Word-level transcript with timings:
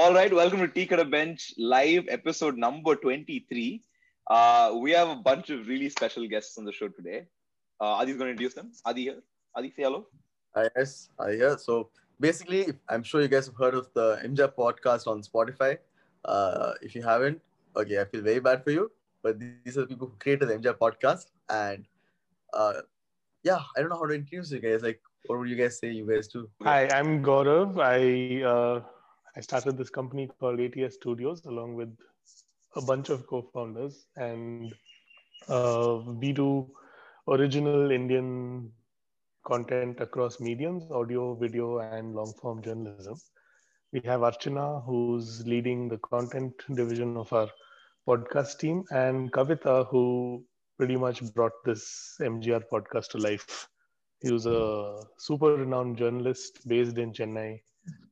All 0.00 0.14
right, 0.14 0.32
welcome 0.32 0.60
to 0.60 0.68
Tea 0.68 0.86
Kadai 0.86 1.10
Bench 1.10 1.52
live 1.58 2.04
episode 2.08 2.56
number 2.56 2.94
23. 2.94 3.82
Uh, 4.30 4.76
we 4.80 4.92
have 4.92 5.08
a 5.08 5.16
bunch 5.16 5.50
of 5.50 5.66
really 5.66 5.88
special 5.88 6.24
guests 6.28 6.56
on 6.56 6.64
the 6.64 6.70
show 6.70 6.86
today. 6.86 7.26
Uh, 7.80 7.96
Adi's 7.96 8.16
going 8.16 8.28
to 8.28 8.30
introduce 8.30 8.54
them. 8.54 8.70
Adi 8.84 9.02
here. 9.02 9.16
Adi, 9.56 9.72
say 9.74 9.82
hello. 9.82 10.06
Hi, 10.54 10.68
yes, 10.76 11.08
hi, 11.18 11.32
yeah. 11.32 11.56
So 11.56 11.90
basically, 12.20 12.74
I'm 12.88 13.02
sure 13.02 13.20
you 13.22 13.26
guys 13.26 13.46
have 13.46 13.56
heard 13.56 13.74
of 13.74 13.88
the 13.92 14.20
MGR 14.24 14.54
podcast 14.54 15.08
on 15.08 15.20
Spotify. 15.20 15.78
Uh, 16.24 16.74
if 16.80 16.94
you 16.94 17.02
haven't, 17.02 17.42
okay, 17.74 18.00
I 18.00 18.04
feel 18.04 18.22
very 18.22 18.38
bad 18.38 18.62
for 18.62 18.70
you. 18.70 18.92
But 19.24 19.40
these 19.40 19.76
are 19.76 19.80
the 19.80 19.88
people 19.88 20.06
who 20.06 20.16
created 20.20 20.48
the 20.48 20.58
MGR 20.58 20.78
podcast. 20.78 21.24
And 21.50 21.84
uh, 22.52 22.82
yeah, 23.42 23.62
I 23.76 23.80
don't 23.80 23.88
know 23.88 23.98
how 23.98 24.06
to 24.06 24.14
introduce 24.14 24.52
you 24.52 24.60
guys. 24.60 24.80
Like, 24.80 25.00
what 25.26 25.40
would 25.40 25.48
you 25.48 25.56
guys 25.56 25.80
say 25.80 25.90
you 25.90 26.06
guys 26.06 26.28
do? 26.28 26.48
Hi, 26.62 26.86
I'm 26.86 27.20
Gaurav. 27.20 27.80
I 27.82 28.44
uh, 28.44 28.82
I 29.38 29.40
started 29.40 29.78
this 29.78 29.90
company 29.90 30.28
called 30.40 30.60
ATS 30.60 30.96
Studios 30.96 31.44
along 31.46 31.76
with 31.76 31.96
a 32.74 32.82
bunch 32.82 33.08
of 33.08 33.24
co-founders, 33.28 34.06
and 34.16 34.74
uh, 35.48 36.00
we 36.06 36.32
do 36.32 36.68
original 37.28 37.92
Indian 37.92 38.72
content 39.46 40.00
across 40.00 40.40
mediums, 40.40 40.90
audio, 40.90 41.36
video, 41.36 41.78
and 41.78 42.16
long-form 42.16 42.62
journalism. 42.62 43.14
We 43.92 44.00
have 44.06 44.22
Archana, 44.22 44.84
who's 44.84 45.46
leading 45.46 45.88
the 45.88 45.98
content 45.98 46.54
division 46.74 47.16
of 47.16 47.32
our 47.32 47.48
podcast 48.08 48.58
team, 48.58 48.84
and 48.90 49.32
Kavita, 49.32 49.86
who 49.88 50.44
pretty 50.78 50.96
much 50.96 51.22
brought 51.34 51.52
this 51.64 52.16
MGR 52.20 52.64
podcast 52.72 53.10
to 53.10 53.18
life. 53.18 53.68
He 54.20 54.32
was 54.32 54.46
a 54.46 55.00
super 55.16 55.54
renowned 55.54 55.96
journalist 55.96 56.66
based 56.66 56.98
in 56.98 57.12
Chennai, 57.12 57.60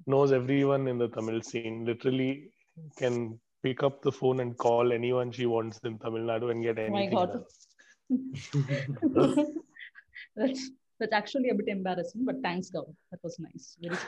knows 0.07 0.33
everyone 0.33 0.87
in 0.89 0.99
the 0.99 1.09
Tamil 1.09 1.43
scene, 1.43 1.85
literally 1.85 2.51
can 2.97 3.39
pick 3.63 3.83
up 3.83 4.03
the 4.03 4.13
phone 4.13 4.41
and 4.41 4.57
call 4.57 4.93
anyone 4.93 5.33
she 5.33 5.47
wants 5.47 5.79
in 5.85 5.99
Tamil 5.99 6.23
Nadu 6.23 6.51
and 6.51 6.63
get 6.63 6.79
Oh 6.79 6.89
my 6.91 7.05
anything 7.05 7.17
God. 7.19 7.45
that's 10.37 10.71
that's 10.99 11.13
actually 11.13 11.49
a 11.51 11.55
bit 11.55 11.69
embarrassing, 11.69 12.25
but 12.25 12.37
thanks, 12.43 12.71
Gaurav. 12.71 12.95
That 13.11 13.21
was 13.23 13.39
nice. 13.39 13.77
Very 13.83 13.97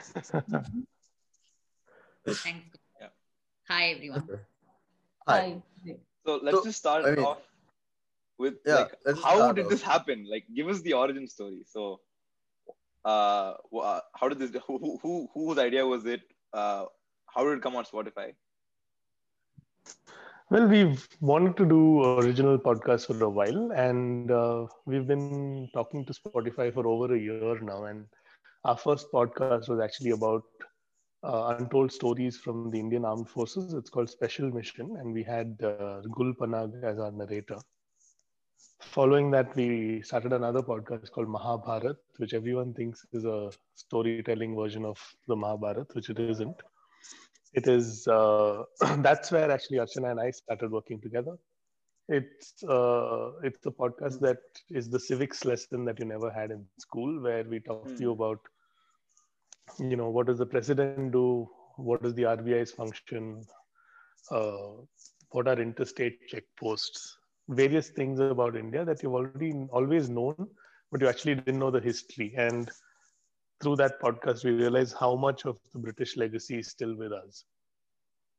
Thanks. 2.25 2.77
Yeah. 3.01 3.07
Hi, 3.67 3.83
everyone. 3.95 4.27
Hi. 5.27 5.61
Hi. 5.85 5.95
So 6.25 6.39
let's 6.43 6.57
So, 6.57 6.63
just 6.63 6.79
start 6.79 7.05
I 7.05 7.11
mean- 7.15 7.25
off 7.25 7.41
with 8.37 8.55
Yeah, 8.65 8.87
like, 9.05 9.17
how 9.21 9.51
did 9.51 9.65
off. 9.65 9.71
this 9.71 9.81
happen? 9.81 10.25
Like, 10.29 10.45
give 10.55 10.67
us 10.67 10.81
the 10.81 10.93
origin 10.93 11.27
story. 11.27 11.63
So, 11.65 11.99
uh, 13.05 13.53
uh, 13.81 13.99
how 14.15 14.29
did 14.29 14.39
this? 14.39 14.51
Who, 14.67 14.77
who, 14.77 14.99
who 15.01 15.29
whose 15.33 15.57
idea 15.57 15.85
was 15.85 16.05
it? 16.05 16.21
Uh, 16.53 16.85
how 17.27 17.43
did 17.43 17.57
it 17.57 17.61
come 17.61 17.75
on 17.75 17.85
Spotify? 17.85 18.33
Well, 20.51 20.67
we've 20.67 21.07
wanted 21.21 21.57
to 21.57 21.65
do 21.65 22.03
original 22.17 22.57
podcasts 22.57 23.05
for 23.05 23.23
a 23.23 23.29
while, 23.29 23.71
and 23.71 24.31
uh, 24.31 24.65
we've 24.87 25.05
been 25.05 25.69
talking 25.73 26.05
to 26.05 26.13
Spotify 26.13 26.73
for 26.73 26.87
over 26.87 27.13
a 27.13 27.19
year 27.19 27.59
now. 27.61 27.83
And 27.85 28.05
our 28.65 28.75
first 28.75 29.11
podcast 29.13 29.69
was 29.69 29.79
actually 29.79 30.09
about 30.11 30.43
uh, 31.23 31.55
untold 31.57 31.91
stories 31.91 32.37
from 32.37 32.71
the 32.71 32.79
Indian 32.79 33.05
Armed 33.05 33.29
Forces. 33.29 33.73
It's 33.73 33.91
called 33.91 34.09
Special 34.09 34.49
Mission, 34.51 34.97
and 34.97 35.13
we 35.13 35.21
had 35.21 35.55
uh, 35.63 36.01
Gul 36.15 36.33
Panag 36.33 36.83
as 36.83 36.97
our 36.97 37.11
narrator. 37.11 37.57
Following 38.99 39.31
that, 39.31 39.55
we 39.55 40.01
started 40.01 40.33
another 40.33 40.61
podcast 40.61 41.09
called 41.11 41.29
Mahabharat, 41.29 41.95
which 42.17 42.33
everyone 42.33 42.73
thinks 42.73 43.05
is 43.13 43.23
a 43.23 43.49
storytelling 43.73 44.57
version 44.57 44.83
of 44.83 44.99
the 45.25 45.37
Mahabharat, 45.37 45.95
which 45.95 46.09
it 46.09 46.19
isn't. 46.19 46.57
It 47.53 47.69
is 47.69 48.09
uh, 48.09 48.63
that's 48.97 49.31
where 49.31 49.49
actually 49.51 49.77
Archana 49.77 50.11
and 50.11 50.19
I 50.19 50.31
started 50.31 50.69
working 50.69 50.99
together. 50.99 51.37
It's 52.09 52.61
uh, 52.63 53.31
it's 53.41 53.65
a 53.65 53.71
podcast 53.71 54.19
that 54.19 54.39
is 54.69 54.89
the 54.89 54.99
civics 54.99 55.45
lesson 55.45 55.85
that 55.85 55.97
you 55.97 56.05
never 56.05 56.29
had 56.29 56.51
in 56.51 56.65
school, 56.77 57.21
where 57.21 57.45
we 57.45 57.61
talk 57.61 57.87
to 57.87 58.01
you 58.01 58.11
about, 58.11 58.39
you 59.79 59.95
know, 59.95 60.09
what 60.09 60.27
does 60.27 60.39
the 60.39 60.45
president 60.45 61.13
do, 61.13 61.47
what 61.77 62.03
is 62.03 62.13
the 62.15 62.23
RBI's 62.23 62.73
function, 62.73 63.45
uh, 64.29 64.71
what 65.29 65.47
are 65.47 65.57
interstate 65.57 66.19
checkposts, 66.29 67.15
various 67.49 67.89
things 67.89 68.19
about 68.19 68.55
India 68.55 68.85
that 68.85 69.03
you've 69.03 69.15
already 69.15 69.53
always 69.71 70.09
known, 70.09 70.47
but 70.91 71.01
you 71.01 71.07
actually 71.09 71.35
didn't 71.35 71.59
know 71.59 71.71
the 71.71 71.81
history 71.81 72.33
and 72.37 72.69
through 73.61 73.75
that 73.77 73.99
podcast, 74.01 74.43
we 74.43 74.51
realized 74.51 74.95
how 74.99 75.15
much 75.15 75.45
of 75.45 75.57
the 75.73 75.79
British 75.79 76.17
legacy 76.17 76.59
is 76.59 76.69
still 76.69 76.95
with 76.95 77.11
us. 77.11 77.45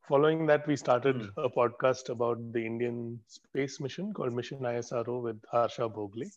Following 0.09 0.47
that, 0.47 0.67
we 0.67 0.77
started 0.77 1.29
a 1.37 1.49
podcast 1.49 2.09
about 2.09 2.53
the 2.53 2.65
Indian 2.65 3.21
space 3.29 3.81
mission 3.81 4.13
called 4.13 4.33
Mission 4.33 4.61
ISRO 4.61 5.23
with 5.23 5.41
Harsha 5.51 5.89
Bhogle. 5.89 6.31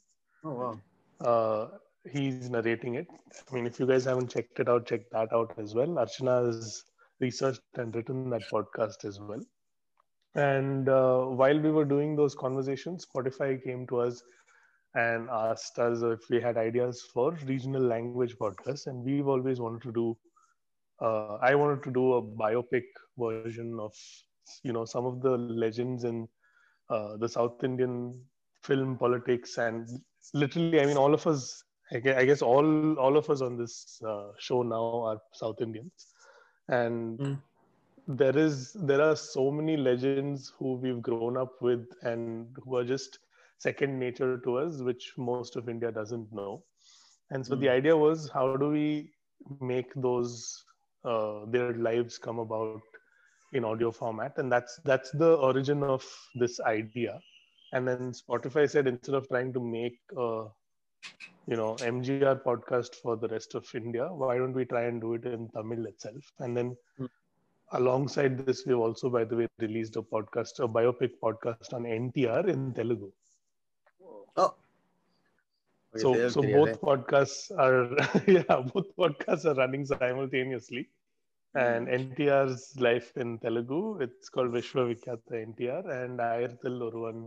Oh, 0.43 0.53
wow. 0.53 0.79
Uh, 1.21 1.67
he's 2.11 2.49
narrating 2.49 2.95
it. 2.95 3.07
I 3.49 3.55
mean, 3.55 3.65
if 3.65 3.79
you 3.79 3.87
guys 3.87 4.05
haven't 4.05 4.31
checked 4.31 4.59
it 4.59 4.69
out, 4.69 4.87
check 4.87 5.09
that 5.11 5.31
out 5.33 5.53
as 5.57 5.73
well. 5.73 5.87
Archana 5.87 6.45
has 6.45 6.83
researched 7.19 7.61
and 7.75 7.95
written 7.95 8.29
that 8.31 8.43
podcast 8.51 9.05
as 9.05 9.19
well. 9.19 9.41
And 10.35 10.89
uh, 10.89 11.25
while 11.25 11.59
we 11.59 11.71
were 11.71 11.85
doing 11.85 12.15
those 12.15 12.33
conversations, 12.35 13.05
Spotify 13.05 13.63
came 13.63 13.85
to 13.87 13.99
us 13.99 14.23
and 14.95 15.29
asked 15.29 15.77
us 15.79 16.01
if 16.01 16.29
we 16.29 16.41
had 16.41 16.57
ideas 16.57 17.01
for 17.13 17.37
regional 17.45 17.81
language 17.81 18.35
podcasts. 18.37 18.87
And 18.87 19.03
we've 19.03 19.27
always 19.27 19.59
wanted 19.59 19.81
to 19.83 19.91
do, 19.91 20.17
uh, 21.01 21.35
I 21.35 21.55
wanted 21.55 21.83
to 21.83 21.91
do 21.91 22.13
a 22.13 22.21
biopic 22.21 22.83
version 23.17 23.77
of, 23.79 23.93
you 24.63 24.73
know, 24.73 24.85
some 24.85 25.05
of 25.05 25.21
the 25.21 25.37
legends 25.37 26.03
in 26.03 26.27
uh, 26.89 27.17
the 27.17 27.29
South 27.29 27.63
Indian 27.63 28.19
film 28.63 28.97
politics. 28.97 29.57
And 29.57 29.87
literally, 30.33 30.81
I 30.81 30.85
mean, 30.85 30.97
all 30.97 31.13
of 31.13 31.25
us, 31.27 31.63
I 31.91 31.99
guess 31.99 32.41
all, 32.41 32.97
all 32.97 33.17
of 33.17 33.29
us 33.29 33.41
on 33.41 33.57
this 33.57 34.01
uh, 34.07 34.29
show 34.39 34.63
now 34.63 35.03
are 35.05 35.21
South 35.33 35.61
Indians. 35.61 35.91
And 36.69 37.19
Mm. 37.19 37.37
There 38.07 38.37
is, 38.37 38.73
there 38.73 39.01
are 39.01 39.15
so 39.15 39.51
many 39.51 39.77
legends 39.77 40.53
who 40.57 40.75
we've 40.75 41.01
grown 41.01 41.37
up 41.37 41.53
with 41.61 41.85
and 42.03 42.55
who 42.63 42.75
are 42.75 42.83
just 42.83 43.19
second 43.57 43.99
nature 43.99 44.37
to 44.39 44.57
us, 44.57 44.81
which 44.81 45.13
most 45.17 45.55
of 45.55 45.69
India 45.69 45.91
doesn't 45.91 46.31
know. 46.33 46.63
And 47.31 47.45
so 47.45 47.55
the 47.55 47.69
idea 47.69 47.95
was, 47.97 48.29
how 48.33 48.53
do 48.57 48.69
we 48.69 49.11
make 49.59 49.93
those 49.95 50.63
uh, 51.05 51.45
their 51.47 51.73
lives 51.73 52.17
come 52.17 52.39
about 52.39 52.79
in 53.53 53.63
audio 53.63 53.91
format? 53.91 54.37
And 54.37 54.51
that's 54.51 54.79
that's 54.85 55.11
the 55.11 55.35
origin 55.35 55.83
of 55.83 56.03
this 56.35 56.59
idea. 56.61 57.19
And 57.73 57.87
then 57.87 58.11
Spotify 58.11 58.69
said 58.69 58.87
instead 58.87 59.15
of 59.15 59.27
trying 59.27 59.53
to 59.53 59.59
make 59.61 59.99
a 60.17 60.45
you 61.47 61.57
know 61.57 61.77
MGR 61.81 62.35
podcast 62.35 62.95
for 62.95 63.15
the 63.17 63.27
rest 63.29 63.55
of 63.55 63.65
India, 63.75 64.07
why 64.13 64.37
don't 64.37 64.53
we 64.53 64.65
try 64.65 64.83
and 64.83 65.01
do 65.01 65.13
it 65.15 65.25
in 65.25 65.47
Tamil 65.49 65.85
itself? 65.85 66.23
And 66.39 66.55
then 66.55 66.75
Hmm. 66.97 67.05
Alongside 67.73 68.37
this, 68.45 68.65
we've 68.65 68.77
also, 68.77 69.09
by 69.09 69.23
the 69.25 69.35
way, 69.35 69.47
released 69.59 69.95
a 69.97 70.01
podcast, 70.01 70.59
a 70.59 70.67
biopic 70.67 71.11
podcast 71.21 71.73
on 71.73 71.83
NTR 71.83 72.47
in 72.49 72.73
Telugu. 72.73 73.11
Oh. 74.37 74.55
Okay, 75.95 76.01
so 76.01 76.29
so 76.29 76.41
both 76.41 76.81
podcasts 76.81 77.51
are 77.63 77.85
yeah 78.35 78.57
both 78.73 78.89
podcasts 78.97 79.45
are 79.45 79.53
running 79.53 79.85
simultaneously 79.85 80.89
and 81.55 81.87
ntr's 81.87 82.63
life 82.87 83.09
in 83.23 83.29
telugu 83.43 83.79
it's 84.05 84.29
called 84.35 84.51
vishwa 84.57 84.83
vikyata 84.91 85.35
ntr 85.49 85.83
and 85.99 86.23
ayarthil 86.31 86.77
oruvan 86.87 87.19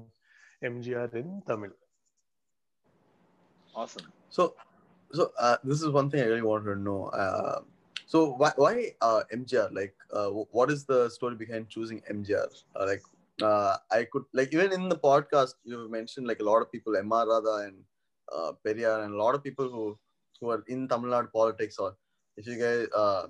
mgr 0.72 1.10
in 1.22 1.30
tamil 1.48 1.74
Awesome. 3.80 4.06
So, 4.30 4.54
so 5.12 5.32
uh, 5.38 5.56
this 5.62 5.82
is 5.82 5.90
one 5.90 6.08
thing 6.10 6.20
I 6.22 6.28
really 6.32 6.42
wanted 6.42 6.74
to 6.74 6.80
know. 6.80 7.00
Uh, 7.08 7.60
so 8.06 8.32
why 8.34 8.52
why 8.56 8.92
uh, 9.00 9.22
MGR? 9.32 9.68
Like, 9.72 9.94
uh, 10.12 10.28
what 10.30 10.70
is 10.70 10.84
the 10.84 11.10
story 11.10 11.34
behind 11.34 11.68
choosing 11.68 12.02
MGR? 12.08 12.48
Uh, 12.74 12.86
like, 12.86 13.02
uh, 13.42 13.76
I 13.90 14.06
could 14.12 14.24
like 14.32 14.52
even 14.54 14.72
in 14.72 14.88
the 14.88 14.96
podcast 14.96 15.54
you 15.64 15.88
mentioned 15.90 16.26
like 16.26 16.40
a 16.40 16.44
lot 16.44 16.62
of 16.62 16.70
people, 16.72 16.96
MR 16.96 17.26
Radha 17.28 17.66
and 17.66 17.76
uh, 18.32 18.52
Periyar, 18.64 19.04
and 19.04 19.14
a 19.14 19.16
lot 19.16 19.34
of 19.34 19.42
people 19.42 19.68
who 19.70 19.98
who 20.40 20.50
are 20.50 20.64
in 20.68 20.88
Tamil 20.88 21.10
Nadu 21.10 21.32
politics, 21.32 21.78
or 21.78 21.96
if 22.36 22.46
you 22.46 22.58
guys, 22.58 22.86
uh, 22.94 23.26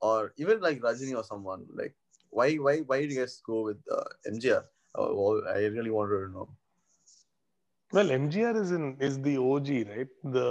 or 0.00 0.32
even 0.36 0.60
like 0.60 0.80
Rajini 0.80 1.16
or 1.16 1.24
someone. 1.24 1.66
Like, 1.74 1.94
why 2.30 2.54
why 2.56 2.78
why 2.80 3.00
did 3.00 3.12
you 3.12 3.20
guys 3.20 3.40
go 3.44 3.62
with 3.62 3.78
uh, 3.90 4.04
MGR? 4.26 4.64
Uh, 4.94 5.08
well, 5.12 5.42
I 5.48 5.66
really 5.66 5.90
wanted 5.90 6.26
to 6.26 6.32
know. 6.32 6.48
Well 7.92 8.08
mgr 8.22 8.54
is 8.62 8.70
in 8.78 8.84
is 9.08 9.20
the 9.22 9.36
og 9.38 9.68
right? 9.92 10.12
The 10.36 10.48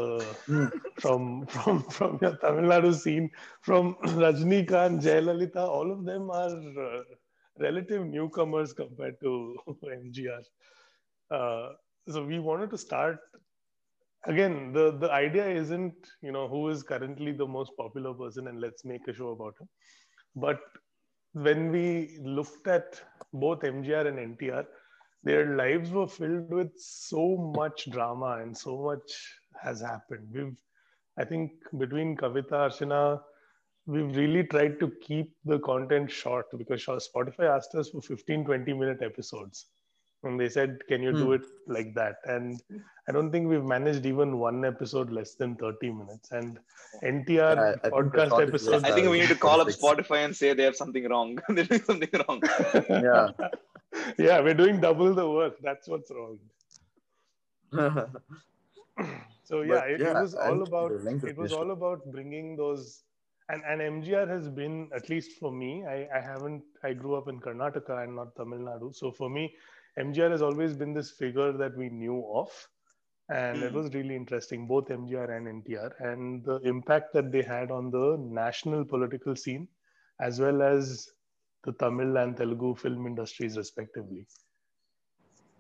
Hmm. 0.47 0.67
from 1.01 1.23
from 1.53 1.77
from 1.95 2.11
your 2.23 2.35
tamil 2.43 2.65
nadu 2.73 2.91
scene 3.03 3.27
from 3.67 3.85
rajnikant 4.25 4.97
jayalalitha 5.07 5.63
all 5.77 5.89
of 5.95 6.01
them 6.09 6.23
are 6.43 6.55
uh, 6.87 7.03
relative 7.65 8.03
newcomers 8.17 8.71
compared 8.81 9.17
to 9.25 9.31
mgr 10.03 10.43
uh, 11.37 11.67
so 12.13 12.25
we 12.31 12.39
wanted 12.49 12.69
to 12.75 12.79
start 12.87 13.19
again 14.31 14.55
the 14.75 14.85
the 15.03 15.09
idea 15.11 15.45
isn't 15.61 16.09
you 16.27 16.31
know 16.35 16.47
who 16.53 16.61
is 16.73 16.83
currently 16.91 17.31
the 17.41 17.47
most 17.57 17.71
popular 17.81 18.13
person 18.21 18.47
and 18.47 18.59
let's 18.65 18.85
make 18.85 19.07
a 19.07 19.13
show 19.13 19.29
about 19.29 19.55
him. 19.59 19.67
But 20.35 20.59
when 21.33 21.71
we 21.71 22.17
looked 22.21 22.67
at 22.67 23.01
both 23.33 23.63
MGR 23.63 24.07
and 24.07 24.19
NTR, 24.19 24.65
their 25.23 25.55
lives 25.55 25.91
were 25.91 26.07
filled 26.07 26.49
with 26.49 26.71
so 26.77 27.51
much 27.55 27.89
drama 27.91 28.37
and 28.41 28.55
so 28.57 28.77
much 28.81 29.33
has 29.61 29.81
happened. 29.81 30.27
We've, 30.31 30.55
I 31.17 31.25
think, 31.25 31.51
between 31.77 32.15
Kavita, 32.15 32.51
Archana, 32.51 33.21
we've 33.85 34.15
really 34.15 34.43
tried 34.43 34.79
to 34.79 34.91
keep 35.01 35.33
the 35.45 35.59
content 35.59 36.11
short 36.11 36.45
because 36.57 36.85
Spotify 36.85 37.49
asked 37.55 37.73
us 37.75 37.89
for 37.89 38.01
15, 38.01 38.45
20 38.45 38.73
minute 38.73 39.01
episodes. 39.01 39.67
And 40.23 40.39
they 40.39 40.49
said, 40.49 40.79
Can 40.87 41.03
you 41.03 41.11
do 41.11 41.27
Hmm. 41.27 41.33
it 41.33 41.41
like 41.67 41.93
that? 41.93 42.15
And 42.25 42.59
I 43.07 43.11
don't 43.11 43.31
think 43.31 43.47
we've 43.49 43.63
managed 43.63 44.05
even 44.05 44.39
one 44.39 44.65
episode 44.65 45.11
less 45.11 45.35
than 45.35 45.55
30 45.55 45.91
minutes. 45.91 46.31
And 46.31 46.59
NTR 47.03 47.55
Yeah, 47.55 47.61
I 47.61 47.71
think 47.71 47.83
the 47.83 47.89
podcast 47.91 48.29
shortest 48.29 48.49
episodes. 48.49 48.83
I 48.83 48.91
think 48.91 49.09
we 49.09 49.19
need 49.19 49.29
to 49.29 49.35
call 49.35 49.61
up 49.61 49.67
Spotify 49.67 50.25
and 50.25 50.35
say 50.35 50.53
they 50.53 50.63
have 50.63 50.75
something 50.75 51.07
wrong. 51.07 51.37
They're 51.49 51.65
doing 51.65 51.83
something 51.83 52.09
wrong. 52.27 52.41
Yeah. 52.89 53.29
yeah, 54.17 54.39
we're 54.41 54.53
doing 54.53 54.79
double 54.79 55.13
the 55.13 55.29
work. 55.29 55.55
That's 55.61 55.87
what's 55.87 56.11
wrong. 56.11 56.39
So 59.43 59.61
yeah, 59.61 59.83
it, 59.85 60.03
yeah, 60.03 60.13
it 60.13 60.17
was 60.17 60.35
all 60.35 60.61
about 60.63 60.93
the 60.93 60.99
length 60.99 61.23
of 61.23 61.31
it 61.31 61.37
was 61.37 61.51
all 61.51 61.71
about 61.71 62.11
bringing 62.11 62.55
those 62.55 63.03
and 63.49 63.63
and 63.65 63.81
MGR 63.81 64.27
has 64.27 64.49
been 64.49 64.89
at 64.93 65.09
least 65.09 65.33
for 65.39 65.51
me. 65.51 65.85
I 65.85 66.07
I 66.17 66.21
haven't 66.21 66.63
I 66.83 66.93
grew 66.93 67.15
up 67.15 67.27
in 67.27 67.39
Karnataka 67.39 68.03
and 68.03 68.15
not 68.15 68.35
Tamil 68.35 68.59
Nadu, 68.59 68.93
so 68.93 69.11
for 69.11 69.29
me, 69.29 69.55
MGR 69.97 70.31
has 70.31 70.41
always 70.41 70.73
been 70.75 70.93
this 70.93 71.11
figure 71.11 71.51
that 71.53 71.75
we 71.77 71.89
knew 71.89 72.23
of, 72.33 72.51
and 73.29 73.63
it 73.63 73.71
Hmm. 73.71 73.79
was 73.79 73.93
really 73.93 74.15
interesting 74.15 74.67
both 74.67 74.89
MGR 74.91 75.29
and 75.37 75.47
NTR 75.47 75.91
and 75.99 76.43
the 76.45 76.57
impact 76.73 77.13
that 77.13 77.31
they 77.31 77.41
had 77.43 77.71
on 77.71 77.91
the 77.91 78.17
national 78.17 78.85
political 78.85 79.35
scene, 79.35 79.67
as 80.19 80.39
well 80.39 80.61
as 80.61 81.09
the 81.67 81.73
Tamil 81.83 82.17
and 82.23 82.35
Telugu 82.41 82.71
film 82.83 83.07
industries 83.13 83.57
respectively 83.63 84.23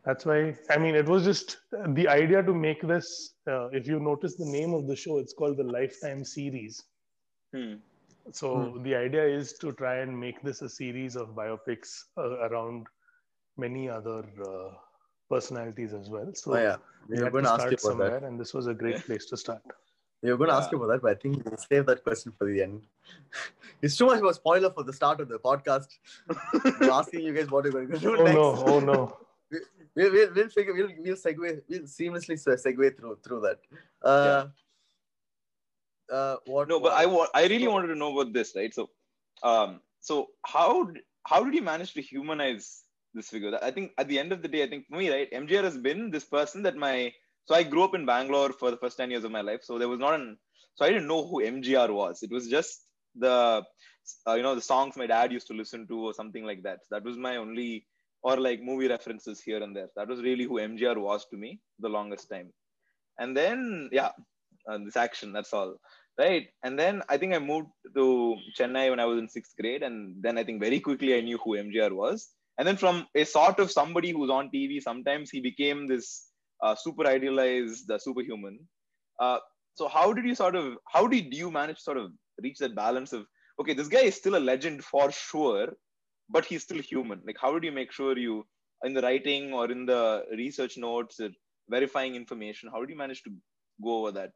that's 0.05 0.25
why 0.25 0.55
i 0.69 0.77
mean 0.77 0.95
it 0.95 1.07
was 1.07 1.23
just 1.25 1.57
the 1.99 2.07
idea 2.07 2.41
to 2.43 2.53
make 2.53 2.81
this 2.93 3.07
uh, 3.53 3.67
if 3.79 3.87
you 3.87 3.99
notice 3.99 4.35
the 4.37 4.51
name 4.57 4.73
of 4.73 4.87
the 4.87 4.95
show 4.95 5.17
it's 5.19 5.33
called 5.33 5.57
the 5.57 5.69
lifetime 5.77 6.23
series 6.25 6.83
Hmm. 7.53 7.75
so 8.31 8.49
Hmm. 8.51 8.71
the 8.83 8.95
idea 8.95 9.23
is 9.25 9.53
to 9.59 9.71
try 9.73 9.95
and 9.99 10.19
make 10.19 10.41
this 10.43 10.61
a 10.61 10.69
series 10.69 11.15
of 11.15 11.29
biopics 11.39 11.89
uh, 12.17 12.47
around 12.47 12.87
many 13.57 13.89
other 13.89 14.21
uh, 14.51 14.71
personalities 15.29 15.93
as 15.93 16.09
well 16.09 16.29
so 16.33 16.53
oh 16.53 16.57
yeah, 16.57 16.77
we 17.09 17.17
we 17.17 17.21
were 17.21 17.29
going 17.29 17.43
to 17.43 17.45
to 17.45 17.49
ask 17.49 17.69
you 17.71 17.77
start 17.77 17.79
about 17.83 17.97
that. 17.97 18.13
somewhere 18.13 18.23
and 18.25 18.39
this 18.39 18.53
was 18.53 18.67
a 18.67 18.73
great 18.73 19.03
place 19.05 19.25
to 19.27 19.37
start 19.37 19.63
We 20.23 20.31
were 20.31 20.37
going 20.37 20.49
to 20.49 20.55
ask 20.55 20.71
Yeah. 20.71 20.77
you 20.79 20.83
about 20.83 20.93
that, 20.93 21.01
but 21.03 21.11
I 21.11 21.15
think 21.15 21.45
we'll 21.45 21.57
save 21.57 21.85
that 21.85 22.03
question 22.03 22.33
for 22.37 22.45
the 22.47 22.61
end. 22.63 22.81
it's 23.81 23.95
too 23.97 24.07
much 24.07 24.17
of 24.19 24.25
a 24.25 24.33
spoiler 24.33 24.71
for 24.71 24.83
the 24.83 24.93
start 24.93 25.19
of 25.21 25.29
the 25.29 25.37
podcast. 25.39 25.87
we're 26.79 26.89
asking 26.91 27.21
you 27.21 27.33
guys 27.33 27.49
what 27.51 27.65
you're 27.65 27.73
going 27.73 27.91
to 27.91 27.99
do 27.99 28.15
oh 28.17 28.23
next. 28.23 28.35
no 28.35 28.63
oh 28.67 28.79
no 28.79 29.17
We'll, 29.95 30.11
we'll, 30.11 30.33
we'll 30.35 30.49
figure 30.49 30.73
we'll 30.75 30.89
we'll 30.99 31.15
segue 31.15 31.61
we'll 31.69 31.79
seamlessly 31.81 32.35
segue 32.37 32.97
through 32.97 33.17
through 33.23 33.41
that. 33.41 33.59
Uh, 34.03 34.45
uh, 36.11 36.35
what? 36.45 36.67
No, 36.67 36.79
but 36.79 36.93
I 36.93 37.05
what- 37.05 37.15
want. 37.15 37.29
I 37.33 37.47
really 37.47 37.67
wanted 37.67 37.87
to 37.87 37.95
know 37.95 38.11
about 38.19 38.31
this, 38.33 38.53
right? 38.55 38.73
So, 38.73 38.89
um, 39.43 39.81
so 39.99 40.27
how 40.45 40.83
d- 40.83 41.01
how 41.25 41.43
did 41.43 41.53
you 41.55 41.61
manage 41.63 41.93
to 41.95 42.01
humanize 42.01 42.83
this 43.13 43.29
figure? 43.29 43.57
I 43.61 43.71
think 43.71 43.93
at 43.97 44.07
the 44.07 44.19
end 44.19 44.31
of 44.31 44.41
the 44.43 44.47
day, 44.47 44.63
I 44.63 44.69
think 44.69 44.85
for 44.87 44.97
me, 44.97 45.09
right, 45.09 45.31
MGR 45.31 45.63
has 45.63 45.77
been 45.77 46.11
this 46.11 46.25
person 46.25 46.61
that 46.63 46.75
my. 46.75 47.13
So 47.47 47.55
I 47.55 47.63
grew 47.63 47.83
up 47.83 47.95
in 47.95 48.05
Bangalore 48.05 48.51
for 48.51 48.71
the 48.71 48.77
first 48.77 48.97
ten 48.97 49.09
years 49.09 49.23
of 49.23 49.31
my 49.31 49.41
life. 49.41 49.61
So 49.63 49.77
there 49.79 49.87
was 49.87 49.99
not 49.99 50.15
an. 50.15 50.37
So 50.75 50.85
I 50.85 50.89
didn't 50.89 51.07
know 51.07 51.25
who 51.25 51.41
MGR 51.41 51.91
was. 51.91 52.21
It 52.21 52.31
was 52.31 52.47
just 52.47 52.83
the, 53.15 53.63
uh, 54.27 54.33
you 54.35 54.43
know, 54.43 54.53
the 54.53 54.61
songs 54.61 54.95
my 54.95 55.07
dad 55.07 55.31
used 55.31 55.47
to 55.47 55.53
listen 55.53 55.87
to 55.87 56.07
or 56.07 56.13
something 56.13 56.43
like 56.43 56.61
that. 56.63 56.79
That 56.91 57.03
was 57.03 57.17
my 57.17 57.37
only, 57.37 57.87
or 58.21 58.37
like 58.37 58.61
movie 58.61 58.87
references 58.87 59.41
here 59.41 59.63
and 59.63 59.75
there. 59.75 59.87
That 59.95 60.07
was 60.07 60.21
really 60.21 60.43
who 60.43 60.59
MGR 60.59 60.97
was 60.97 61.25
to 61.31 61.37
me 61.37 61.59
the 61.79 61.89
longest 61.89 62.29
time. 62.29 62.53
And 63.17 63.35
then, 63.35 63.89
yeah, 63.91 64.11
uh, 64.69 64.77
this 64.85 64.97
action. 64.97 65.33
That's 65.33 65.53
all 65.53 65.77
right 66.17 66.47
and 66.63 66.77
then 66.79 67.01
i 67.09 67.17
think 67.17 67.33
i 67.33 67.39
moved 67.39 67.67
to 67.95 68.35
chennai 68.57 68.89
when 68.89 68.99
i 68.99 69.05
was 69.05 69.19
in 69.19 69.29
sixth 69.29 69.55
grade 69.59 69.83
and 69.83 70.15
then 70.21 70.37
i 70.37 70.43
think 70.43 70.59
very 70.59 70.79
quickly 70.79 71.15
i 71.15 71.21
knew 71.21 71.37
who 71.43 71.57
mgr 71.57 71.91
was 71.91 72.29
and 72.57 72.67
then 72.67 72.77
from 72.77 73.05
a 73.15 73.23
sort 73.23 73.59
of 73.59 73.71
somebody 73.71 74.11
who's 74.11 74.29
on 74.29 74.49
tv 74.49 74.81
sometimes 74.81 75.29
he 75.29 75.39
became 75.39 75.85
this 75.87 76.26
uh, 76.60 76.74
super 76.84 77.06
idealized 77.16 77.90
uh, 77.90 77.98
superhuman 78.06 78.56
uh, 79.24 79.38
so 79.78 79.84
how 79.96 80.06
did 80.16 80.24
you 80.30 80.36
sort 80.42 80.56
of 80.62 80.66
how 80.94 81.04
did 81.14 81.28
you 81.40 81.48
manage 81.60 81.78
to 81.80 81.86
sort 81.90 82.00
of 82.02 82.08
reach 82.46 82.58
that 82.64 82.74
balance 82.84 83.12
of 83.18 83.22
okay 83.60 83.74
this 83.80 83.90
guy 83.94 84.04
is 84.10 84.16
still 84.22 84.36
a 84.40 84.44
legend 84.52 84.78
for 84.92 85.06
sure 85.28 85.68
but 86.34 86.44
he's 86.50 86.62
still 86.68 86.82
human 86.92 87.18
like 87.28 87.38
how 87.44 87.50
did 87.54 87.64
you 87.68 87.74
make 87.80 87.92
sure 87.98 88.12
you 88.26 88.36
in 88.88 88.94
the 88.98 89.02
writing 89.06 89.44
or 89.58 89.64
in 89.74 89.82
the 89.92 90.02
research 90.42 90.76
notes 90.86 91.20
or 91.24 91.30
verifying 91.74 92.14
information 92.22 92.70
how 92.72 92.80
did 92.82 92.90
you 92.94 93.00
manage 93.04 93.22
to 93.26 93.32
go 93.86 93.92
over 94.00 94.12
that 94.20 94.32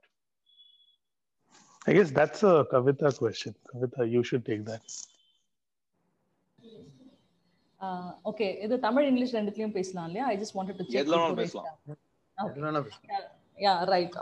i 1.87 1.93
guess 1.97 2.11
that's 2.19 2.43
a 2.53 2.55
kavita 2.73 3.11
question 3.23 3.55
kavita 3.73 4.11
you 4.15 4.23
should 4.31 4.45
take 4.51 4.65
that 4.73 4.87
okay 8.29 8.47
இது 8.65 8.75
Tamil 8.85 9.07
English 9.09 9.35
ரெண்டுத்துலயும் 9.37 9.75
பேசலாம் 9.79 10.07
இல்லையா 10.09 10.27
I 10.33 10.37
just 10.43 10.55
wanted 10.59 10.79
to 10.81 10.85
check 10.87 11.01
எதுல 11.03 11.17
வேணாலும் 11.17 11.41
பேசலாம். 11.43 11.67
எது 12.49 12.61
வேணா 12.65 12.81
பேசலாம். 12.87 13.27
யா 13.65 13.75
ரைட் 13.93 14.17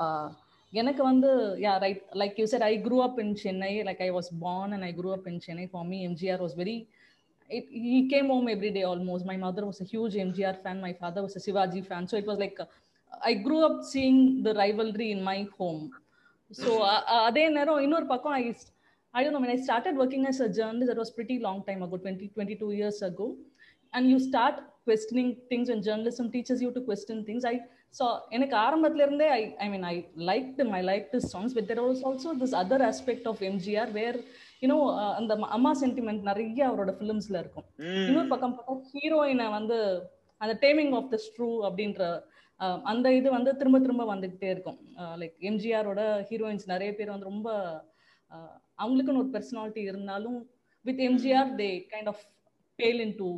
எனக்கு 0.81 1.03
வந்து 1.11 1.31
yeah 1.65 1.73
right 1.85 2.05
like 2.21 2.37
you 2.41 2.47
said 2.53 2.63
I 2.71 2.75
grew 2.87 3.01
up 3.07 3.17
in 3.23 3.29
Chennai 3.43 3.73
like 3.89 4.03
I 4.07 4.11
was 4.17 4.31
born 4.45 4.69
and 4.77 4.85
i 4.89 4.93
grew 5.01 5.13
up 5.17 5.25
in 5.31 5.37
chennai 5.45 5.67
for 5.75 5.83
me 5.91 5.99
mgr 6.13 6.39
was 6.47 6.55
very 6.63 6.77
it, 7.57 7.65
he 7.87 7.99
came 8.13 8.29
home 8.35 8.47
every 8.55 8.71
day 8.77 8.85
almost 8.93 9.25
my 9.33 9.37
mother 9.45 9.65
was 9.71 9.79
a 9.85 9.89
huge 9.93 10.15
mgr 10.29 10.55
fan 10.63 10.77
my 10.87 10.93
father 11.03 11.23
was 11.27 11.35
a 11.41 11.43
shivaji 11.47 11.83
fan 11.91 12.05
so 12.11 12.17
it 12.23 12.27
was 12.31 12.39
like 12.45 12.57
uh, 12.65 12.69
i 13.31 13.35
grew 13.47 13.61
up 13.69 13.77
seeing 13.93 14.19
the 14.47 14.55
rivalry 14.63 15.09
in 15.17 15.21
my 15.31 15.39
home 15.59 15.83
so 16.51 16.71
uh, 16.93 17.03
uh, 17.13 17.23
அதே 17.29 17.45
நேரம் 17.59 17.83
இன்னொரு 17.87 18.09
பக்கம் 18.15 18.37
i 18.41 18.45
I 19.15 19.23
don't 19.23 19.33
know, 19.33 19.41
when 19.41 19.51
I 19.51 19.57
started 19.57 19.97
working 19.97 20.27
as 20.27 20.41
a 20.41 20.49
journalist, 20.49 20.89
that 20.89 20.99
was 20.99 21.11
pretty 21.11 21.39
long 21.39 21.65
time 21.65 21.83
ago, 21.85 21.97
20, 21.97 22.29
22 22.29 22.73
years 22.73 23.01
ago. 23.01 23.27
And 23.93 24.11
you 24.11 24.19
start 24.19 24.57
questioning 24.85 25.29
things 25.51 25.69
and 25.69 25.85
journalism 25.89 26.33
teaches 26.33 26.61
you 26.61 26.71
to 26.73 26.81
question 26.81 27.25
things. 27.25 27.45
I 27.45 27.55
so 27.98 28.06
எனக்கு 28.36 28.56
ஆரம்பத்துல 28.66 29.04
இருந்தே 29.06 29.28
I 29.38 29.44
I 29.64 29.68
mean 29.72 29.84
I 29.92 29.96
liked 30.30 30.58
him, 30.62 30.70
I 30.80 30.84
liked 30.90 31.12
his 31.18 31.26
songs, 31.34 31.52
but 31.58 31.66
there 31.70 31.84
was 31.88 32.00
also 32.10 32.30
this 32.42 32.54
other 32.62 32.80
aspect 32.90 33.24
of 33.32 33.38
MGR 33.54 33.88
where 33.98 34.18
you 34.62 34.70
know 34.72 34.82
uh, 35.02 35.12
அந்த 35.20 35.34
அம்மா 35.58 35.72
sentiment 35.84 36.28
நிறைய 36.30 36.60
அவரோட 36.70 36.92
ஃபிலிம்ஸ்ல 37.00 37.38
இருக்கும். 37.44 37.68
இன்னொரு 38.08 38.30
பக்கம் 38.34 38.56
பார்த்தா 38.58 38.76
ஹீரோயினை 38.94 39.48
வந்து 39.58 39.78
அந்த 40.42 40.54
டேமிங் 40.66 40.94
ஆஃப் 41.00 41.10
த 41.14 41.20
ஸ்ட்ரூ 41.28 41.50
அப்படின்ற 41.68 42.04
அந்த 42.92 43.08
இது 43.18 43.30
வந்து 43.38 43.52
திரும்ப 43.60 43.78
திரும்ப 43.86 44.04
வந்துகிட்டே 44.14 44.50
இருக்கும். 44.56 44.80
லைக் 45.22 45.36
எம்ஜிஆரோட 45.50 46.02
ஹீரோயின்ஸ் 46.30 46.66
நிறைய 46.74 46.92
பேர் 46.98 47.14
வந்து 47.14 47.30
ரொம்ப 47.32 47.50
அவங்களுக்குன்னு 48.84 49.22
ஒரு 49.24 49.32
பர்சனாலிட்டி 49.36 49.82
இருந்தாலும் 49.92 50.38
with 50.86 51.02
MGR 51.10 51.50
they 51.62 51.70
kind 51.94 52.10
of 52.14 52.24
pale 52.80 53.02
in 53.06 53.16
to 53.22 53.30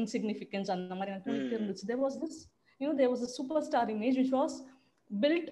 insignificance 0.00 0.72
அந்த 0.76 0.94
மாதிரி 0.98 1.12
எனக்கு. 1.14 1.32
இருந்துச்சு 1.56 1.86
there 1.90 2.02
was 2.06 2.18
this 2.24 2.40
you 2.80 2.86
know 2.86 2.96
there 3.00 3.10
was 3.14 3.22
a 3.28 3.32
superstar 3.38 3.84
image 3.96 4.16
which 4.20 4.34
was 4.40 4.52
built 5.10 5.48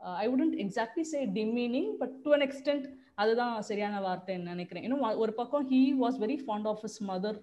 uh, 0.00 0.16
i 0.22 0.26
wouldn't 0.30 0.56
exactly 0.64 1.04
say 1.12 1.22
demeaning 1.38 1.86
but 2.02 2.12
to 2.24 2.32
an 2.38 2.44
extent 2.48 2.86
அதுதான் 3.22 3.54
சரியான 3.68 3.96
வார்த்தைன்னு 4.04 4.50
நினைக்கிறேன். 4.50 4.84
இன்னும் 4.86 5.02
ஒரு 5.22 5.32
பக்கம் 5.38 5.64
he 5.72 5.80
was 6.02 6.14
very 6.22 6.36
fond 6.44 6.66
of 6.70 6.78
his 6.84 6.96
mother 7.08 7.38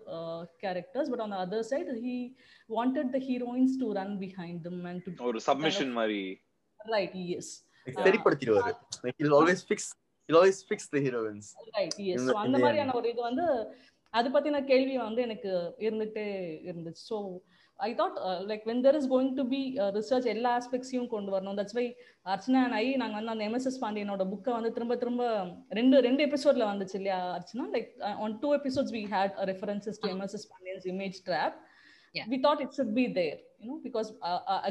characters 0.63 1.09
but 1.11 1.21
on 1.25 1.35
other 1.41 1.65
side 1.71 1.91
he 2.05 2.15
wanted 2.77 3.09
the 3.15 3.19
heroines 3.27 3.75
to 3.81 3.87
run 3.97 4.15
behind 4.23 4.61
them 4.67 4.79
and 4.91 5.03
to 5.19 5.27
ஒரு 5.31 5.41
submission 5.49 5.91
மாதிரி. 5.97 6.21
Right 6.93 7.17
yes 7.37 7.51
சரிப்படுத்திடுவாரு. 8.07 8.73
He 9.19 9.27
always 9.39 9.63
fix 9.67 9.89
he 10.29 10.35
always 10.39 10.63
fix 10.69 10.89
the 10.95 11.01
heroines 11.07 11.49
right 11.77 11.99
yes 12.13 12.25
so 12.29 12.35
அந்த 12.45 12.57
மாதிரியான 12.65 12.95
ஒரு 13.01 13.09
இது 13.13 13.23
வந்து 13.29 13.45
அது 14.19 14.31
பத்தின 14.37 14.63
கேள்வி 14.71 14.97
வந்து 15.07 15.23
எனக்கு 15.27 15.53
இருந்துட்டே 15.87 16.27
இருந்துச்சு. 16.71 17.03
So 17.11 17.19
I 17.79 17.89
thought 17.99 18.15
like 18.49 18.63
when 18.69 18.81
there 18.85 18.97
is 18.99 19.07
going 19.13 19.31
to 19.39 19.43
be 19.53 19.59
research 19.97 20.27
எல்லா 20.33 20.51
ஆஸ்பெக்ட்ஸையும் 20.59 21.09
கொண்டு 21.13 21.29
வரணும். 21.35 21.57
That's 21.59 21.75
why 21.79 21.85
Archana 22.33 22.61
and 22.67 22.77
I 22.81 22.85
நாங்கள் 23.01 23.19
வந்து 23.19 23.33
அந்த 23.35 23.45
எம்எஸ்எஸ் 23.49 23.79
பாண்டியனோட 23.83 24.25
புக்கை 24.31 24.53
வந்து 24.57 24.71
திரும்ப 24.77 24.95
திரும்ப 25.03 25.23
ரெண்டு 25.79 25.97
ரெண்டு 26.07 26.23
எபிசோட்ல 26.27 26.65
வந்துச்சு 26.71 26.97
இல்லையா 26.99 27.19
Archana? 27.37 27.65
Like 27.75 27.91
on 28.25 28.35
two 28.43 28.51
episodes 28.59 28.93
we 28.97 29.03
had 29.13 29.35
references 29.51 30.01
to 30.03 30.09
MSS 30.15 30.47
Pandian's 30.53 30.87
image 30.93 31.19
trap 31.29 31.57
we 32.33 32.39
thought 32.47 32.63
it 32.65 32.75
should 32.79 32.95
be 32.99 33.05
there 33.19 33.37
you know 33.61 33.77
because 33.87 34.09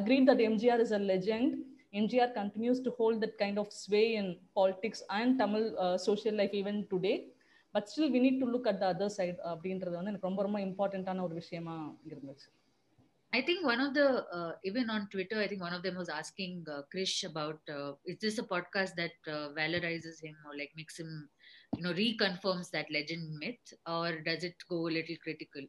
agreed 0.01 0.29
that 0.31 0.45
MGR 0.49 0.83
is 0.87 0.95
a 0.99 1.03
legend 1.13 1.55
MGR 2.01 2.33
continues 2.41 2.83
to 2.87 2.91
hold 2.99 3.23
that 3.25 3.39
kind 3.43 3.59
of 3.63 3.73
sway 3.83 4.03
in 4.21 4.31
politics 4.59 5.05
and 5.19 5.35
Tamil 5.45 5.67
social 6.09 6.39
life 6.43 6.57
even 6.63 6.81
today 6.93 7.15
but 7.75 7.89
still 7.93 8.13
we 8.15 8.21
need 8.27 8.43
to 8.43 8.47
look 8.53 8.69
at 8.73 8.83
the 8.83 8.87
other 8.95 9.15
side 9.19 9.41
அப்படின்றது 9.53 9.97
வந்து 9.99 10.13
எனக்கு 10.13 10.29
ரொம்ப 10.31 10.43
ரொம்ப 10.47 10.59
இம்பார்ட்டண்ட்டான 10.69 11.25
ஒரு 11.29 11.35
விஷயமா 11.43 11.77
இருந்துச்சு. 12.11 12.49
I 13.33 13.43
think 13.43 13.65
one 13.65 13.81
of 13.81 13.93
the 13.95 14.25
uh, 14.33 14.53
even 14.65 14.89
on 14.89 15.09
Twitter, 15.11 15.39
I 15.41 15.47
think 15.49 15.61
one 15.61 15.73
of 15.75 15.83
them 15.83 15.97
was 15.97 16.09
asking 16.09 16.65
uh, 16.71 16.83
Krish 16.95 17.25
about 17.29 17.61
uh, 17.69 17.93
is 18.07 18.19
this 18.21 18.39
a 18.39 18.43
podcast 18.45 18.95
that 18.97 19.13
uh, 19.29 19.51
valorizes 19.59 20.23
him 20.23 20.37
or 20.47 20.57
like 20.57 20.71
makes 20.77 20.99
him 20.99 21.29
you 21.77 21.83
know 21.83 21.93
reconfirms 21.93 22.71
that 22.71 22.91
legend 22.91 23.37
myth 23.39 23.73
or 23.87 24.21
does 24.23 24.45
it 24.45 24.55
go 24.71 24.87
a 24.89 24.95
little 24.97 25.17
critical 25.23 25.61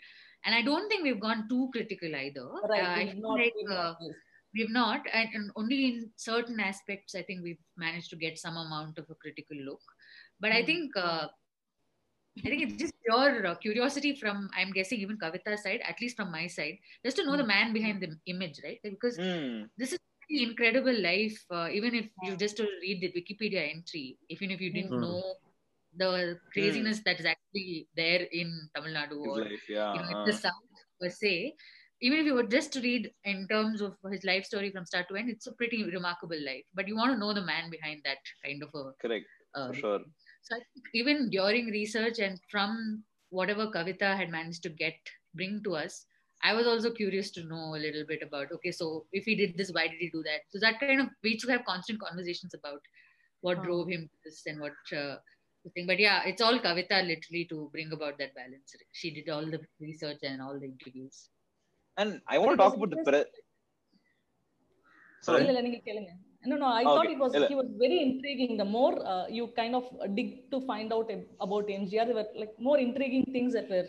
and 0.45 0.55
i 0.55 0.61
don't 0.61 0.87
think 0.87 1.03
we've 1.03 1.19
gone 1.19 1.49
too 1.49 1.69
critical 1.73 2.15
either 2.15 2.47
Right. 2.69 2.83
Uh, 2.83 2.93
we've 2.95 3.17
not- 3.17 3.39
like, 3.39 3.53
we've 3.55 3.69
uh, 3.69 3.93
not, 3.99 3.99
we've 4.53 4.69
not 4.69 5.01
and, 5.11 5.29
and 5.33 5.51
only 5.55 5.85
in 5.87 6.11
certain 6.15 6.59
aspects 6.59 7.15
i 7.15 7.21
think 7.23 7.41
we've 7.43 7.63
managed 7.75 8.09
to 8.11 8.15
get 8.15 8.37
some 8.37 8.55
amount 8.57 8.97
of 8.99 9.09
a 9.09 9.15
critical 9.15 9.57
look 9.57 9.81
but 10.39 10.51
i 10.51 10.61
Hmm. 10.61 10.65
think 10.65 10.91
uh, 10.95 11.27
i 12.45 12.49
think 12.49 12.61
it's 12.63 12.77
just 12.83 12.93
pure 13.05 13.45
uh, 13.47 13.55
curiosity 13.55 14.11
from 14.21 14.49
i'm 14.55 14.71
guessing 14.77 14.99
even 14.99 15.17
kavita's 15.23 15.63
side 15.63 15.81
at 15.91 15.99
least 16.01 16.15
from 16.17 16.31
my 16.31 16.45
side 16.47 16.77
just 17.05 17.17
to 17.17 17.25
know 17.25 17.37
the 17.37 17.45
man 17.53 17.73
behind 17.73 18.01
the 18.01 18.09
image 18.33 18.59
right 18.63 18.79
because 18.83 19.17
Hmm. 19.17 19.69
this 19.77 19.93
is 19.93 19.99
pretty 20.21 20.43
incredible 20.49 20.97
life 21.09 21.37
uh, 21.51 21.69
even 21.71 21.95
if 22.01 22.07
you 22.21 22.35
just 22.37 22.57
to 22.57 22.67
read 22.85 23.01
the 23.01 23.11
wikipedia 23.19 23.63
entry 23.75 24.05
even 24.29 24.51
if 24.51 24.61
you 24.61 24.71
didn't 24.73 24.97
Hmm. 24.97 25.03
know 25.05 25.21
the 26.01 26.39
craziness 26.53 27.01
that 27.05 27.19
is 27.21 27.25
actually 27.33 27.89
there 28.01 28.23
in 28.41 28.49
tamil 28.75 28.93
nadu 28.99 29.19
or 29.33 29.41
life, 29.41 29.65
yeah. 29.69 29.93
you 29.93 29.99
know, 30.01 30.13
uh, 30.13 30.29
the 30.29 30.33
South 30.43 30.73
per 31.01 31.09
se, 31.21 31.33
even 32.05 32.19
if 32.21 32.25
you 32.29 32.35
were 32.39 32.49
just 32.55 32.69
to 32.75 32.81
read 32.87 33.03
in 33.31 33.39
terms 33.53 33.79
of 33.87 33.93
his 34.13 34.23
life 34.31 34.45
story 34.51 34.69
from 34.73 34.85
start 34.91 35.07
to 35.09 35.15
end, 35.21 35.29
it's 35.33 35.47
a 35.51 35.55
pretty 35.61 35.79
remarkable 35.97 36.41
life. 36.51 36.65
But 36.73 36.87
you 36.89 36.95
want 37.01 37.13
to 37.13 37.19
know 37.23 37.33
the 37.33 37.45
man 37.51 37.69
behind 37.75 38.01
that 38.09 38.19
kind 38.45 38.61
of 38.67 38.71
a. 38.83 38.85
correct, 39.01 39.27
Uh, 39.59 39.69
for 39.69 39.73
sure. 39.73 39.99
So 40.47 40.55
I 40.55 40.59
think 40.59 40.85
even 40.93 41.29
during 41.29 41.67
research 41.67 42.19
and 42.19 42.39
from 42.49 43.03
whatever 43.29 43.67
Kavita 43.67 44.15
had 44.15 44.29
managed 44.29 44.63
to 44.63 44.69
get 44.69 44.95
bring 45.35 45.61
to 45.63 45.75
us, 45.75 46.05
I 46.41 46.53
was 46.53 46.67
also 46.67 46.91
curious 46.91 47.31
to 47.31 47.43
know 47.43 47.75
a 47.75 47.83
little 47.83 48.05
bit 48.07 48.21
about 48.21 48.51
okay, 48.53 48.71
so 48.71 49.05
if 49.11 49.25
he 49.25 49.35
did 49.35 49.57
this, 49.57 49.71
why 49.73 49.87
did 49.87 49.97
he 49.99 50.09
do 50.09 50.23
that? 50.23 50.41
So 50.49 50.59
that 50.59 50.79
kind 50.79 51.01
of 51.01 51.07
we 51.23 51.31
used 51.31 51.45
to 51.45 51.51
have 51.51 51.65
constant 51.65 51.99
conversations 51.99 52.53
about 52.53 52.79
what 53.41 53.57
Huh. 53.57 53.63
drove 53.63 53.89
him 53.89 54.09
to 54.09 54.17
this 54.23 54.43
and 54.45 54.61
what. 54.61 54.73
Uh, 54.95 55.17
the 55.63 55.71
thing. 55.71 55.87
But 55.87 55.99
yeah, 55.99 56.21
it's 56.25 56.41
all 56.41 56.59
Kavita 56.59 57.05
literally 57.05 57.45
to 57.49 57.69
bring 57.71 57.91
about 57.91 58.17
that 58.19 58.33
balance. 58.35 58.75
She 58.93 59.11
did 59.11 59.29
all 59.29 59.45
the 59.45 59.59
research 59.81 60.19
and 60.23 60.41
all 60.41 60.59
the 60.59 60.65
interviews. 60.65 61.29
And 61.97 62.21
I 62.27 62.37
want 62.37 62.51
to 62.51 62.57
talk 62.57 62.75
about 62.75 62.89
the 62.91 62.97
interesting. 62.97 63.23
pre- 63.23 63.31
Sorry. 65.21 65.43
No, 66.47 66.55
no, 66.55 66.67
I 66.71 66.85
Okay, 66.85 66.89
thought 66.89 67.13
it 67.13 67.19
was 67.19 67.33
he 67.47 67.55
was 67.55 67.69
very 67.79 67.97
intriguing. 68.03 68.57
The 68.57 68.65
more 68.65 68.93
uh, 69.03 69.25
you 69.37 69.45
kind 69.53 69.73
of 69.73 69.83
dig 70.15 70.29
to 70.51 70.57
find 70.67 70.91
out 70.93 71.09
ab- 71.11 71.49
about 71.49 71.65
MGR, 71.69 72.05
there 72.09 72.17
were 72.19 72.27
like 72.33 72.53
more 72.65 72.79
intriguing 72.79 73.25
things 73.31 73.53
that 73.57 73.69
were 73.69 73.87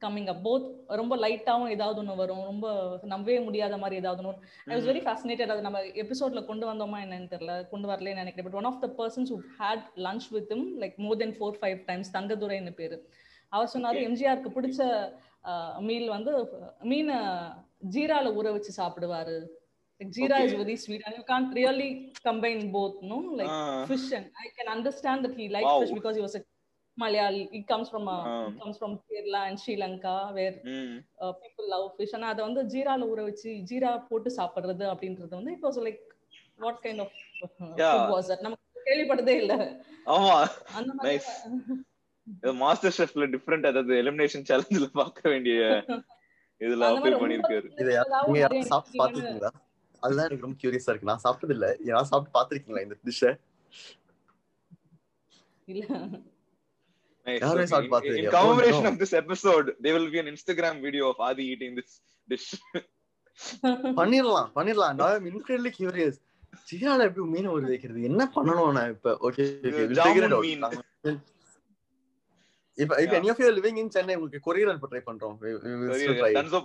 coming 0.00 0.26
up. 0.28 0.36
Both 0.44 0.66
ரொம்ப 0.86 1.16
லைட்டாவும் 1.16 1.68
ஏதாவது 1.68 2.00
ஒன்று 2.00 2.16
வரும். 2.16 2.44
ரொம்ப 2.44 2.98
நம்பவே 3.02 3.40
முடியாத 3.40 3.76
மாதிரி 3.76 3.96
ஏதாவது 3.96 4.28
ஒன்று 4.28 4.40
ஐ 4.66 4.76
வாஸ் 4.76 4.88
வெரி 4.88 5.00
ஃபேசினேட்டட் 5.00 5.52
அது 5.54 5.60
நம்ம 5.60 5.80
எபிசோட்ல 5.80 6.44
கொண்டு 6.44 6.74
வந்தோமா 6.74 7.00
என்னன்னு 7.00 7.30
தெரியல. 7.34 7.68
கொண்டு 7.68 7.88
வரலன்னு 7.88 8.14
நினைக்கிறேன். 8.14 8.50
But 8.50 8.64
one 8.64 8.72
of 8.72 8.80
the 8.80 8.90
persons 8.98 9.32
who 9.32 9.38
had 9.58 9.88
lunch 9.96 10.26
with 10.30 10.52
him 10.52 10.62
like 10.80 10.96
more 10.96 11.16
than 11.16 11.36
four 11.40 11.54
five 11.60 11.84
times 11.84 12.16
தங்கதுரைன்னு 12.16 12.70
பேரு. 12.70 13.08
அவர் 13.48 13.70
சொன்னாரு. 13.74 13.98
எம்ஜிஆருக்கு 13.98 14.48
பிடிச்ச 14.54 15.12
மீல் 15.80 16.08
வந்து 16.08 16.32
மீன் 16.80 17.10
ஜீரால 17.90 18.28
ஊற 18.32 18.52
வச்சு 18.52 18.82
சாப்பிடுவாரு. 18.82 19.36
Like 20.00 20.10
jeera 20.12 20.36
is 20.38 20.52
Okay. 20.52 20.58
very 20.58 20.76
sweet, 20.76 21.02
and 21.06 21.14
you 21.16 21.24
can't 21.24 21.52
really 21.52 21.88
combine 22.24 22.70
both, 22.70 22.96
no? 23.02 23.16
Like 23.38 23.50
Ah. 23.52 23.84
fish 23.86 24.06
and 24.12 24.26
I 24.38 24.48
can 24.56 24.68
understand 24.74 25.24
that 25.24 25.34
he 25.34 25.48
liked 25.48 25.68
Wow. 25.68 25.80
fish 25.80 25.92
because 25.92 26.16
he 26.16 26.22
was 26.22 26.36
a 26.36 26.42
Malayali. 26.98 27.42
He 27.50 27.62
comes 27.72 27.88
from 27.88 28.04
a, 28.08 28.18
Ah. 28.26 28.44
he 28.46 28.52
comes 28.60 28.76
from 28.80 28.92
Kerala 29.06 29.40
and 29.48 29.58
Sri 29.62 29.76
Lanka 29.82 30.14
where 30.36 30.54
Hmm. 30.68 30.94
uh, 31.22 31.32
people 31.42 31.66
love 31.74 31.86
fish. 31.98 32.12
ஆனா 32.18 32.28
அதை 32.34 32.42
வந்து 32.48 32.62
ஜீரால 32.74 33.08
ஊற 33.12 33.20
வச்சு 33.28 33.50
ஜீரா 33.70 33.92
போட்டு 34.10 34.30
சாப்பிடுறது 34.38 34.86
அப்படின்றது 34.92 35.32
வந்து 35.40 35.54
it 35.56 35.64
was 35.68 35.78
like 35.88 36.00
what 36.58 36.78
kind 36.86 37.00
of 37.06 37.10
uh, 37.42 37.50
Yeah. 37.82 37.92
food 37.92 38.08
was 38.16 38.26
that? 38.32 38.42
நமக்கு 38.46 38.86
கேள்விப்பட்டதே 38.90 39.36
இல்ல 39.42 39.54
ஆமா 40.16 40.36
அந்த 40.80 40.90
மாதிரி 40.98 41.12
Nice. 41.12 41.30
மாஸ்டர் 42.62 42.94
ஷெஃப்ல 42.96 43.26
டிஃப்ரெண்ட் 43.34 43.68
அதாவது 43.70 43.92
எலிமினேஷன் 44.02 44.44
சேலஞ்சில் 44.50 44.92
பார்க்க 45.00 45.30
வேண்டிய 45.32 45.58
இதுல 46.60 46.86
அப்பீல் 46.90 47.22
பண்ணிருக்காரு 47.22 47.66
இதை 47.82 47.92
நீங்க 48.28 48.48
சாப்பிட்டு 48.72 49.00
பாத்துருக்கீங்களா 49.02 49.50
அதுதான் 50.02 50.26
எனக்கு 50.26 50.46
ரொம்ப 50.46 50.58
கியூரியஸா 50.62 50.90
இருக்கு. 50.90 51.10
நான் 51.10 51.24
சாப்பிட்டது 51.24 51.54
இல்ல 51.56 51.66
நான் 51.90 52.04
சாப்பிட்டு 52.04 52.36
பாத்திருக்கீங்களா 52.38 52.82
இந்த 52.82 52.96
டிஷ் 53.04 53.24
இல்ல. 55.68 55.84
யாருமே 57.26 57.64
சாப்பிட்டு 57.66 57.94
will 59.94 60.10
be 60.12 60.18
an 60.22 60.30
instagram 60.34 60.76
video 60.86 61.04
of 61.10 61.18
adi 61.28 61.44
eating 61.52 61.72
this 61.76 61.90
curious 65.76 66.18
சீனால 66.68 67.04
எப்படி 67.08 67.26
மீன் 67.26 67.48
ஒரு 67.48 67.66
என்ன 68.02 68.22
பண்ணணும் 68.34 68.72
நான் 68.72 68.90
இப்ப? 68.90 69.10
ஓகே 69.26 69.42
இப்ப 72.78 72.92
இப்ப 73.02 73.14
எனி 73.18 73.28
லிவிங் 73.56 73.78
இன் 73.82 73.90
சென்னை 73.90 74.14
உங்களுக்கு 74.14 74.46
கொரியர் 74.46 74.70
அனுப்ப 74.72 74.88
ட்ரை 74.90 75.00
பண்றோம். 75.06 75.36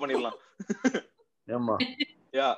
பண்ணிரலாம் 0.01 0.37
ஆமா 1.47 1.75
yeah 2.33 2.49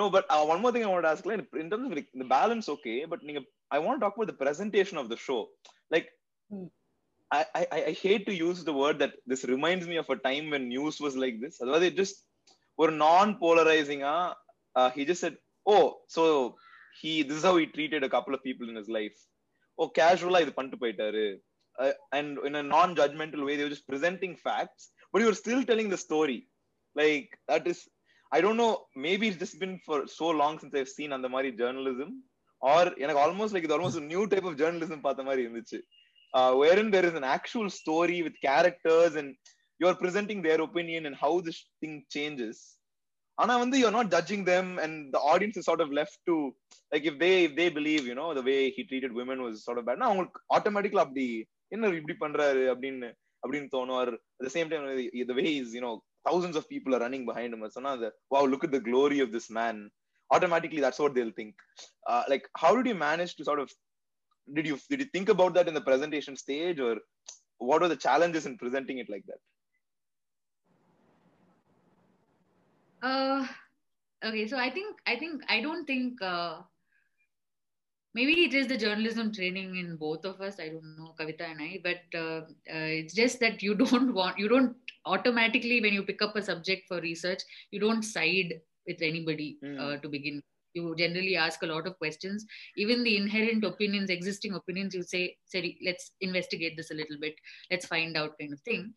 no 0.00 0.04
but 0.16 0.24
uh, 0.34 0.44
one 0.52 0.60
more 0.62 0.72
thing 0.74 0.84
i 0.84 0.92
want 0.94 1.04
to 1.06 1.12
ask 1.14 1.24
like 1.30 1.40
in 1.62 1.68
terms 1.70 1.86
of 1.86 1.92
like, 1.98 2.10
the 2.22 2.28
balance 2.38 2.68
okay 2.74 2.98
but 3.12 3.22
நீங்க 3.28 3.42
i 3.76 3.80
want 3.84 3.96
to 3.98 4.02
talk 4.04 4.16
about 4.16 4.30
the 4.32 4.40
presentation 4.44 4.98
of 5.02 5.08
the 5.12 5.20
show 5.28 5.40
like 5.96 6.08
Hmm. 6.50 6.66
I, 7.30 7.42
I 7.58 7.62
I- 7.76 7.84
I 7.90 7.92
hate 8.04 8.24
to 8.26 8.34
use 8.46 8.58
the 8.64 8.74
word 8.80 8.96
that 9.02 9.14
this 9.30 9.42
reminds 9.52 9.84
me 9.90 9.96
of 10.00 10.08
a 10.14 10.16
time 10.26 10.46
when 10.52 10.64
news 10.72 10.96
was 11.04 11.14
like 11.22 11.36
this 11.44 11.54
அதாவது 11.62 11.86
it 11.90 11.96
just 12.00 12.16
ஒரு 12.82 12.92
non 13.04 13.28
polarizing 13.44 14.02
uh, 14.12 14.88
he 14.96 15.02
just 15.10 15.22
said 15.24 15.36
oh 15.74 15.84
so 16.16 16.22
he 17.00 17.12
this 17.28 17.38
is 17.40 17.46
how 17.48 17.54
he 17.60 17.66
treated 17.76 18.02
a 18.04 18.12
couple 18.14 18.34
of 18.36 18.42
people 18.48 18.68
in 18.72 18.76
his 18.80 18.90
life 18.98 19.18
oh 19.78 19.88
casual 20.00 20.36
இது 20.44 20.52
பண்ணிட்டு 20.58 20.80
போயிட்டாரு 20.82 21.24
uh, 21.82 21.94
and 22.18 22.38
in 22.48 22.54
a 22.62 22.64
non-judgmental 22.74 23.42
way 23.48 23.54
they 23.56 23.66
were 23.66 23.74
just 23.76 23.90
presenting 23.92 24.34
facts 24.46 24.84
but 25.12 25.20
you 25.22 25.30
were 25.30 25.40
still 25.44 25.62
telling 25.70 25.88
the 25.94 26.02
story 26.06 26.40
like 27.00 27.30
that 27.50 27.66
is 27.72 27.80
I 28.31 28.39
don't 28.45 28.61
know 28.63 28.69
maybe 29.05 29.27
it's 29.29 29.41
just 29.43 29.59
been 29.63 29.75
for 29.83 30.03
so 30.17 30.27
long 30.41 30.57
since 30.61 30.77
I've 30.81 30.89
seen 30.97 31.15
அந்த 31.17 31.27
மாதிரி 31.35 31.49
journalism 31.61 32.13
or 32.61 32.89
எனக்கு 33.03 33.21
almost 33.25 33.55
like 33.55 33.67
இது 33.67 33.75
almost 33.77 34.07
new 34.13 34.23
type 34.33 34.47
of 34.49 34.57
journalism 34.61 35.03
பார்த்த 35.05 35.27
மாதிரி 35.27 35.41
இருந்துச்சு. 35.45 35.79
Where 36.63 36.79
in 36.83 36.91
there 36.95 37.07
is 37.09 37.19
an 37.19 37.29
actual 37.35 37.71
story 37.79 38.17
with 38.27 38.39
characters 38.47 39.17
and 39.21 39.33
you 39.79 39.87
are 39.91 39.99
presenting 40.03 40.41
their 40.47 40.63
opinion 40.67 41.07
and 41.09 41.19
how 41.25 41.37
this 41.47 41.61
thing 41.83 41.99
changes 42.15 42.63
ஆனா 43.37 43.53
வந்து 43.63 43.77
you 43.79 43.85
are 43.89 43.97
not 43.99 44.11
judging 44.15 44.45
them 44.53 44.71
and 44.85 44.97
the 45.15 45.19
audience 45.33 45.59
is 45.61 45.67
sort 45.69 45.83
of 45.85 45.93
left 45.99 46.21
to 46.29 46.35
like 46.91 47.05
if 47.11 47.19
they 47.23 47.31
if 47.45 47.55
they 47.61 47.67
believe 47.77 48.03
you 48.09 48.15
know 48.21 48.27
the 48.39 48.43
way 48.49 48.55
he 48.77 48.83
treated 48.91 49.15
women 49.19 49.43
was 49.45 49.63
sort 49.67 49.81
of 49.81 49.87
பேட்னா 49.89 50.09
அவங்களுக்கு 50.09 50.41
ஆட்டோமேட்டிக்கலா 50.57 51.05
அப்படி 51.07 51.25
என்ன 51.75 51.93
இப்படி 51.99 52.15
பண்றாரு 52.25 52.63
அப்படின்னு 52.73 53.09
அப்படின்னு 53.43 53.67
தோணும். 53.73 53.97
At 54.01 54.11
the 54.45 54.51
same 54.55 54.69
time 54.71 54.85
the 55.31 55.35
way 55.39 55.45
is 55.61 55.73
you 55.77 55.81
thousands 56.27 56.55
of 56.55 56.69
people 56.69 56.95
are 56.95 56.99
running 56.99 57.25
behind 57.25 57.53
him. 57.53 57.63
Now 57.87 57.95
the 57.95 58.11
wow 58.29 58.45
look 58.45 58.63
at 58.63 58.71
the 58.71 58.79
glory 58.79 59.19
of 59.19 59.31
this 59.31 59.49
man. 59.49 59.89
Automatically 60.31 60.81
that's 60.81 60.99
what 60.99 61.13
they'll 61.15 61.31
think. 61.31 61.55
Uh, 62.07 62.23
like 62.27 62.47
how 62.57 62.75
did 62.75 62.87
you 62.87 62.95
manage 62.95 63.35
to 63.35 63.45
sort 63.45 63.59
of 63.59 63.71
did 64.53 64.67
you 64.67 64.79
did 64.89 64.99
you 65.01 65.07
think 65.13 65.29
about 65.29 65.53
that 65.53 65.67
in 65.67 65.73
the 65.73 65.81
presentation 65.81 66.35
stage 66.35 66.79
or 66.79 66.97
what 67.57 67.81
were 67.81 67.87
the 67.87 67.95
challenges 67.95 68.45
in 68.45 68.57
presenting 68.57 68.99
it 68.99 69.09
like 69.09 69.23
that? 69.27 69.39
Uh, 73.07 73.47
okay, 74.23 74.47
so 74.47 74.57
I 74.57 74.69
think 74.69 74.97
I 75.05 75.15
think 75.17 75.43
I 75.49 75.61
don't 75.61 75.85
think 75.85 76.21
uh, 76.21 76.61
maybe 78.17 78.33
it 78.45 78.53
is 78.59 78.67
the 78.67 78.77
journalism 78.77 79.31
training 79.33 79.75
in 79.81 79.95
both 79.97 80.25
of 80.25 80.41
us. 80.41 80.59
I 80.59 80.69
don't 80.69 80.97
know 80.97 81.13
Kavita 81.19 81.45
and 81.51 81.61
I, 81.61 81.79
but 81.83 82.19
uh, 82.25 82.41
uh, 82.75 82.89
it's 83.01 83.13
just 83.13 83.39
that 83.41 83.63
you 83.63 83.75
don't 83.83 84.13
want 84.13 84.39
you 84.39 84.49
don't 84.49 84.75
automatically 85.05 85.81
when 85.81 85.93
you 85.93 86.03
pick 86.03 86.21
up 86.21 86.35
a 86.35 86.41
subject 86.41 86.87
for 86.87 86.99
research 87.01 87.41
you 87.71 87.79
don't 87.79 88.03
side 88.03 88.59
with 88.87 89.01
anybody 89.01 89.57
Hmm. 89.63 89.79
uh, 89.79 89.97
to 89.97 90.09
begin. 90.09 90.41
You 90.73 90.95
generally 90.97 91.35
ask 91.35 91.63
a 91.63 91.67
lot 91.67 91.87
of 91.87 91.97
questions. 91.97 92.45
Even 92.77 93.03
the 93.03 93.15
inherent 93.17 93.63
opinions, 93.63 94.09
existing 94.11 94.53
opinions, 94.53 94.93
you 94.93 95.03
say, 95.03 95.37
"Sorry, 95.45 95.77
let's 95.87 96.11
investigate 96.21 96.77
this 96.77 96.91
a 96.91 96.93
little 96.93 97.17
bit. 97.25 97.35
Let's 97.71 97.87
find 97.87 98.15
out," 98.17 98.37
kind 98.39 98.53
of 98.53 98.61
thing. 98.61 98.93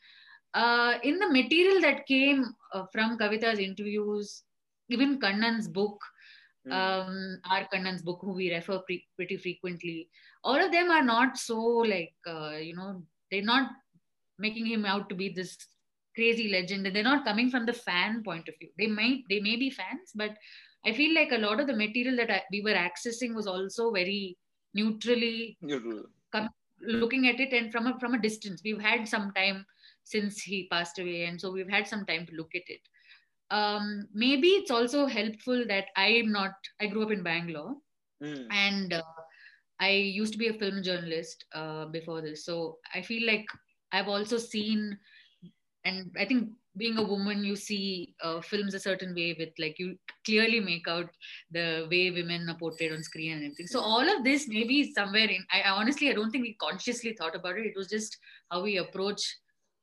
Uh, 0.55 0.99
in 1.03 1.19
the 1.19 1.29
material 1.29 1.81
that 1.81 2.07
came 2.07 2.45
uh, 2.75 2.85
from 2.93 3.17
Kavita's 3.19 3.59
interviews, 3.59 4.43
even 4.89 5.19
Kannan's 5.21 5.69
book, 5.69 5.99
Hmm. 6.03 6.20
Um, 6.71 7.41
R. 7.51 7.67
Kannan's 7.73 8.03
book, 8.03 8.19
who 8.23 8.33
we 8.33 8.53
refer 8.53 8.79
pre- 8.81 9.07
pretty 9.17 9.37
frequently, 9.37 10.09
all 10.45 10.57
of 10.57 10.73
them 10.73 10.91
are 10.91 11.03
not 11.03 11.37
so 11.37 11.57
like, 11.59 12.15
uh, 12.27 12.57
you 12.57 12.75
know, 12.75 13.03
they're 13.31 13.43
not 13.43 13.71
making 14.39 14.67
him 14.67 14.85
out 14.85 15.09
to 15.09 15.15
be 15.15 15.29
this 15.29 15.57
crazy 16.15 16.49
legend 16.49 16.87
and 16.87 16.95
they're 16.95 17.03
not 17.03 17.25
coming 17.25 17.51
from 17.51 17.67
the 17.67 17.73
fan 17.73 18.23
point 18.23 18.49
of 18.49 18.55
view. 18.59 18.69
They 18.79 18.87
might, 18.87 19.25
they 19.29 19.41
may 19.41 19.57
be 19.57 19.71
fans, 19.71 20.11
but 20.15 20.37
I 20.85 20.93
feel 20.93 21.15
like 21.15 21.33
a 21.33 21.39
lot 21.39 21.61
of 21.61 21.67
the 21.67 21.77
material 21.77 22.17
that 22.17 22.31
I, 22.31 22.43
we 22.51 22.63
were 22.63 22.75
accessing 22.75 23.35
was 23.35 23.47
also 23.47 23.91
very 23.91 24.37
neutrally 24.75 25.57
Neutral. 25.61 26.05
looking 26.81 27.29
at 27.29 27.41
it 27.41 27.53
and 27.53 27.71
from 27.71 27.87
a, 27.87 27.99
from 27.99 28.15
a 28.15 28.21
distance. 28.21 28.63
We've 28.65 28.81
had 28.81 29.07
some 29.07 29.33
time 29.33 29.67
since 30.05 30.41
he 30.41 30.69
passed 30.71 30.99
away, 30.99 31.25
and 31.25 31.41
so 31.41 31.53
we've 31.53 31.69
had 31.69 31.87
some 31.87 32.07
time 32.07 32.27
to 32.27 32.35
look 32.35 32.55
at 32.55 32.63
it. 32.67 32.81
Um, 33.51 34.07
maybe 34.15 34.49
it's 34.49 34.71
also 34.71 35.07
helpful 35.07 35.65
that 35.69 35.87
I'm 35.97 36.31
not. 36.31 36.53
I 36.81 36.87
grew 36.87 37.03
up 37.03 37.11
in 37.11 37.23
Bangalore, 37.23 37.75
Hmm. 38.23 38.47
and 38.51 38.93
uh, 38.93 39.03
I 39.81 39.91
used 39.91 40.33
to 40.35 40.39
be 40.39 40.49
a 40.49 40.53
film 40.53 40.83
journalist 40.83 41.47
uh, 41.55 41.87
before 41.87 42.21
this, 42.21 42.45
so 42.45 42.79
I 42.95 43.03
feel 43.03 43.27
like 43.27 43.47
I've 43.93 44.09
also 44.09 44.37
seen, 44.37 44.99
and 45.85 46.11
I 46.19 46.27
think 46.27 46.51
being 46.77 46.99
a 46.99 47.03
woman, 47.03 47.43
you 47.43 47.57
see 47.57 48.15
uh, 48.23 48.41
films 48.41 48.75
a 48.75 48.79
certain 48.79 49.15
way 49.15 49.35
with 49.39 49.49
like 49.59 49.79
you 49.79 49.97
clearly 50.25 50.61
make 50.61 50.87
out 50.87 51.11
the 51.51 51.89
way 51.91 52.11
women 52.11 52.49
are 52.49 52.57
portrayed 52.57 52.93
on 52.93 53.03
screen 53.03 53.33
and 53.33 53.43
everything. 53.45 53.67
So 53.67 53.81
all 53.81 54.09
of 54.17 54.23
this 54.23 54.47
maybe 54.49 54.93
somewhere 54.93 55.29
in. 55.29 55.45
I, 55.51 55.63
I 55.63 55.71
honestly 55.71 56.11
I 56.11 56.13
don't 56.13 56.31
think 56.31 56.43
we 56.43 56.55
consciously 56.61 57.15
thought 57.19 57.35
about 57.35 57.59
it. 57.59 57.67
It 57.67 57.77
was 57.77 57.89
just 57.89 58.17
how 58.51 58.63
we 58.63 58.77
approach 58.77 59.21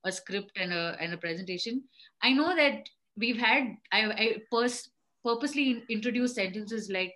a 0.05 0.11
script 0.11 0.51
and 0.55 0.71
a 0.71 0.95
and 1.01 1.13
a 1.13 1.17
presentation. 1.17 1.83
I 2.21 2.31
know 2.33 2.55
that 2.55 2.87
we've 3.16 3.38
had 3.38 3.64
I, 3.92 4.00
I 4.24 4.26
pers- 4.52 4.90
purposely 5.24 5.84
introduced 5.88 6.36
sentences 6.36 6.90
like, 6.90 7.14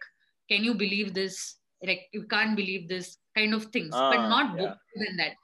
"Can 0.51 0.65
you 0.65 0.75
believe 0.75 1.15
this?" 1.15 1.57
Like 1.83 2.03
you 2.13 2.23
can't 2.35 2.57
believe 2.57 2.89
this 2.89 3.19
kind 3.37 3.53
of 3.55 3.67
things, 3.67 3.91
but 3.91 4.19
Ah, 4.19 4.29
not 4.29 4.47
yeah. 4.55 4.61
more 4.61 4.77
than 5.05 5.17
that. 5.23 5.35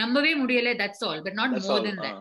நம்பவே 0.00 0.30
முடியல 0.42 0.70
that's 0.82 1.02
all 1.06 1.18
but 1.24 1.34
not 1.38 1.50
That's 1.54 1.66
more 1.70 1.74
all, 1.78 1.82
than 1.86 1.98
ah. 1.98 2.04
that 2.04 2.20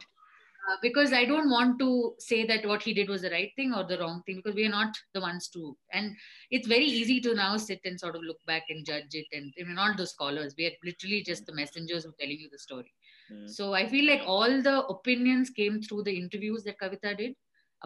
uh, 0.67 0.75
because 0.81 1.11
I 1.19 1.25
don't 1.29 1.49
want 1.49 1.79
to 1.79 1.87
say 2.19 2.45
that 2.49 2.65
what 2.71 2.81
he 2.83 2.93
did 2.97 3.09
was 3.13 3.21
the 3.25 3.31
right 3.35 3.51
thing 3.55 3.73
or 3.77 3.83
the 3.91 3.97
wrong 4.01 4.17
thing 4.25 4.37
because 4.39 4.55
we 4.59 4.65
are 4.65 4.75
not 4.79 4.93
the 5.15 5.21
ones 5.21 5.47
to. 5.55 5.75
And 5.91 6.15
it's 6.55 6.67
very 6.67 6.85
easy 6.85 7.19
to 7.21 7.33
now 7.33 7.57
sit 7.57 7.79
and 7.83 7.99
sort 7.99 8.15
of 8.15 8.21
look 8.23 8.41
back 8.51 8.63
and 8.69 8.85
judge 8.85 9.13
it. 9.21 9.25
And 9.37 9.53
we're 9.57 9.73
not 9.73 9.97
the 9.97 10.05
scholars. 10.05 10.53
We 10.57 10.67
are 10.67 10.75
literally 10.83 11.21
just 11.23 11.45
the 11.45 11.55
messengers 11.61 12.03
who 12.03 12.11
are 12.11 12.19
telling 12.19 12.39
you 12.43 12.49
the 12.51 12.59
story. 12.59 12.91
Mm. 13.33 13.49
So 13.49 13.73
I 13.73 13.87
feel 13.87 14.05
like 14.11 14.21
all 14.25 14.61
the 14.61 14.85
opinions 14.95 15.49
came 15.49 15.81
through 15.81 16.03
the 16.03 16.15
interviews 16.23 16.63
that 16.65 16.79
Kavita 16.83 17.17
did 17.17 17.33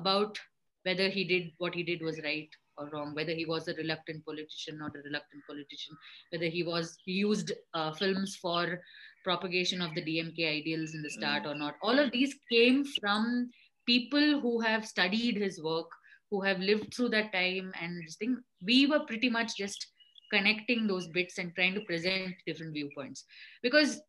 about 0.00 0.38
whether 0.84 1.08
he 1.08 1.24
did 1.24 1.52
what 1.58 1.74
he 1.74 1.82
did 1.82 2.02
was 2.02 2.20
right 2.24 2.48
or 2.78 2.88
wrong, 2.92 3.14
whether 3.14 3.34
he 3.40 3.44
was 3.44 3.68
a 3.68 3.74
reluctant 3.74 4.24
politician, 4.24 4.78
not 4.78 4.96
a 4.96 5.02
reluctant 5.04 5.42
politician, 5.46 5.96
whether 6.32 6.46
he 6.56 6.62
was 6.62 6.96
he 7.04 7.12
used 7.12 7.52
uh, 7.74 7.92
films 7.92 8.36
for 8.36 8.80
propagation 9.24 9.82
of 9.82 9.94
the 9.94 10.04
DMK 10.08 10.46
ideals 10.58 10.94
in 10.94 11.02
the 11.02 11.10
start 11.10 11.46
or 11.46 11.54
not. 11.54 11.74
All 11.82 11.98
of 11.98 12.10
these 12.10 12.34
came 12.50 12.84
from 13.00 13.50
people 13.86 14.40
who 14.40 14.60
have 14.60 14.86
studied 14.86 15.36
his 15.36 15.62
work, 15.62 15.90
who 16.30 16.40
have 16.42 16.58
lived 16.60 16.94
through 16.94 17.10
that 17.10 17.32
time, 17.32 17.72
and 17.80 18.02
thing. 18.18 18.38
We 18.64 18.86
were 18.86 19.00
pretty 19.00 19.28
much 19.28 19.56
just 19.56 19.86
connecting 20.32 20.86
those 20.86 21.08
bits 21.08 21.38
and 21.38 21.54
trying 21.54 21.74
to 21.74 21.80
present 21.82 22.34
different 22.46 22.72
viewpoints 22.72 23.24
because 23.62 24.00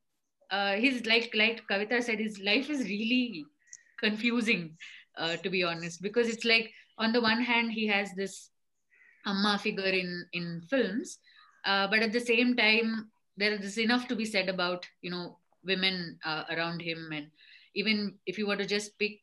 uh, 0.51 0.74
his 0.74 1.05
like 1.05 1.31
like 1.33 1.62
Kavita 1.69 2.01
said, 2.03 2.19
his 2.19 2.39
life 2.39 2.69
is 2.69 2.81
really 2.86 3.45
confusing, 4.00 4.77
uh, 5.18 5.38
to 5.38 5.50
be 5.50 5.63
honest, 5.63 6.01
because 6.01 6.27
it's 6.30 6.46
like 6.46 6.72
on 6.98 7.12
the 7.13 7.22
one 7.22 7.41
hand 7.41 7.72
he 7.72 7.88
has 7.88 8.12
this 8.15 8.50
amma 9.25 9.58
figure 9.58 9.94
in 10.01 10.25
in 10.34 10.62
films, 10.70 11.20
uh, 11.65 11.88
but 11.88 12.00
at 12.00 12.12
the 12.12 12.20
same 12.20 12.56
time 12.56 13.12
there 13.38 13.53
is 13.53 13.77
enough 13.77 14.08
to 14.08 14.15
be 14.15 14.25
said 14.25 14.50
about 14.50 14.88
you 15.01 15.12
know 15.12 15.38
women 15.63 16.18
uh, 16.25 16.44
around 16.51 16.82
him, 16.82 17.10
and 17.13 17.27
even 17.75 18.18
if 18.25 18.38
you 18.38 18.48
were 18.48 18.58
to 18.58 18.65
just 18.65 18.98
pick 19.00 19.20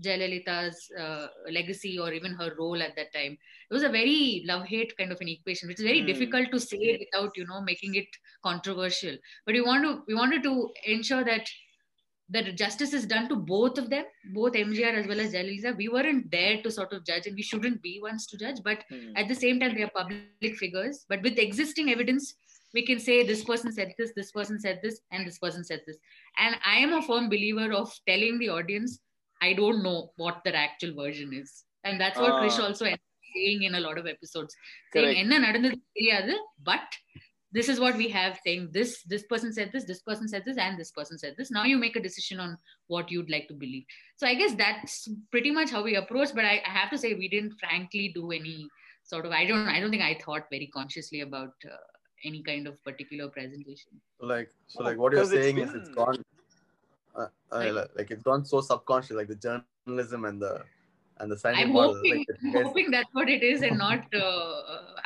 Jayalalitha's 0.00 0.90
uh, 0.98 1.28
legacy 1.50 1.98
or 1.98 2.12
even 2.12 2.34
her 2.34 2.54
role 2.58 2.82
at 2.82 2.94
that 2.96 3.12
time, 3.14 3.32
it 3.70 3.72
was 3.74 3.82
a 3.82 3.88
very 3.88 4.42
love 4.46 4.66
hate 4.66 4.94
kind 4.98 5.10
of 5.10 5.20
an 5.22 5.28
equation, 5.28 5.68
which 5.68 5.78
is 5.78 5.84
very 5.84 6.00
Hmm. 6.00 6.06
difficult 6.06 6.50
to 6.50 6.60
say 6.60 6.98
without 6.98 7.36
you 7.36 7.46
know 7.46 7.60
making 7.62 7.94
it 7.94 8.08
controversial 8.42 9.16
but 9.44 9.54
we 9.54 9.60
want 9.60 9.82
to 9.84 10.02
we 10.06 10.14
wanted 10.14 10.42
to 10.42 10.70
ensure 10.84 11.24
that 11.24 11.48
the 12.28 12.52
justice 12.52 12.92
is 12.92 13.06
done 13.06 13.28
to 13.28 13.36
both 13.36 13.78
of 13.78 13.88
them, 13.88 14.04
both 14.32 14.54
MGR 14.54 14.94
as 14.94 15.06
well 15.06 15.20
as 15.20 15.32
Jalisa. 15.32 15.76
We 15.76 15.88
weren't 15.88 16.30
there 16.30 16.60
to 16.62 16.70
sort 16.70 16.92
of 16.92 17.04
judge, 17.04 17.26
and 17.26 17.36
we 17.36 17.42
shouldn't 17.42 17.82
be 17.82 18.00
ones 18.02 18.26
to 18.28 18.36
judge. 18.36 18.56
But 18.64 18.84
mm. 18.92 19.12
at 19.16 19.28
the 19.28 19.34
same 19.34 19.60
time, 19.60 19.74
they 19.74 19.82
are 19.82 19.90
public 19.94 20.56
figures. 20.56 21.04
But 21.08 21.22
with 21.22 21.38
existing 21.38 21.90
evidence, 21.90 22.34
we 22.74 22.84
can 22.84 22.98
say 22.98 23.24
this 23.24 23.44
person 23.44 23.72
said 23.72 23.94
this, 23.96 24.12
this 24.16 24.32
person 24.32 24.58
said 24.58 24.80
this, 24.82 25.00
and 25.12 25.26
this 25.26 25.38
person 25.38 25.64
said 25.64 25.82
this. 25.86 25.96
And 26.38 26.56
I 26.64 26.76
am 26.78 26.92
a 26.94 27.02
firm 27.02 27.28
believer 27.28 27.72
of 27.72 27.92
telling 28.08 28.38
the 28.38 28.48
audience, 28.48 28.98
I 29.40 29.52
don't 29.52 29.82
know 29.82 30.10
what 30.16 30.42
their 30.44 30.56
actual 30.56 30.94
version 30.94 31.32
is, 31.32 31.64
and 31.84 32.00
that's 32.00 32.18
what 32.18 32.32
uh, 32.32 32.40
Krish 32.42 32.58
also 32.58 32.86
saying 32.86 33.62
in 33.62 33.74
a 33.74 33.80
lot 33.80 33.98
of 33.98 34.06
episodes. 34.06 34.54
Saying, 34.92 35.16
"Enna 35.16 35.36
but 36.64 36.80
this 37.56 37.68
is 37.72 37.78
what 37.82 37.96
we 38.00 38.06
have 38.14 38.38
saying 38.44 38.64
this 38.76 38.90
this 39.12 39.24
person 39.32 39.52
said 39.58 39.70
this 39.74 39.84
this 39.90 40.02
person 40.08 40.28
said 40.32 40.42
this 40.48 40.58
and 40.64 40.78
this 40.80 40.90
person 40.98 41.16
said 41.22 41.34
this. 41.38 41.50
Now 41.56 41.64
you 41.72 41.78
make 41.84 41.96
a 42.00 42.02
decision 42.08 42.40
on 42.46 42.56
what 42.94 43.10
you'd 43.10 43.30
like 43.34 43.46
to 43.48 43.54
believe. 43.64 43.84
So 44.16 44.26
i 44.30 44.34
guess 44.40 44.54
that's 44.62 44.96
pretty 45.34 45.50
much 45.58 45.70
how 45.76 45.82
we 45.88 45.94
approach 46.02 46.30
but 46.38 46.44
i, 46.50 46.54
I 46.70 46.72
have 46.80 46.90
to 46.94 46.98
say 47.02 47.14
we 47.14 47.28
didn't 47.34 47.54
frankly 47.62 48.04
do 48.14 48.24
any 48.40 48.58
sort 49.12 49.26
of 49.26 49.32
i 49.40 49.44
don't 49.50 49.68
i 49.74 49.80
don't 49.80 49.90
think 49.96 50.02
i 50.10 50.14
thought 50.24 50.46
very 50.56 50.68
consciously 50.78 51.20
about 51.28 51.54
uh, 51.72 51.76
any 52.24 52.42
kind 52.42 52.66
of 52.66 52.82
particular 52.84 53.28
presentation. 53.28 53.92
Like 54.20 54.50
so 54.66 54.82
like 54.82 54.98
what 54.98 55.12
you're 55.12 55.20
because 55.22 55.32
it's 55.32 55.44
saying 55.44 55.58
is 55.58 55.74
it's 55.80 55.90
gone 56.00 56.22
uh, 57.14 57.20
uh, 57.20 57.28
Like- 57.58 57.72
like, 57.72 57.90
like 57.98 58.10
it's 58.10 58.22
gone 58.30 58.44
so 58.44 58.60
subconscious 58.60 59.16
like 59.22 59.28
the 59.34 59.40
journalism 59.46 60.24
and 60.30 60.40
the 60.46 60.54
and 61.18 61.30
the 61.30 61.36
scientific 61.36 61.68
i'm 61.68 61.74
hoping 61.74 62.18
like, 62.18 62.38
i'm 62.54 62.64
hoping 62.64 62.90
that's 62.90 63.12
what 63.12 63.28
it 63.28 63.42
is 63.42 63.62
and 63.62 63.78
not 63.78 64.14
uh, 64.14 64.54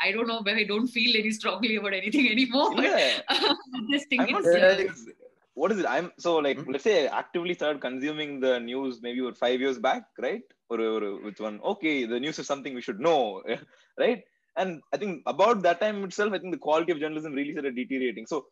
i 0.07 0.11
don't 0.13 0.27
know 0.27 0.43
but 0.43 0.55
i 0.55 0.65
don't 0.65 0.89
feel 0.89 1.17
any 1.23 1.31
strongly 1.31 1.77
about 1.77 1.93
anything 1.93 2.29
anymore 2.31 2.71
but 2.77 2.87
Yeah. 2.87 3.21
I 3.31 3.81
just 3.91 4.09
think 4.09 4.23
I'm 4.23 4.33
not 4.33 4.45
it's, 4.45 4.55
saying 4.55 4.89
uh, 4.89 5.13
what 5.55 5.73
is 5.73 5.79
it? 5.81 5.87
I'm 5.87 6.11
so 6.19 6.37
like 6.37 6.59
Hmm? 6.59 6.71
let's 6.73 6.85
say 6.85 7.07
I 7.07 7.19
actively 7.19 7.55
started 7.55 7.81
consuming 7.81 8.41
the 8.41 8.59
news 8.61 9.01
maybe 9.03 9.21
about 9.21 9.39
five 9.39 9.61
years 9.61 9.79
back, 9.79 10.05
right? 10.19 10.43
Or, 10.69 10.81
or 10.81 11.23
with 11.25 11.41
one, 11.41 11.61
okay, 11.73 12.07
the 12.07 12.21
news 12.21 12.39
is 12.39 12.47
something 12.47 12.75
we 12.75 12.81
should 12.81 13.01
know, 13.01 13.43
right? 13.99 14.23
And 14.57 14.81
I 14.93 14.97
think 14.97 15.23
about 15.27 15.63
that 15.63 15.81
time 15.81 16.03
itself, 16.05 16.33
I 16.33 16.39
think 16.39 16.53
the 16.53 16.59
quality 16.59 16.93
of 16.93 17.01
journalism 17.01 17.33
really 17.35 17.53
started 17.53 17.77
deteriorating. 17.77 18.27
So 18.27 18.47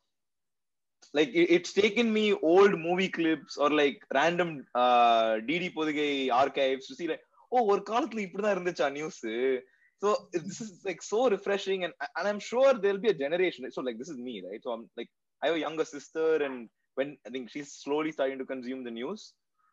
like 1.14 1.28
it, 1.28 1.50
it's 1.56 1.72
taken 1.72 2.12
me 2.12 2.34
old 2.34 2.78
movie 2.78 3.08
clips 3.08 3.56
or 3.56 3.70
like 3.70 3.98
random 4.12 4.64
uh 4.74 5.34
DD 5.48 5.74
Podigai 5.74 6.32
archives 6.32 6.86
to 6.88 6.94
see 6.94 7.08
like, 7.08 7.20
oh, 7.55 7.63
ஒரு 7.71 7.81
காலத்துல 7.91 8.25
இப்படிதான் 8.27 8.55
இருந்துச்சா 8.57 8.87
news 8.97 9.23
so 10.03 10.09
this 10.33 10.59
is 10.63 10.71
like 10.87 11.01
so 11.01 11.19
refreshing 11.33 11.81
and 11.85 11.93
and 12.17 12.25
i'm 12.29 12.39
sure 12.47 12.69
there'll 12.73 13.03
be 13.05 13.11
a 13.13 13.19
generation 13.21 13.69
so 13.75 13.81
like 13.87 13.97
this 13.99 14.09
is 14.13 14.17
me 14.27 14.33
right 14.47 14.61
so 14.65 14.71
i'm 14.73 14.81
like 14.99 15.09
i 15.41 15.47
have 15.47 15.57
a 15.59 15.63
younger 15.65 15.85
sister 15.85 16.25
and 16.45 16.55
when 16.99 17.09
i 17.25 17.29
think 17.33 17.45
she's 17.53 17.69
slowly 17.83 18.11
starting 18.15 18.39
to 18.41 18.47
consume 18.53 18.81
the 18.87 18.95
news 18.97 19.21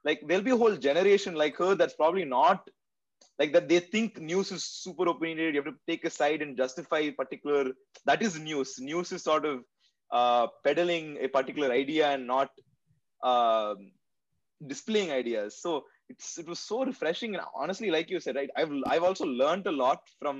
like 0.08 0.20
there'll 0.26 0.48
be 0.50 0.56
a 0.56 0.60
whole 0.62 0.76
generation 0.88 1.34
like 1.42 1.56
her 1.62 1.72
that's 1.80 1.98
probably 2.02 2.26
not 2.38 2.60
like 3.40 3.52
that 3.56 3.68
they 3.70 3.80
think 3.94 4.20
news 4.30 4.48
is 4.56 4.64
super 4.84 5.06
opinionated 5.14 5.54
you 5.54 5.62
have 5.62 5.72
to 5.72 5.80
take 5.90 6.04
a 6.04 6.14
side 6.20 6.42
and 6.44 6.60
justify 6.62 7.02
particular 7.22 7.64
that 8.10 8.22
is 8.28 8.34
news 8.48 8.72
news 8.90 9.10
is 9.16 9.24
sort 9.30 9.44
of 9.52 9.56
uh 10.20 10.46
peddling 10.66 11.06
a 11.26 11.28
particular 11.38 11.70
idea 11.82 12.06
and 12.14 12.26
not 12.34 12.50
um 13.30 13.78
displaying 14.72 15.10
ideas 15.22 15.50
so 15.64 15.72
it's 16.12 16.28
it 16.42 16.48
was 16.52 16.60
so 16.70 16.78
refreshing 16.90 17.32
and 17.36 17.44
honestly 17.62 17.90
like 17.96 18.08
you 18.14 18.20
said 18.24 18.36
right 18.40 18.52
i've 18.60 18.72
i've 18.92 19.06
also 19.08 19.26
learned 19.42 19.66
a 19.72 19.76
lot 19.84 20.00
from 20.22 20.36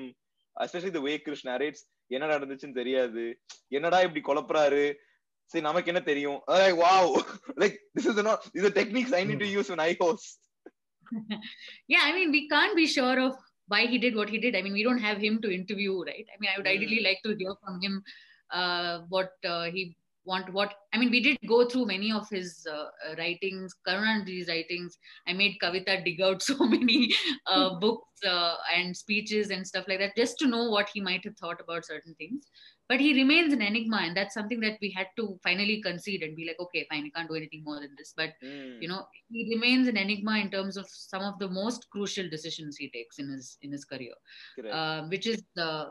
especially 0.57 0.95
the 0.99 1.05
way 1.09 1.17
krish 1.27 1.45
narrates 1.51 1.83
என்ன 2.17 2.29
நடந்துச்சுன்னு 2.33 2.79
தெரியாது 2.79 3.25
என்னடா 3.77 3.99
இப்படி 4.07 4.23
குழப்பறாரு 4.29 4.85
சரி 5.53 5.63
நமக்கு 5.69 5.91
என்ன 5.93 6.01
தெரியும் 6.09 6.39
wow 6.83 7.13
like 7.63 7.77
this 7.97 8.09
is 8.11 8.19
not 8.29 8.41
these 8.55 8.67
are 8.69 8.75
techniques 8.81 9.13
i 9.19 9.25
need 9.29 9.41
to 9.45 9.51
use 9.59 9.69
when 9.73 9.83
i 9.89 9.93
host 10.03 10.39
yeah 11.93 12.03
i 12.09 12.13
mean 12.17 12.29
we 12.37 12.43
can't 12.55 12.77
be 12.81 12.87
sure 12.97 13.19
of 13.27 13.33
why 13.73 13.83
he 13.93 13.99
did 14.05 14.15
what 14.21 14.31
he 14.35 14.39
did 14.45 14.55
i 14.59 14.63
mean 14.65 14.77
we 14.81 14.85
don't 14.89 15.05
have 15.09 15.19
him 15.27 15.35
to 15.45 15.49
interview 15.59 15.95
right 16.11 16.27
i 16.35 16.39
mean 16.41 16.51
i 16.53 16.57
would 16.59 16.71
ideally 16.75 17.01
Mm. 17.01 17.07
like 17.09 17.21
to 17.27 17.33
hear 17.41 17.55
from 17.63 17.77
him 17.85 17.95
uh, 18.59 18.95
what 19.15 19.33
uh, 19.55 19.67
he 19.75 19.83
want 20.26 20.52
what 20.54 20.74
i 20.94 20.98
mean 20.98 21.12
we 21.12 21.22
did 21.22 21.38
go 21.48 21.66
through 21.70 21.86
many 21.86 22.12
of 22.12 22.28
his 22.30 22.68
uh, 22.72 22.86
uh, 23.08 23.16
writings 23.18 23.76
karunaji's 23.88 24.48
writings. 24.48 24.98
I 25.28 25.34
made 25.34 25.58
kavita 25.62 26.04
dig 26.04 26.22
out 26.22 26.42
so 26.50 26.58
many 26.66 27.14
uh, 27.48 27.76
books 27.80 28.24
uh, 28.28 28.56
and 28.76 28.96
speeches 28.96 29.50
and 29.52 29.66
stuff 29.66 29.86
like 29.88 30.00
that 30.00 30.16
just 30.16 30.38
to 30.40 30.48
know 30.48 30.70
what 30.70 30.90
he 30.94 31.02
might 31.02 31.24
have 31.24 31.38
thought 31.38 31.62
about 31.62 31.86
certain 31.86 32.16
things. 32.16 32.48
But 32.88 33.00
he 33.00 33.14
remains 33.14 33.52
an 33.52 33.62
enigma 33.62 33.98
and 34.04 34.16
that's 34.16 34.36
something 34.36 34.60
that 34.60 34.78
we 34.82 34.92
had 34.92 35.08
to 35.18 35.40
finally 35.44 35.82
concede 35.82 36.22
and 36.22 36.36
be 36.36 36.46
like 36.46 36.60
okay 36.60 36.86
fine 36.90 37.04
we 37.04 37.12
can't 37.12 37.30
do 37.30 37.36
anything 37.36 37.64
more 37.64 37.80
than 37.80 37.96
this. 37.98 38.14
But 38.16 38.32
Mm. 38.44 38.82
you 38.82 38.88
know 38.88 39.06
he 39.30 39.54
remains 39.54 39.88
an 39.88 39.98
enigma 39.98 40.38
in 40.40 40.50
terms 40.52 40.78
of 40.78 40.88
some 40.90 41.22
of 41.22 41.40
the 41.40 41.50
most 41.50 41.88
crucial 41.90 42.30
decisions 42.30 42.78
he 42.78 42.90
takes 42.90 43.20
in 43.20 43.30
his 43.30 43.58
in 43.62 43.72
his 43.72 43.86
career. 43.86 44.14
Uh, 44.72 45.08
which 45.08 45.28
is 45.28 45.44
uh, 45.60 45.86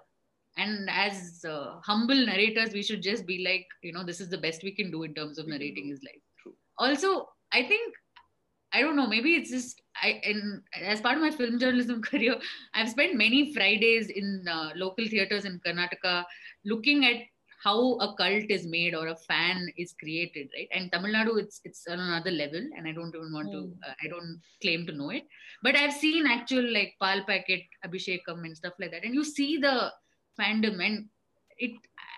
and 0.57 0.89
as 0.91 1.45
uh, 1.45 1.81
humble 1.91 2.21
narrators 2.31 2.73
we 2.73 2.83
should 2.83 3.03
just 3.03 3.27
be 3.27 3.39
like 3.49 3.67
you 3.83 3.93
know 3.93 4.05
this 4.05 4.21
is 4.21 4.29
the 4.29 4.39
best 4.39 4.63
we 4.63 4.75
can 4.79 4.91
do 4.91 5.03
in 5.03 5.15
terms 5.15 5.39
of 5.39 5.49
narrating 5.49 5.89
his 5.89 6.03
life. 6.09 6.23
True. 6.43 6.55
also 6.79 7.29
i 7.53 7.63
think 7.63 7.95
i 8.73 8.81
don't 8.81 8.97
know 8.97 9.07
maybe 9.07 9.35
it's 9.35 9.51
just 9.51 9.81
i 10.03 10.21
in 10.31 10.63
as 10.95 11.01
part 11.01 11.17
of 11.17 11.23
my 11.23 11.31
film 11.31 11.59
journalism 11.59 12.01
career 12.11 12.37
i've 12.75 12.91
spent 12.91 13.15
many 13.25 13.53
fridays 13.55 14.09
in 14.11 14.45
uh, 14.57 14.71
local 14.85 15.07
theaters 15.07 15.45
in 15.45 15.61
karnataka 15.67 16.25
looking 16.65 17.05
at 17.11 17.21
how 17.65 17.79
a 18.07 18.15
cult 18.21 18.51
is 18.57 18.67
made 18.67 18.95
or 18.95 19.07
a 19.09 19.17
fan 19.17 19.69
is 19.83 19.95
created 20.01 20.49
right? 20.57 20.69
And 20.77 20.93
tamil 20.93 21.13
nadu 21.17 21.33
it's 21.43 21.61
it's 21.69 21.83
on 21.93 22.01
another 22.09 22.33
level 22.43 22.65
and 22.77 22.87
i 22.91 22.93
don't 22.99 23.15
even 23.19 23.33
want 23.39 23.51
to 23.57 23.61
Mm. 23.65 23.87
uh, 23.89 23.95
i 24.03 24.09
don't 24.13 24.33
claim 24.63 24.81
to 24.89 24.95
know 25.01 25.11
it. 25.19 25.25
But 25.67 25.77
i've 25.81 25.97
seen 26.05 26.27
actual 26.37 26.67
like 26.79 26.91
pal 27.03 27.21
packet 27.31 27.63
abhishekam 27.87 28.41
and 28.47 28.57
stuff 28.61 28.75
like 28.83 28.93
that. 28.95 29.05
And 29.07 29.15
you 29.19 29.25
see 29.39 29.53
the 29.67 29.75
fandom 30.41 30.85
and 30.85 31.07
it 31.59 31.73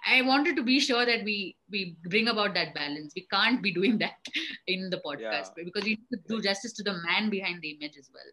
I 0.08 0.22
wanted 0.22 0.54
to 0.56 0.62
be 0.62 0.78
sure 0.78 1.04
that 1.04 1.24
we 1.24 1.56
we 1.70 1.96
bring 2.04 2.28
about 2.28 2.54
that 2.54 2.74
balance. 2.74 3.12
We 3.16 3.26
can't 3.30 3.60
be 3.62 3.72
doing 3.72 3.98
that 3.98 4.14
in 4.68 4.88
the 4.88 4.98
podcast 4.98 5.50
because 5.56 5.84
we 5.84 5.90
need 5.90 6.08
to 6.12 6.18
do 6.28 6.40
justice 6.40 6.72
to 6.74 6.84
the 6.84 6.94
man 7.04 7.28
behind 7.28 7.60
the 7.60 7.70
image 7.70 7.96
as 7.98 8.10
well. 8.14 8.30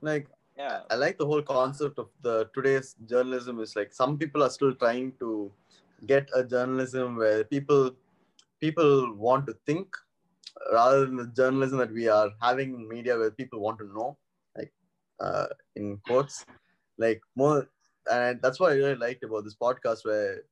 Like 0.00 0.28
yeah 0.56 0.80
I 0.90 0.94
like 0.94 1.18
the 1.18 1.26
whole 1.26 1.42
concept 1.42 1.98
of 1.98 2.08
the 2.22 2.48
today's 2.54 2.94
journalism 3.06 3.60
is 3.60 3.74
like 3.74 3.92
some 3.92 4.16
people 4.16 4.42
are 4.42 4.50
still 4.50 4.74
trying 4.74 5.12
to 5.18 5.50
get 6.06 6.28
a 6.34 6.44
journalism 6.44 7.16
where 7.16 7.44
people 7.44 7.90
people 8.60 9.14
want 9.14 9.46
to 9.46 9.54
think 9.66 9.96
rather 10.72 11.06
than 11.06 11.16
the 11.16 11.26
journalism 11.26 11.78
that 11.78 11.92
we 11.92 12.08
are 12.08 12.30
having 12.40 12.74
in 12.74 12.88
media 12.88 13.18
where 13.18 13.30
people 13.30 13.60
want 13.60 13.78
to 13.78 13.86
know 13.92 14.16
like 14.56 14.72
uh, 15.20 15.46
in 15.76 15.98
quotes 16.06 16.44
like 16.98 17.20
more 17.34 17.68
and 18.10 18.40
that's 18.42 18.60
what 18.60 18.72
I 18.72 18.76
really 18.76 18.96
liked 18.96 19.24
about 19.24 19.44
this 19.44 19.56
podcast 19.56 20.04
where 20.04 20.42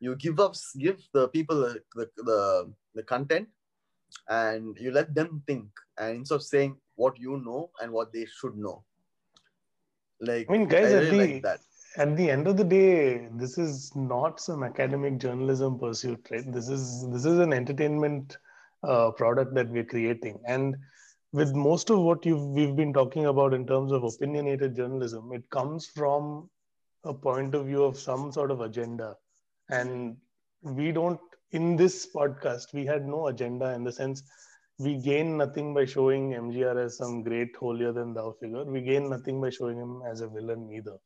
you 0.00 0.16
give 0.16 0.40
up 0.40 0.54
give 0.78 1.02
the 1.12 1.28
people 1.28 1.60
the 1.60 1.80
the, 1.94 2.08
the, 2.16 2.72
the 2.94 3.02
content 3.02 3.48
and 4.28 4.76
you 4.80 4.90
let 4.90 5.14
them 5.14 5.42
think 5.46 5.68
and 5.98 6.16
instead 6.16 6.36
of 6.36 6.42
saying 6.42 6.76
what 6.96 7.18
you 7.18 7.42
know 7.44 7.70
and 7.80 7.90
what 7.90 8.12
they 8.12 8.26
should 8.26 8.56
know 8.56 8.84
like 10.22 10.46
I 10.48 10.52
mean, 10.52 10.68
guys, 10.68 10.92
I 10.92 10.98
at 10.98 11.10
the 11.10 11.40
that. 11.40 11.60
at 11.96 12.16
the 12.16 12.30
end 12.30 12.46
of 12.46 12.56
the 12.56 12.64
day, 12.64 13.28
this 13.32 13.58
is 13.58 13.94
not 13.96 14.40
some 14.40 14.62
academic 14.62 15.18
journalism 15.18 15.78
pursuit, 15.78 16.26
right? 16.30 16.50
This 16.52 16.68
is 16.68 17.06
this 17.10 17.24
is 17.24 17.38
an 17.40 17.52
entertainment 17.52 18.36
uh, 18.84 19.10
product 19.10 19.54
that 19.54 19.68
we're 19.68 19.84
creating, 19.84 20.38
and 20.46 20.76
with 21.32 21.54
most 21.54 21.90
of 21.90 21.98
what 21.98 22.24
you've 22.24 22.46
we've 22.58 22.76
been 22.76 22.92
talking 22.92 23.26
about 23.26 23.52
in 23.52 23.66
terms 23.66 23.90
of 23.90 24.04
opinionated 24.04 24.76
journalism, 24.76 25.32
it 25.32 25.48
comes 25.50 25.86
from 25.86 26.48
a 27.04 27.14
point 27.14 27.54
of 27.54 27.66
view 27.66 27.84
of 27.84 27.98
some 27.98 28.32
sort 28.32 28.50
of 28.50 28.60
agenda, 28.60 29.16
and 29.70 30.16
we 30.62 30.92
don't. 30.92 31.20
In 31.50 31.76
this 31.76 32.08
podcast, 32.14 32.72
we 32.72 32.86
had 32.86 33.06
no 33.06 33.26
agenda 33.26 33.74
in 33.74 33.84
the 33.84 33.92
sense 33.92 34.22
we 34.78 34.96
gain 34.96 35.36
nothing 35.36 35.74
by 35.74 35.84
showing 35.84 36.30
MGR 36.30 36.84
as 36.84 36.96
some 36.96 37.22
great 37.22 37.54
holier 37.56 37.92
than 37.92 38.14
thou 38.14 38.34
figure. 38.40 38.64
We 38.64 38.80
gain 38.80 39.08
nothing 39.08 39.40
by 39.40 39.50
showing 39.50 39.78
him 39.78 40.02
as 40.10 40.20
a 40.20 40.28
villain 40.28 40.70
either. 40.72 40.96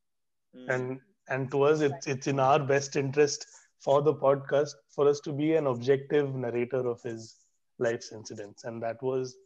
Mm. 0.57 0.75
And 0.75 1.01
and 1.29 1.51
to 1.51 1.63
us, 1.65 1.81
it's 1.81 2.07
it's 2.07 2.27
in 2.27 2.41
our 2.41 2.59
best 2.59 2.97
interest 2.97 3.47
for 3.81 4.03
the 4.03 4.15
podcast 4.15 4.71
for 4.95 5.09
us 5.09 5.21
to 5.21 5.33
be 5.33 5.55
an 5.55 5.67
objective 5.67 6.35
narrator 6.35 6.87
of 6.87 7.03
his 7.03 7.37
life's 7.79 8.13
incidents, 8.13 8.65
and 8.65 8.83
that 8.83 9.03
was 9.03 9.37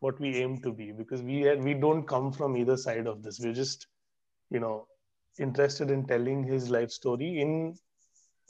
what 0.00 0.18
we 0.18 0.36
aim 0.36 0.60
to 0.62 0.72
be 0.72 0.92
because 0.92 1.22
we 1.22 1.42
had, 1.42 1.62
we 1.62 1.74
don't 1.74 2.06
come 2.06 2.32
from 2.32 2.56
either 2.56 2.76
side 2.76 3.06
of 3.06 3.22
this. 3.22 3.38
We're 3.38 3.54
just 3.54 3.86
you 4.50 4.60
know 4.60 4.86
interested 5.38 5.90
in 5.90 6.06
telling 6.06 6.42
his 6.44 6.70
life 6.70 6.90
story 6.90 7.40
in 7.40 7.74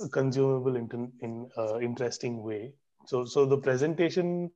a 0.00 0.08
consumable, 0.08 0.76
in, 0.76 1.12
in 1.20 1.48
uh, 1.56 1.78
interesting 1.80 2.42
way. 2.42 2.72
So 3.06 3.24
so 3.24 3.46
the 3.46 3.58
presentation 3.58 4.50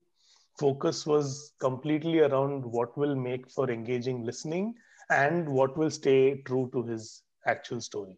focus 0.59 1.07
was 1.07 1.53
completely 1.61 2.21
around 2.21 2.65
what 2.65 2.97
will 2.97 3.17
make 3.17 3.51
for 3.51 3.71
engaging 3.71 4.25
listening 4.25 4.75
and 5.11 5.49
what 5.49 5.77
will 5.77 5.91
stay 5.91 6.41
true 6.43 6.71
to 6.73 6.83
his 6.85 7.23
actual 7.47 7.81
story 7.81 8.17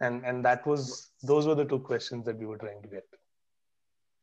and 0.00 0.24
and 0.24 0.44
that 0.44 0.64
was 0.66 1.10
those 1.22 1.46
were 1.46 1.56
the 1.56 1.64
two 1.64 1.80
questions 1.80 2.24
that 2.24 2.38
we 2.38 2.46
were 2.46 2.56
trying 2.58 2.80
to 2.82 2.88
get 2.88 3.04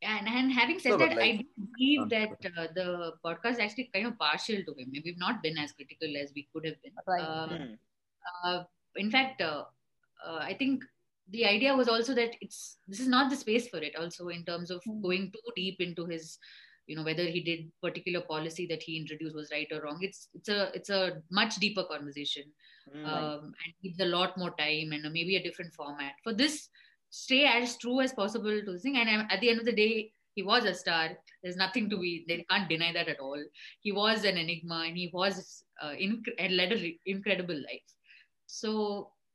And, 0.02 0.26
and 0.28 0.50
having 0.52 0.78
said 0.78 0.90
No, 0.92 0.98
that, 0.98 1.16
like- 1.16 1.20
I 1.20 1.36
do 1.36 1.44
believe 1.76 2.08
that 2.10 2.30
uh, 2.58 2.66
the 2.74 3.12
podcast 3.24 3.52
is 3.52 3.58
actually 3.58 3.90
kind 3.94 4.06
of 4.06 4.18
partial 4.18 4.56
to 4.56 4.74
him. 4.78 4.92
We've 5.04 5.18
not 5.18 5.42
been 5.42 5.58
as 5.58 5.72
critical 5.72 6.16
as 6.22 6.32
we 6.34 6.48
could 6.52 6.64
have 6.64 6.78
been. 6.82 6.92
Right. 7.06 7.22
Uh, 7.22 7.48
Mm. 7.48 7.78
uh, 8.44 8.64
in 8.96 9.10
fact, 9.10 9.40
uh, 9.40 9.64
uh, 10.26 10.38
I 10.40 10.54
think 10.54 10.84
the 11.30 11.46
idea 11.46 11.74
was 11.76 11.88
also 11.88 12.14
that 12.14 12.34
it's 12.40 12.78
this 12.88 13.00
is 13.00 13.08
not 13.08 13.30
the 13.30 13.36
space 13.36 13.68
for 13.68 13.78
it. 13.78 13.94
Also, 13.96 14.28
in 14.28 14.44
terms 14.44 14.70
of 14.70 14.82
Hmm. 14.84 15.00
going 15.02 15.30
too 15.32 15.52
deep 15.56 15.80
into 15.80 16.06
his, 16.06 16.38
you 16.86 16.96
know, 16.96 17.04
whether 17.04 17.24
he 17.24 17.40
did 17.40 17.70
particular 17.82 18.20
policy 18.20 18.66
that 18.66 18.82
he 18.82 18.96
introduced 18.98 19.34
was 19.34 19.50
right 19.52 19.68
or 19.72 19.80
wrong. 19.82 19.98
It's 20.02 20.28
it's 20.34 20.48
a 20.48 20.70
it's 20.74 20.90
a 20.90 21.22
much 21.30 21.56
deeper 21.56 21.84
conversation 21.84 22.44
Mm. 22.90 23.06
um, 23.06 23.44
and 23.64 23.74
needs 23.84 24.00
a 24.00 24.06
lot 24.06 24.36
more 24.36 24.50
time 24.58 24.92
and 24.92 25.02
maybe 25.12 25.36
a 25.36 25.42
different 25.42 25.72
format. 25.74 26.14
For 26.24 26.32
this, 26.32 26.70
stay 27.10 27.44
as 27.44 27.76
true 27.76 28.00
as 28.00 28.12
possible 28.12 28.62
to 28.64 28.78
sing. 28.78 28.96
And 28.96 29.08
um, 29.08 29.26
at 29.30 29.40
the 29.40 29.50
end 29.50 29.60
of 29.60 29.66
the 29.66 29.72
day, 29.72 30.12
he 30.34 30.42
was 30.42 30.64
a 30.64 30.74
star. 30.74 31.10
There's 31.42 31.56
nothing 31.56 31.88
to 31.90 31.98
be. 31.98 32.24
They 32.26 32.44
can't 32.50 32.68
deny 32.68 32.92
that 32.92 33.08
at 33.08 33.20
all. 33.20 33.40
He 33.80 33.92
was 33.92 34.24
an 34.24 34.36
enigma, 34.38 34.84
and 34.86 34.96
he 34.96 35.10
was 35.12 35.64
uh, 35.80 35.90
inc- 35.90 36.34
led 36.50 36.72
an 36.72 36.98
incredible 37.06 37.54
life. 37.54 37.94
So 38.52 38.70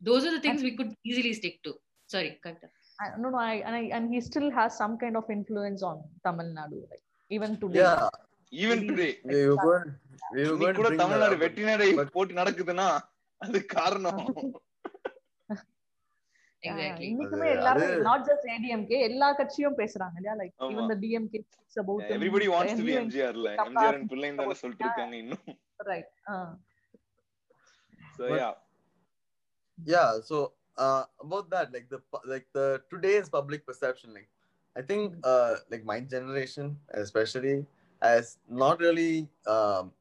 those 0.02 0.24
are 0.28 0.34
the 0.38 0.44
things 0.46 0.62
we 0.62 0.74
could 0.78 0.92
easily 1.04 1.34
stick 1.34 1.56
to. 1.66 1.72
Sorry, 2.10 2.32
Kavita. 2.44 2.68
I, 3.00 3.08
no, 3.22 3.30
no, 3.30 3.40
I, 3.46 3.56
and 3.68 3.76
I, 3.76 3.84
and 3.96 4.14
he 4.14 4.20
still 4.22 4.50
has 4.52 4.78
some 4.82 4.94
kind 4.98 5.16
of 5.18 5.26
influence 5.30 5.82
on 5.84 5.98
Tamil 6.26 6.50
Nadu, 6.58 6.80
like 6.92 7.04
even 7.32 7.52
today. 7.62 7.80
Yeah, 7.82 8.04
even 8.52 8.80
today 8.90 9.12
கூட 10.80 10.90
Tamil Nadu 11.02 11.36
but- 11.40 12.14
போட்டி 12.16 12.34
நடக்குதுன்னா 12.40 12.88
அது 13.42 13.60
காரணம். 13.76 14.22
இன்னைக்குமே 17.08 17.48
எல்லாரும் 17.56 18.00
not 18.08 18.24
just 18.30 18.46
ADMK 18.54 19.00
எல்லா 19.10 19.28
கட்சியும் 19.40 19.76
பேசுறாங்க 19.82 20.16
இல்லையா 20.20 20.36
like. 20.40 20.54
Even 20.70 20.90
the 20.92 20.98
DMK 21.04 21.40
about 21.84 22.08
everybody 22.16 22.48
wants 22.54 22.78
to 22.80 22.86
be 22.90 22.96
எம்ஜிஆர்ல 23.02 23.50
Kappa. 23.60 23.68
MGR 23.72 24.00
பிள்ளைன்னு 24.14 24.42
தானே 24.44 24.58
சொல்லிட்டு 24.64 24.88
இருக்காங்க 24.90 25.16
இன்னும் 25.24 25.46
right 25.92 26.12
So, 28.18 28.26
But- 28.32 28.42
yeah 29.84 30.20
so 30.24 30.54
uh, 30.78 31.04
about 31.22 31.50
that 31.50 31.72
like 31.74 31.90
the 31.90 32.00
like 32.26 32.46
the 32.54 32.82
today's 32.90 33.30
public 33.30 33.66
perception 33.66 34.14
like 34.14 34.30
i 34.78 34.82
think 34.82 35.16
uh, 35.24 35.56
like 35.72 35.84
my 35.86 36.00
generation 36.00 36.78
especially 36.94 37.66
has 38.02 38.38
not 38.50 38.80
really 38.80 39.28
um, 39.48 39.92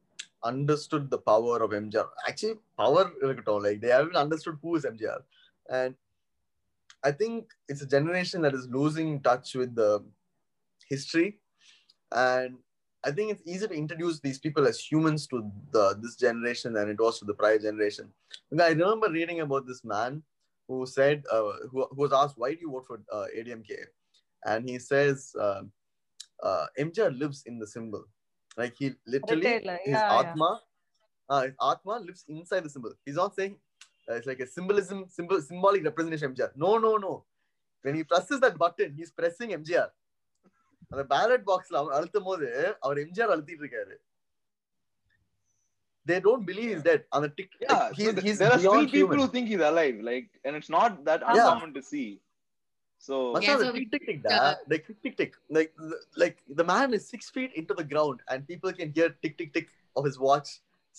understood 0.43 1.09
the 1.09 1.17
power 1.17 1.61
of 1.63 1.73
MGR. 1.73 2.09
actually 2.27 2.55
power 2.77 3.11
like 3.21 3.81
they 3.81 3.89
haven't 3.89 4.15
understood 4.15 4.57
who 4.61 4.75
is 4.75 4.85
MGR, 4.85 5.21
and 5.69 5.95
i 7.03 7.11
think 7.11 7.45
it's 7.67 7.81
a 7.81 7.85
generation 7.87 8.41
that 8.41 8.53
is 8.53 8.67
losing 8.69 9.21
touch 9.21 9.55
with 9.55 9.75
the 9.75 10.03
history 10.89 11.39
and 12.11 12.57
i 13.05 13.11
think 13.11 13.31
it's 13.31 13.43
easier 13.45 13.67
to 13.67 13.75
introduce 13.83 14.19
these 14.19 14.39
people 14.39 14.67
as 14.67 14.79
humans 14.79 15.27
to 15.27 15.49
the 15.71 15.97
this 16.01 16.15
generation 16.15 16.73
than 16.73 16.89
it 16.89 16.99
was 16.99 17.19
to 17.19 17.25
the 17.25 17.33
prior 17.33 17.59
generation 17.59 18.11
and 18.51 18.61
I 18.61 18.69
remember 18.69 19.09
reading 19.09 19.41
about 19.41 19.67
this 19.67 19.83
man 19.83 20.23
who 20.67 20.85
said, 20.85 21.23
uh, 21.31 21.43
who, 21.71 21.87
who 21.91 22.01
was 22.01 22.13
asked, 22.13 22.37
why 22.37 22.53
do 22.53 22.59
you 22.61 22.71
vote 22.71 22.85
for 22.87 23.01
uh, 23.11 23.25
ADMK? 23.37 23.71
And 24.45 24.67
he 24.67 24.79
says, 24.79 25.35
uh, 25.39 25.61
uh, 26.43 26.65
MGR 26.79 27.17
lives 27.17 27.43
in 27.45 27.59
the 27.59 27.67
symbol. 27.67 28.05
Like 28.57 28.75
he 28.77 28.93
literally, 29.05 29.45
Rettai 29.45 29.65
Ilai, 29.65 29.77
his 29.83 29.93
yeah. 29.93 30.19
Atma, 30.19 30.61
Uh, 31.27 31.41
his 31.41 31.55
Atma 31.61 31.99
lives 31.99 32.23
inside 32.27 32.63
the 32.63 32.69
symbol. 32.69 32.93
He's 33.05 33.15
not 33.15 33.35
saying 33.35 33.57
uh, 34.09 34.13
it's 34.13 34.27
like 34.27 34.39
a 34.39 34.47
symbolism, 34.47 35.05
symbol, 35.09 35.41
symbolic 35.41 35.83
representation 35.83 36.27
of 36.27 36.33
MGR. 36.35 36.51
No, 36.55 36.77
no, 36.77 36.97
no. 36.97 37.25
When 37.81 37.95
he 37.95 38.03
presses 38.03 38.39
that 38.39 38.57
button, 38.57 38.93
he's 38.95 39.11
pressing 39.11 39.49
MGR. 39.49 39.89
அந்த 40.94 41.02
ballot 41.14 41.44
பாக்ஸ்ல 41.50 41.78
அவர் 41.80 41.96
அழுத்தும் 41.98 42.28
போது 42.30 42.46
அவர் 42.84 43.00
எம்ஜிஆர் 43.06 43.34
அழுத்திட்டு 43.34 43.64
இருக்காரு 43.64 43.96
they 46.06 46.18
don't 46.26 46.44
believe 46.48 46.70
he's 46.72 46.82
dead 46.82 47.02
on 47.16 47.22
the 47.22 47.28
tick 47.38 47.50
yeah 47.60 47.72
like, 47.72 47.88
so 47.88 48.02
he's, 48.02 48.12
th- 48.14 48.22
he's 48.26 48.38
there 48.42 48.52
are 48.54 48.58
still 48.58 48.72
beyond 48.72 48.92
people 48.92 49.16
human. 49.16 49.18
who 49.20 49.32
think 49.34 49.48
he's 49.52 49.64
alive 49.70 49.96
like 50.10 50.28
and 50.44 50.56
it's 50.58 50.70
not 50.76 51.04
that 51.08 51.20
Yeah. 51.22 51.32
uncommon 51.32 51.72
to 51.78 51.82
see 51.90 52.08
so 53.08 53.14
Must 53.34 53.44
Yeah, 53.44 53.50
have 53.52 53.60
so 53.60 53.66
the 53.68 53.72
we- 53.76 53.84
tick 53.92 53.92
tick 53.92 54.06
tick 54.08 54.20
uh, 54.24 54.32
da, 54.32 54.48
like 54.72 54.84
tick 54.88 54.98
tick 55.04 55.14
tick 55.20 55.32
like 55.58 55.70
like 56.22 56.38
the 56.60 56.66
man 56.72 56.96
is 56.98 57.04
six 57.14 57.30
feet 57.36 57.52
into 57.60 57.74
the 57.80 57.86
ground 57.92 58.18
and 58.30 58.48
people 58.52 58.72
can 58.80 58.90
hear 58.98 59.08
tick 59.24 59.34
tick 59.40 59.52
tick 59.58 59.68
of 59.98 60.04
his 60.08 60.18
watch 60.26 60.48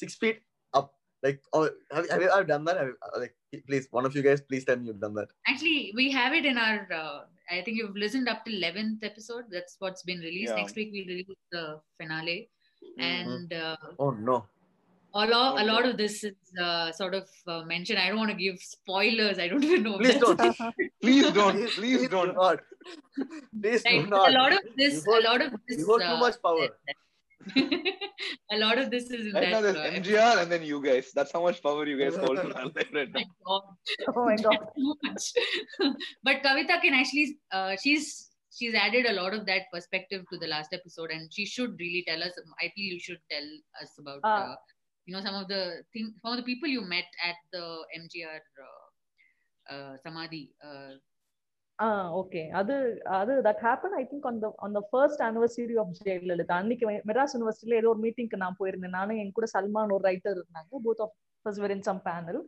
six 0.03 0.15
feet 0.23 0.39
up 0.79 0.87
like 1.25 1.41
oh 1.57 1.63
have, 1.95 2.07
have 2.13 2.21
you 2.25 2.31
ever 2.37 2.47
done 2.53 2.63
that 2.69 2.77
have 2.81 2.89
you, 2.91 2.97
uh, 3.07 3.19
like 3.23 3.35
please 3.69 3.85
one 3.99 4.05
of 4.09 4.15
you 4.19 4.23
guys 4.29 4.41
please 4.49 4.65
tell 4.69 4.79
me 4.81 4.87
you've 4.91 5.03
done 5.07 5.17
that 5.21 5.29
Actually, 5.51 5.79
we 6.01 6.05
have 6.19 6.33
it 6.39 6.45
in 6.53 6.57
our. 6.67 6.77
Uh, 7.03 7.19
I 7.50 7.62
think 7.62 7.78
you've 7.78 7.96
listened 7.96 8.28
up 8.28 8.44
to 8.44 8.56
eleventh 8.56 9.04
episode. 9.04 9.44
That's 9.50 9.76
what's 9.78 10.02
been 10.02 10.18
released. 10.18 10.52
Yeah. 10.52 10.62
Next 10.62 10.76
week 10.76 10.90
we 10.92 11.06
release 11.06 11.38
the 11.52 11.80
finale, 11.98 12.48
and 12.98 13.52
uh, 13.52 13.76
oh 13.98 14.10
no 14.10 14.46
a 15.16 15.26
lot, 15.26 15.60
a 15.60 15.64
lot 15.64 15.86
of 15.86 15.96
this 15.96 16.24
is 16.24 16.34
uh, 16.62 16.92
sort 16.92 17.14
of 17.14 17.28
uh, 17.46 17.62
mentioned. 17.62 17.98
I 17.98 18.08
don't 18.08 18.18
want 18.18 18.30
to 18.30 18.36
give 18.36 18.58
spoilers. 18.60 19.38
I 19.38 19.48
don't 19.48 19.64
even 19.64 19.82
know. 19.82 19.98
please 19.98 20.18
don't 20.18 20.36
please 21.00 21.30
don't 21.32 21.56
please, 21.56 21.74
please 21.80 22.00
do 22.02 22.08
don't 22.08 22.34
not 22.34 22.60
please 23.62 23.82
do 23.82 24.06
not. 24.06 24.30
a 24.30 24.32
lot 24.32 24.52
of 24.52 24.60
this, 24.76 24.94
You 24.94 25.12
hold- 25.12 25.24
a 25.24 25.28
lot 25.28 25.40
of 25.42 25.52
this, 25.68 25.78
you 25.78 25.86
hold 25.86 26.00
too 26.00 26.06
uh, 26.06 26.16
much 26.18 26.42
power 26.42 26.68
a 28.50 28.58
lot 28.58 28.78
of 28.78 28.90
this 28.90 29.10
is 29.10 29.26
in 29.26 29.32
right 29.34 29.50
now 29.50 29.60
that. 29.60 29.74
there's 29.74 29.94
uh, 29.94 30.00
mgr 30.00 30.42
and 30.42 30.50
then 30.50 30.62
you 30.62 30.82
guys 30.82 31.10
that's 31.14 31.32
how 31.32 31.42
much 31.42 31.62
power 31.62 31.86
you 31.86 31.98
guys 31.98 32.16
hold 32.16 32.38
in 32.38 32.52
our 32.52 32.64
life 32.66 32.88
right 32.92 33.12
now 33.12 33.20
my 33.20 33.26
God. 33.46 33.62
oh 34.16 34.24
my 34.24 34.36
god 34.36 34.58
too 34.76 34.94
much. 35.02 35.32
but 36.22 36.42
Kavita 36.42 36.80
can 36.80 36.94
actually, 36.94 37.38
uh, 37.52 37.76
she's 37.82 38.30
she's 38.56 38.74
added 38.74 39.06
a 39.06 39.12
lot 39.12 39.34
of 39.34 39.46
that 39.46 39.62
perspective 39.72 40.24
to 40.32 40.38
the 40.38 40.46
last 40.46 40.72
episode, 40.72 41.10
and 41.10 41.32
she 41.32 41.44
should 41.44 41.78
really 41.78 42.04
tell 42.08 42.22
us. 42.22 42.32
I 42.60 42.72
feel 42.74 42.94
you 42.94 43.00
should 43.00 43.20
tell 43.30 43.46
us 43.82 43.92
about, 43.98 44.20
Ah. 44.24 44.52
uh, 44.52 44.56
you 45.04 45.14
know, 45.14 45.22
some 45.22 45.34
of 45.34 45.48
the 45.48 45.82
things, 45.92 46.12
some 46.22 46.32
of 46.32 46.38
the 46.38 46.42
people 46.42 46.68
you 46.68 46.82
met 46.82 47.04
at 47.22 47.36
the 47.52 47.64
MGR 48.00 48.40
uh, 48.66 49.74
uh, 49.74 49.96
Samadhi. 50.02 50.52
Okay. 52.20 52.42
அது 52.58 52.74
அது 53.18 53.32
that 53.46 53.62
happen 53.64 53.94
I 54.00 54.02
think 54.10 54.28
அந்த 54.30 54.46
அந்த 54.66 54.78
first 54.90 55.22
anniversary 55.26 55.74
of 55.82 55.90
Jayalalithaa. 55.98 56.54
அன்னைக்கு 56.62 56.86
மெட்ராஸ் 57.08 57.34
யூனிவர்சிட்டியில 57.36 57.80
ஏதோ 57.80 57.90
ஒரு 57.94 58.00
மீட்டிங்க்கு 58.04 58.42
நான் 58.44 58.58
போயிருந்தேன். 58.60 58.96
நானும் 58.98 59.18
என் 59.22 59.34
கூட 59.38 59.46
சல்மான் 59.54 59.92
ஒரு 59.96 60.04
ரைட்டர் 60.10 60.38
இருந்தாங்க. 60.38 60.80
Both 60.86 61.02
of 61.06 61.14
first 61.44 61.62
were 61.64 61.74
in 61.76 61.86
some 61.88 62.00
panel 62.08 62.40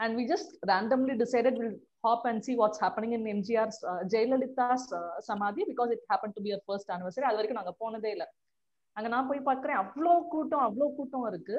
and 0.00 0.14
we 0.20 0.24
just 0.32 0.52
randomly 0.72 1.16
decided 1.24 1.58
will 1.62 1.76
hop 2.06 2.24
and 2.30 2.44
see 2.46 2.52
what's 2.60 2.80
happening 2.84 3.14
in 3.18 3.28
MGR 3.34 3.72
Jayalalithaa's 4.14 4.86
samadhi 5.30 5.64
because 5.72 5.92
it 5.96 6.06
happen 6.12 6.34
to 6.36 6.42
be 6.46 6.52
our 6.54 6.64
first 6.70 6.92
anniversary 6.96 7.28
அது 7.28 7.38
வரைக்கும் 7.40 7.60
நாங்கள் 7.60 7.78
போனதே 7.84 8.12
இல்லை. 8.16 8.28
அங்க 8.96 9.08
நான் 9.14 9.28
போய் 9.30 9.48
பார்க்குறேன். 9.50 9.80
அவ்வளோ 9.82 10.14
கூட்டம் 10.32 10.64
அவ்வளோ 10.66 10.88
கூட்டம் 10.96 11.26
இருக்கு. 11.30 11.58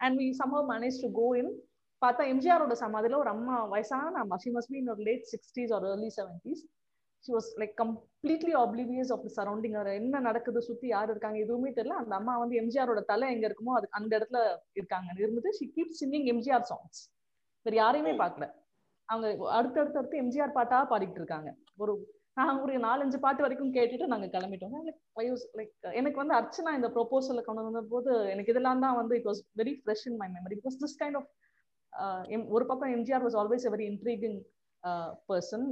And 0.00 0.16
we 0.22 0.28
somehow 0.42 0.66
manage 0.74 0.98
to 1.04 1.10
go 1.20 1.28
in 1.40 1.52
பார்த்தா 2.02 2.22
எம்ஜிஆரோட 2.32 2.74
சமாதியில 2.84 3.18
ஒரு 3.22 3.30
அம்மா 3.36 3.56
வயசான 3.72 4.20
அம்மா. 4.22 4.36
ஷி 4.44 4.50
மஸ்ட் 4.56 4.72
பி 4.74 4.78
இன் 4.82 4.92
ஒரு 4.94 5.02
லேட் 5.08 5.26
சிக்ஸ்டீஸ் 5.32 5.72
ஒரு 5.78 5.86
early 5.92 6.10
seventies 6.18 6.62
she 7.24 7.32
was 7.36 7.50
like 7.60 7.74
completely 7.82 8.54
oblivious 8.62 9.10
of 9.14 9.24
the 9.26 9.30
surrounding 9.38 9.76
என்ன 9.98 10.20
நடக்குது 10.28 10.60
சுத்தி 10.68 10.86
யார் 10.94 11.12
இருக்காங்க 11.12 11.38
எதுவுமே 11.44 11.70
தெரியல. 11.78 11.98
அந்த 12.02 12.14
அம்மா 12.20 12.34
வந்து 12.42 12.56
எம்ஜிஆரோட 12.62 13.02
தலை 13.12 13.26
எங்க 13.34 13.44
இருக்குமோ 13.50 13.74
அது 13.78 13.88
அந்த 13.98 14.12
இடத்துல 14.18 14.40
இருக்காங்க. 14.78 15.08
இருந்துட்டு 15.22 15.52
she 15.58 15.66
keep 15.76 15.94
singing 16.00 16.26
MGR 16.34 16.66
songs 16.70 17.00
வேற 17.66 17.76
யாரையுமே 17.82 18.14
பார்க்கல. 18.22 18.46
அவங்க 19.08 19.28
அடுத்தடுத்து 19.58 20.00
அடுத்து 20.00 20.20
எம்ஜிஆர் 20.22 20.56
பாட்டா 20.58 20.80
பாடிட்டு 20.92 21.20
இருக்காங்க. 21.22 21.48
ஒரு 21.82 21.92
நாங்க 22.38 22.60
ஒரு 22.64 22.74
நாலஞ்சு 22.86 23.18
பாட்டு 23.24 23.44
வரைக்கும் 23.44 23.72
கேட்டுட்டு 23.76 24.06
நாங்க 24.12 24.26
கிளம்பிட்டோம். 24.34 24.74
லைக் 25.58 25.72
எனக்கு 26.00 26.18
வந்து 26.22 26.34
அர்ச்சனா 26.38 26.70
இந்த 26.78 26.88
ப்ரொபோசல 26.96 27.42
கொண்டு 27.48 27.64
வந்த 27.66 27.82
போது 27.92 28.12
எனக்கு 28.34 28.52
இதெல்லாம் 28.54 28.82
தான் 28.84 28.96
வந்து 29.00 29.16
it 29.18 29.28
was 29.30 29.42
very 29.60 29.74
fresh 29.80 30.04
in 30.10 30.18
my 30.22 30.28
memory 30.36 30.56
because 30.60 30.78
this 30.84 30.96
kind 31.02 31.18
of 31.20 31.28
ஒரு 32.56 32.64
பக்கம் 32.70 32.92
MGR 32.96 33.24
was 33.26 33.38
always 33.42 33.66
very 33.74 33.86
intriguing 33.92 34.38
person 35.30 35.66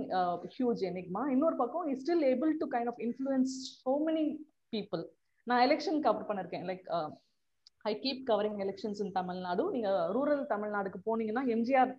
huge 0.56 0.82
enigma 0.90 1.22
இன்னொரு 1.34 1.56
பக்கம் 1.62 1.86
is 1.92 2.02
still 2.04 2.26
able 2.32 2.52
to 2.62 2.68
kind 2.74 2.90
of 2.92 3.00
influence 3.06 3.54
so 3.84 3.94
many 4.08 4.24
people 4.74 5.02
நான் 5.46 5.62
எலெக்ஷன் 5.66 6.00
கவர் 6.06 6.28
பண்ணிருக்கேன். 6.28 6.66
Like 6.70 6.84
I 7.90 7.92
keep 8.04 8.22
covering 8.30 8.58
elections 8.64 9.00
in 9.04 9.14
Tamil Nadu 9.18 9.62
நீங்க 9.74 9.90
rural 10.16 10.42
தமிழ்நாடுக்கு 10.54 10.98
போனீங்கன்னா 11.08 11.44
எம்ஜிஆர் 11.54 11.92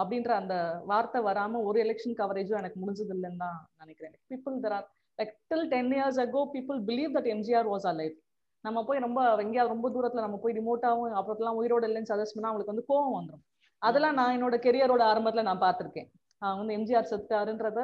அப்படின்ற 0.00 0.30
அந்த 0.40 0.54
வார்த்தை 0.90 1.20
வராம 1.26 1.60
ஒரு 1.68 1.78
எலெக்ஷன் 1.86 2.18
கவரேஜும் 2.20 2.60
எனக்கு 2.60 2.78
முடிஞ்சது 2.82 3.12
இல்லைன்னு 3.16 3.42
தான் 3.44 3.58
நினைக்கிறேன். 3.82 4.14
People 4.30 4.54
there 4.64 4.74
are 4.78 4.86
like 5.18 5.32
till 5.50 5.68
ten 5.74 5.92
years 5.96 6.20
ago 6.24 6.42
people 6.54 6.78
believe 6.90 7.12
that 7.16 7.28
MGR 7.34 7.68
was 7.72 7.86
a 7.90 7.94
life 8.00 8.16
நம்ம 8.64 8.78
போய் 8.86 9.04
ரொம்ப 9.06 9.20
எங்கேயாவது 9.44 9.74
ரொம்ப 9.74 9.88
தூரத்துல 9.94 10.24
நம்ம 10.26 10.38
போய் 10.44 10.56
ரிமோட்டாவும் 10.58 11.16
அப்புறத்துலாம் 11.18 11.58
உயிரோட 11.60 11.84
இல்லைன்னு 11.88 12.10
சஜஸ்ட் 12.12 12.36
பண்ணா 12.36 12.50
அவங்களுக்கு 12.50 12.74
வந்து 12.74 12.88
கோவம் 12.90 13.16
வந்துடும் 13.18 13.44
அதெல்லாம் 13.82 14.16
நான் 14.20 14.34
என்னோட 14.36 14.56
கெரியரோட 14.66 15.02
ஆரம்பத்துல 15.10 15.44
நான் 15.48 15.64
பார்த்திருக்கேன். 15.64 16.08
வந்து 16.60 16.74
எம்ஜிஆர் 16.78 17.10
செத்தாருன்றத 17.10 17.80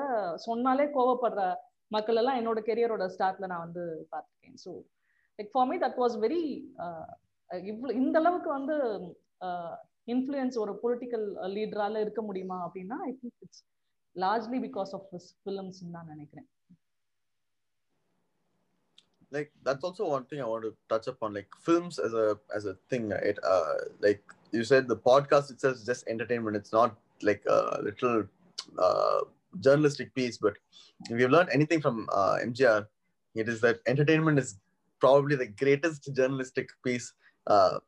சொன்னாலே 0.47 0.87
கோவப்படுற 0.97 1.43
மக்கள் 1.91 2.19
எல்லாம் 2.21 2.39
என்னோட 2.41 2.59
கெரியரோட 2.69 3.05
ஸ்டார்ட்ல 3.15 3.49
நான் 3.53 3.65
வந்து 3.67 3.85
பார்த்திருக்கேன். 4.13 4.59
So 4.65 4.71
like 5.39 5.53
for 5.55 5.69
me 5.71 5.77
that 5.85 6.01
was 6.03 6.17
very 6.25 6.43
இவ்வளோ 7.51 7.93
இந்த 8.03 8.17
அளவுக்கு 8.23 8.51
வந்து 8.59 8.77
uh, 9.47 9.73
இன்ஃப்ளூயன்ஸ் 10.13 10.57
ஒரு 10.63 10.73
பொலிட்டிக்கல் 10.83 11.27
லீடரால 11.57 12.01
இருக்க 12.05 12.21
முடியுமா 12.29 12.57
அப்படின்னா 12.67 12.97
I 13.09 13.11
think 13.21 13.43
it's 13.45 13.63
largely 14.17 14.59
because 14.65 14.93
of 14.97 15.05
films 15.43 15.81
தான் 15.97 16.11
நினைக்கிறேன். 16.13 16.49
like 19.32 19.52
that's 19.64 19.84
also 19.84 20.08
one 20.08 20.26
thing 20.26 20.42
I 20.42 20.46
want 20.46 20.64
to 20.64 20.74
touch 20.90 21.08
upon, 21.08 21.34
like 21.34 21.48
films 21.62 22.00
as 22.00 22.14
a 22.14 22.38
as 22.56 22.66
a 22.66 22.76
thing, 22.90 23.10
right? 23.10 23.38
Uh, 23.44 23.74
like 24.00 24.24
you 24.52 24.64
said, 24.64 24.88
the 24.88 24.96
podcast 24.96 25.52
itself 25.52 25.76
is 25.76 25.86
just 25.86 26.08
entertainment. 26.08 26.56
It's 26.56 26.72
not 26.72 26.96
like 27.22 27.44
a 27.48 27.82
little 27.84 28.24
uh, 28.80 29.20
journalistic 29.60 30.14
piece. 30.16 30.38
But 30.38 30.56
if 31.10 31.18
we've 31.18 31.30
learned 31.30 31.50
anything 31.52 31.82
from 31.82 32.08
uh, 32.12 32.38
MGR, 32.44 32.86
it 33.36 33.50
is 33.50 33.60
that 33.62 33.80
entertainment 33.86 34.40
is 34.40 34.60
probably 35.00 35.36
the 35.36 35.48
greatest 35.48 36.10
journalistic 36.16 36.70
piece. 36.84 37.14
Uh, 37.48 37.80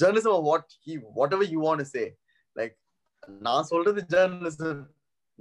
journalism 0.00 0.32
or 0.32 0.42
what 0.42 0.64
he 0.84 0.96
whatever 0.96 1.44
you 1.44 1.60
want 1.60 1.80
to 1.80 1.86
say. 1.86 2.06
Like 2.56 2.76
நான் 3.46 3.68
சொல்றது 3.70 4.00
journalism 4.12 4.78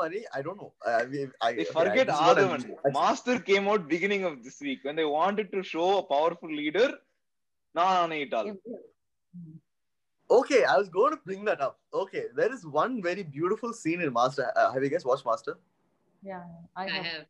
மாதிரி 0.00 0.20
I 0.36 0.42
don't 0.46 0.58
know 0.60 0.72
I, 0.86 0.92
I, 0.92 1.04
They 1.04 1.26
okay, 1.44 1.64
forget 1.78 2.04
I- 2.08 2.10
this 2.10 2.20
is 2.20 2.26
what 2.28 2.38
I'm- 2.38 2.52
Adavan. 2.52 2.92
Master 3.00 3.38
came 3.50 3.66
out 3.68 3.82
beginning 3.94 4.24
of 4.24 4.34
this 4.44 4.58
week 4.68 4.80
when 4.86 4.96
they 5.00 5.08
wanted 5.18 5.48
to 5.54 5.62
show 5.74 5.88
a 5.98 6.06
powerful 6.14 6.52
leader. 6.62 6.88
நான் 7.78 7.94
ஆணையிட்டால் 8.02 8.46
okay 10.36 10.60
I 10.72 10.76
was 10.80 10.88
going 10.94 11.12
to 11.16 11.20
bring 11.28 11.42
that 11.48 11.60
up 11.66 11.74
okay 12.02 12.22
there 12.38 12.52
is 12.56 12.62
one 12.82 12.94
very 13.08 13.24
beautiful 13.36 13.72
scene 13.80 14.00
in 14.04 14.12
Master 14.18 14.46
uh, 14.60 14.68
have 14.74 14.84
you 14.84 14.90
guys 14.94 15.04
watched 15.10 15.26
Master 15.30 15.54
yeah 16.30 16.44
I 16.82 16.84
I 16.84 16.86
have 16.94 17.06
have. 17.10 17.26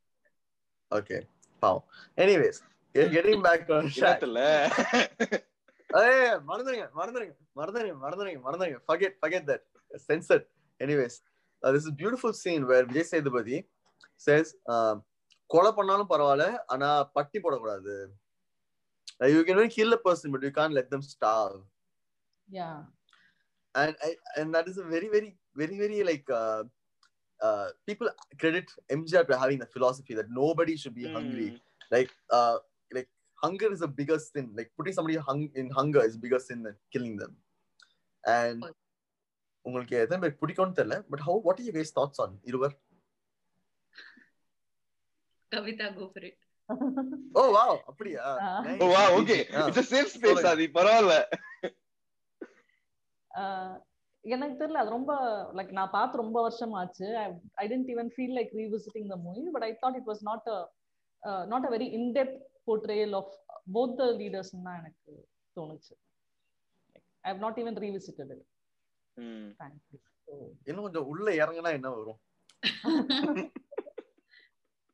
okay 0.98 1.20
wow 1.62 1.74
anyways 2.24 2.58
get- 2.94 3.10
getting 3.16 3.40
back 3.48 3.62
on 3.78 3.90
track 3.98 4.22
ஏய் 5.90 6.36
மறந்துருங்க 6.48 6.86
மறந்துருங்க 6.98 7.34
மறந்துருங்க 7.58 7.96
மறந்துருங்க 8.04 8.40
மறந்துருங்க. 8.46 8.78
Forget 8.88 9.16
forget 9.20 9.46
that 9.50 9.64
censored 10.08 10.46
anyways 10.80 11.18
this 11.62 11.86
is 11.88 11.96
beautiful 12.00 12.36
scene 12.42 12.64
where 12.72 12.86
Vijay 12.90 13.10
Sethupathi 13.12 13.58
says 14.26 14.52
um, 14.74 14.96
கொலை 15.50 15.70
பண்ணாலும் 15.78 16.10
பரவாயில்ல 16.12 16.46
ஆனா 16.74 16.88
பட்டி 17.16 17.38
போடக்கூடாது. 17.44 17.94
You 19.34 19.40
can 19.46 19.58
only 19.60 19.72
kill 19.76 19.96
a 19.98 20.00
person 20.06 20.32
but 20.34 20.46
you 20.46 20.52
can't 20.60 20.74
let 20.78 20.90
them 20.94 21.06
starve 21.12 21.60
yeah 22.48 22.70
and 23.74 23.96
and 24.38 24.50
that 24.56 24.70
is 24.72 24.80
very 24.94 25.10
very 25.16 25.30
very 25.62 25.78
very 25.84 26.00
like 26.10 26.32
people 27.86 28.08
credit 28.38 28.68
MJR 28.90 29.24
to 29.24 29.38
having 29.38 29.58
the 29.58 29.66
philosophy 29.66 30.14
that 30.14 30.28
nobody 30.30 30.76
should 30.76 30.94
be 30.94 31.04
mm. 31.04 31.58
Like, 31.90 32.10
uh, 32.30 32.56
like 32.90 33.08
hunger 33.42 33.68
is 33.72 33.80
the 33.80 33.90
biggest 33.96 34.26
sin. 34.34 34.46
Like 34.54 34.70
putting 34.76 34.94
somebody 34.96 35.18
hung- 35.26 35.58
in 35.58 35.68
hunger 35.70 36.02
is 36.08 36.16
bigger 36.20 36.40
sin 36.48 36.64
than 36.66 36.76
killing 36.96 37.16
them. 37.20 37.32
And. 38.24 38.62
உங்களுக்கு 39.66 39.96
எத்தனை 39.98 40.28
பேர் 40.28 40.38
பிடிக்கும்னு 40.40 40.76
தெரியல 40.80 41.00
but 41.10 41.22
how 41.26 41.40
what 41.42 41.60
you 41.60 41.72
guys 41.72 41.94
thoughts 41.96 42.20
on 42.24 42.38
Iruvar? 42.42 42.74
Kavita, 45.52 45.86
go 45.96 46.04
for 46.06 46.22
it. 46.24 46.36
Oh 47.32 47.42
wow 47.56 47.78
அப்படியா. 47.84 48.22
ஓ 48.80 48.86
wow 48.92 49.02
okay. 49.12 49.36
It's 49.66 49.94
a 49.94 49.98
safe 49.98 50.06
space 50.06 50.32
சொல்லுங்க. 50.32 50.48
அது 50.48 50.70
பரவாயில்ல. 50.74 51.14
ஆஹ் 53.34 53.76
எனக்கு 54.24 54.66
தெரியல. 54.66 54.80
அது 54.82 54.90
ரொம்ப 54.90 55.10
லைக் 55.54 55.70
நான் 55.70 55.90
பார்த்து 55.90 56.16
ரொம்ப 56.16 56.42
வருஷம் 56.42 56.72
ஆச்சு. 56.72 57.08
I 57.54 57.68
didn't 57.68 57.90
even 57.94 58.10
feel 58.16 58.36
like 58.38 58.52
revisiting 58.54 59.08
the 59.08 59.16
movie 59.16 59.50
but 59.52 59.62
I 59.62 59.72
thought 59.82 59.94
it 59.94 60.06
was 60.06 60.20
not 60.20 60.48
not 61.46 61.64
a 61.64 61.70
very 61.70 61.86
in depth 61.98 62.38
portrayal 62.66 63.12
of 63.12 63.32
both 63.74 63.96
the 63.98 64.04
leaders 64.20 64.52
தான் 64.66 64.78
எனக்கு 64.78 65.12
தோணுச்சு. 65.56 65.94
I 67.24 67.28
have 67.32 67.42
not 67.44 67.60
even 67.62 67.78
revisited 67.84 68.32
it 68.36 68.46
இன்னும் 70.66 70.84
கொஞ்சம் 70.86 71.08
உள்ள 71.12 71.26
இறங்குனா 71.42 71.72
என்ன 71.78 71.90
வரும்? 71.90 72.20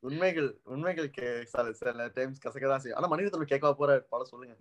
உண்மைகள் 0.03 0.49
உண்மைகள் 0.65 1.09
கே 1.11 1.27
சில 1.45 1.73
சில 1.73 2.07
டைம்ஸ் 2.17 2.43
கசக்க 2.45 2.67
தான் 2.69 2.83
செய்யும். 2.83 2.99
ஆனா 2.99 3.11
மனிதத்தோட 3.13 3.45
கேட்க 3.45 3.75
போற 3.81 3.93
படம் 4.13 4.31
சொல்லுங்க. 4.33 4.55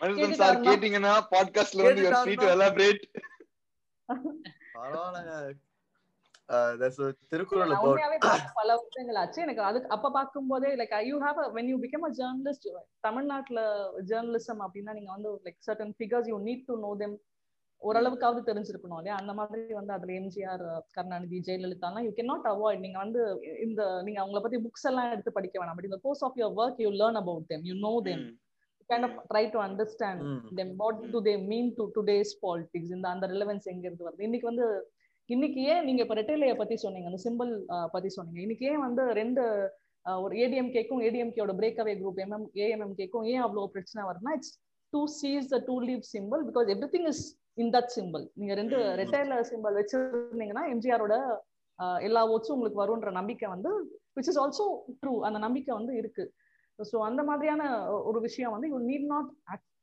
மனிதன் 0.00 0.38
சார்? 0.40 0.58
கேட்டீங்கன்னா 0.66 1.12
பாட்காஸ்ட்ல 1.32 1.86
வந்து 1.86 2.04
யூ 2.04 2.12
ஃப்ரீ 2.22 2.34
டு? 2.34 2.48
எலாபரேட் 2.54 3.02
பரவாயில்லைங்க. 4.74 5.34
திருக்குறள் 7.30 7.72
பல 8.58 8.68
வருஷங்கள் 8.76 9.18
ஆச்சு. 9.22 9.40
எனக்கு 9.42 9.62
அதுக்கு 9.62 9.90
அப்ப 9.96 10.10
பார்க்கும்போதே 10.10 10.70
like 10.80 10.94
you 11.10 11.16
have 11.24 11.40
when 11.56 11.70
you 11.72 11.76
become 11.84 12.06
a 12.08 12.12
journalist 12.20 12.68
தமிழ்நாட்டுல 13.06 13.60
ஜேர்னலிசம் 14.10 14.62
அப்படின்னா 14.66 14.94
நீங்க 14.98 15.12
வந்து 15.16 15.32
like 15.46 15.58
certain 15.68 15.94
figures 15.98 16.30
you 16.32 16.38
need 16.48 16.64
to 16.70 16.76
know 16.86 16.92
them 17.02 17.16
ஓரளவுக்காவது 17.82 18.40
தெரிஞ்சிருக்கணும் 18.48 18.98
இல்லையா? 18.98 19.18
அந்த 19.20 19.32
மாதிரி 19.34 19.62
வந்து 19.78 19.92
அதுல 19.94 20.12
எம்ஜிஆர் 20.18 20.64
கருணாநிதி 20.96 21.38
ஜெயலலிதாலாம் 21.46 22.04
யூ 22.06 22.12
கேன் 22.18 22.30
நாட் 22.32 22.48
அவாய்ட் 22.50 22.84
நீங்க 22.84 22.98
வந்து 22.98 23.20
இந்த 23.66 23.80
நீங்க 24.06 24.18
அவங்கள 24.22 24.40
பத்தி 24.46 24.58
புக்ஸ் 24.66 24.88
எல்லாம் 24.90 25.12
எடுத்து 25.14 25.36
படிக்க 25.38 25.56
வேணாம். 25.60 25.76
பட் 25.78 25.88
இந்த 25.90 26.00
course 26.04 26.24
of 26.28 26.36
your 26.40 26.58
work 26.60 26.82
you 26.84 26.90
learn 27.00 27.18
about 27.22 27.48
them 27.52 27.66
you 27.70 27.76
know 27.86 27.94
them 28.10 28.24
kind 28.90 29.04
of 29.06 29.12
try 29.28 29.42
to 29.46 29.58
understand 29.60 30.20
Mm. 30.22 30.38
them. 30.58 30.70
What 30.76 30.96
do 31.12 31.18
they 31.20 31.34
mean 31.50 31.66
to 31.76 31.84
today's 31.96 32.30
politics? 32.44 32.88
இந்த 32.96 33.06
அந்த 33.08 33.26
ரிலவன்ஸ் 33.32 33.66
எங்க 33.72 33.84
இருந்து 33.86 34.06
வருது? 34.06 34.26
இன்னைக்கு 34.28 34.48
வந்து 34.48 34.66
இன்னைக்கு 35.34 35.60
ஏன் 35.72 35.84
நீங்க 35.86 36.00
இப்ப 36.04 36.14
ரெட்டைலைய 36.18 36.52
பத்தி 36.60 36.76
சொன்னீங்க 36.84 37.08
அந்த 37.10 37.20
சிம்பிள் 37.24 37.50
பத்தி 37.94 38.08
சொன்னீங்க. 38.14 38.40
இன்னைக்கு 38.44 38.64
ஏன் 38.70 38.82
வந்து 38.86 39.02
ரெண்டு 39.20 39.42
ஒரு 40.24 40.34
ஏடிஎம்கேக்கும் 40.44 41.02
ஏடிஎம்கேயோட 41.06 41.52
பிரேக் 41.60 41.80
அவே 41.82 41.92
குரூப் 42.00 42.18
எம்எம் 42.24 42.46
ஏஎம்எம்கேக்கும் 42.64 43.26
ஏன் 43.32 43.42
அவ்வளவு 43.46 43.72
பிரச்சனை 43.74 44.02
வருதுன்னா 44.08 44.32
it's 44.38 44.54
too 44.92 45.02
cheese 45.20 45.46
the 45.54 45.58
two 45.68 45.74
leave 45.88 46.02
simple 46.14 46.42
because 46.48 46.70
everything 46.94 47.08
is 47.12 47.22
in 47.62 47.72
that 47.76 47.90
simple 47.96 48.24
நீங்க 48.40 48.54
ரெண்டு. 48.60 48.76
ரெட்டைல 49.02 49.38
சிம்பிள் 49.52 49.78
வச்சிருந்தீங்கன்னா 49.80 50.64
எம்ஜிஆரோட 50.74 51.16
எல்லா 52.08 52.22
ஓட்ஸும் 52.34 52.56
உங்களுக்கு 52.56 52.82
வரும்ன்ற 52.82 53.10
நம்பிக்கை 53.20 53.48
வந்து 53.54 53.70
விச் 54.16 54.30
இஸ் 54.32 54.40
ஆல்சோ 54.44 54.66
ட்ரூ 55.02 55.12
அந்த 55.28 55.38
நம்பிக்கை 55.46 55.72
வந்து 55.80 55.92
இருக்கு. 56.00 56.24
ஸோ 56.78 56.96
அந்த 57.08 57.22
மாதிரியான 57.28 57.62
ஒரு 58.10 58.18
விஷயம் 58.26 58.54
வந்து 58.56 58.68
you 58.72 58.78
need 58.90 59.06
not 59.14 59.30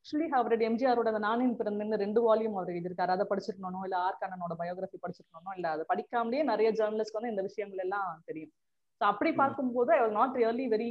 actually 0.07 0.27
how 0.33 0.49
read 0.51 0.61
எம்ஜிஆரோட 0.67 1.07
அந்த 1.11 1.19
நானின் 1.25 1.55
பிறந்தன்னு 1.59 1.97
ரெண்டு 2.03 2.19
வால்யூம் 2.25 2.53
அவர் 2.57 2.69
எழுதியிருக்காரு. 2.73 3.11
அதை 3.15 3.23
படிச்சிருக்கணும் 3.31 3.85
இல்ல 3.87 3.95
ஆர் 4.03 4.19
கண்ணனோட 4.21 4.53
பயோகிராஃபி 4.61 4.97
படிச்சிருக்கணும் 5.05 5.55
இல்ல 5.57 5.67
அதை 5.75 5.83
படிக்காமலே 5.89 6.43
நிறைய 6.51 6.69
ஜேர்னலிஸ்ட் 6.77 7.17
வந்து 7.17 7.31
இந்த 7.33 7.43
விஷயங்கள் 7.47 7.81
எல்லாம் 7.85 8.21
தெரியும். 8.29 8.53
ஸோ 8.99 9.03
அப்படி 9.11 9.31
ம். 9.33 9.37
பார்க்கும்போது 9.41 9.91
I 9.97 9.99
was 10.03 10.15
not 10.19 10.37
really 10.41 10.67
very 10.75 10.89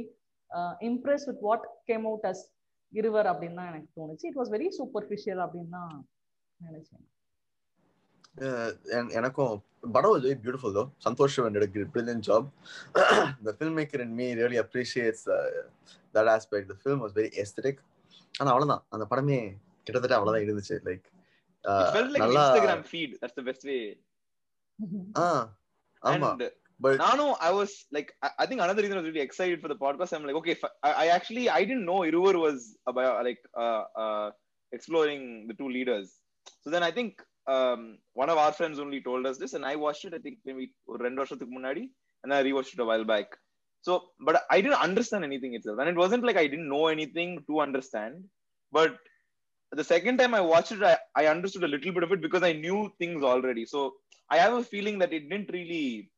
impress 0.89 1.25
with 1.29 1.41
what 1.47 1.65
came 1.91 2.05
out 2.11 2.27
as 2.31 2.43
Iruvar 2.99 3.29
அப்படின்னு 3.31 3.59
தான் 3.61 3.71
எனக்கு 3.73 3.89
தோணுச்சு. 3.99 4.27
இட் 4.31 4.39
வாஸ் 4.41 4.53
வெரி 4.57 4.69
சூப்பர்ஃபிஷியல் 4.79 5.43
அப்படின்னு 5.47 5.73
தான் 5.79 5.91
நினைச்சேன். 6.59 7.03
எனக்கும் 9.19 9.53
படம் 9.95 10.15
very 10.21 10.37
beautiful 10.45 10.71
though. 10.77 10.87
Santhosh 11.07 11.41
a 11.47 11.85
brilliant 11.93 12.23
job. 12.31 12.43
The 13.47 13.53
filmmaker 13.59 13.99
in 14.07 14.11
me 14.21 14.27
really 14.43 14.59
appreciates 14.65 15.21
uh, 15.27 15.43
that 16.15 16.27
aspect. 16.37 16.65
The 16.73 16.81
film 16.85 16.99
was 17.07 17.13
very 17.21 17.31
aesthetic. 17.43 17.77
ஆனா 18.39 18.49
அவ்வளவுதான் 18.53 18.83
அந்த 18.95 19.05
படமே 19.11 19.39
கிட்டத்தட்ட 19.85 20.17
அவ்வளவுதான் 20.19 20.45
இருந்துச்சு 20.47 20.77
like 20.89 21.07
It 21.63 21.87
felt 21.95 22.11
like 22.13 22.23
an 22.23 22.27
நல்லா 22.27 22.43
Instagram 22.47 22.81
feed. 22.91 23.11
That's 23.21 23.37
the 23.39 23.45
best 23.49 23.63
way. 23.71 23.81
ஆ 25.21 25.27
ஆமா 26.03 26.29
but 26.79 26.97
Nano, 27.01 27.27
I 27.47 27.51
was 27.59 27.71
like, 27.95 28.09
I, 28.25 28.29
I 28.41 28.45
think 28.49 28.59
another 28.65 28.81
reason 28.83 28.97
I 28.97 29.01
was 29.01 29.09
really 29.09 29.25
excited 29.27 29.59
for 29.63 29.69
the 29.71 29.79
podcast. 29.83 30.11
I'm 30.15 30.25
like, 30.29 30.35
okay, 30.41 30.55
I, 30.87 30.91
I 31.03 31.07
actually 31.07 31.45
I 31.49 31.61
didn't 31.69 31.87
know 31.89 31.99
Iruvar 32.09 32.33
was 32.47 32.59
about 32.91 33.23
like 33.27 33.41
uh, 33.63 33.83
uh, 34.03 34.27
exploring 34.71 35.23
the 35.49 35.55
two 35.61 35.69
leaders. 35.77 36.07
So 36.63 36.69
then 36.73 36.83
I 36.89 36.91
think 36.97 37.11
um, 37.47 37.81
one 38.21 38.29
of 38.33 38.37
our 38.43 38.53
friends 38.59 38.77
only 38.85 39.01
told 39.01 39.25
us 39.25 39.37
this, 39.43 39.53
and 39.53 39.65
I 39.71 39.75
watched 39.85 40.05
it. 40.09 40.13
I 40.13 40.21
think 40.25 40.37
maybe 40.49 40.65
ஒரு 40.91 41.01
ரெண்டு 41.07 41.21
வருஷத்துக்கு 41.21 41.55
முன்னாடி, 41.57 41.83
and 42.23 42.33
I 42.37 42.43
rewatched 42.49 42.75
it 42.77 42.83
a 42.85 42.89
while 42.91 43.07
back. 43.13 43.29
So, 43.86 43.92
but 44.20 44.36
I 44.50 44.60
didn't 44.60 44.84
understand 44.86 45.24
anything 45.24 45.54
itself, 45.54 45.78
and 45.80 45.88
it 45.88 45.96
wasn't 45.96 46.24
like 46.24 46.36
I 46.36 46.46
didn't 46.46 46.68
know 46.68 46.86
anything 46.86 47.30
to 47.48 47.60
understand. 47.60 48.24
But 48.70 48.92
the 49.72 49.84
second 49.84 50.18
time 50.18 50.34
I 50.34 50.40
watched 50.40 50.72
it, 50.72 50.82
I, 50.82 50.96
I 51.16 51.26
understood 51.26 51.64
a 51.64 51.72
little 51.74 51.92
bit 51.92 52.04
of 52.04 52.12
it 52.12 52.22
because 52.26 52.42
I 52.42 52.52
knew 52.52 52.92
things 53.00 53.22
already. 53.24 53.64
So 53.66 53.94
I 54.30 54.38
have 54.38 54.54
a 54.54 54.62
feeling 54.62 54.98
that 55.00 55.12
it 55.12 55.28
didn't 55.28 55.50
really 55.52 56.10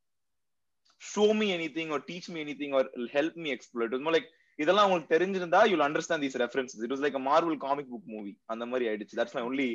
show 0.98 1.32
me 1.34 1.52
anything 1.52 1.90
or 1.90 2.00
teach 2.00 2.28
me 2.28 2.40
anything 2.40 2.72
or 2.74 2.84
help 3.12 3.34
me 3.36 3.50
explore. 3.50 3.86
It 3.86 3.92
was 3.92 4.02
more 4.02 4.16
like 4.18 4.28
இதெல்லாம் 4.62 4.86
உங்களுக்கு 4.88 5.12
தெரிஞ்சிருந்தா 5.14 5.60
you'll 5.68 5.88
understand 5.88 6.22
these 6.22 6.36
references. 6.42 6.82
It 6.86 6.92
was 6.94 7.00
like 7.04 7.16
a 7.20 7.24
Marvel 7.30 7.56
comic 7.64 7.86
book 7.92 8.04
movie. 8.14 8.36
அந்த 8.52 8.64
மாதிரி 8.66 8.84
ஆயிடுச்சு. 8.90 9.18
That's 9.20 9.34
my 9.38 9.42
only 9.48 9.68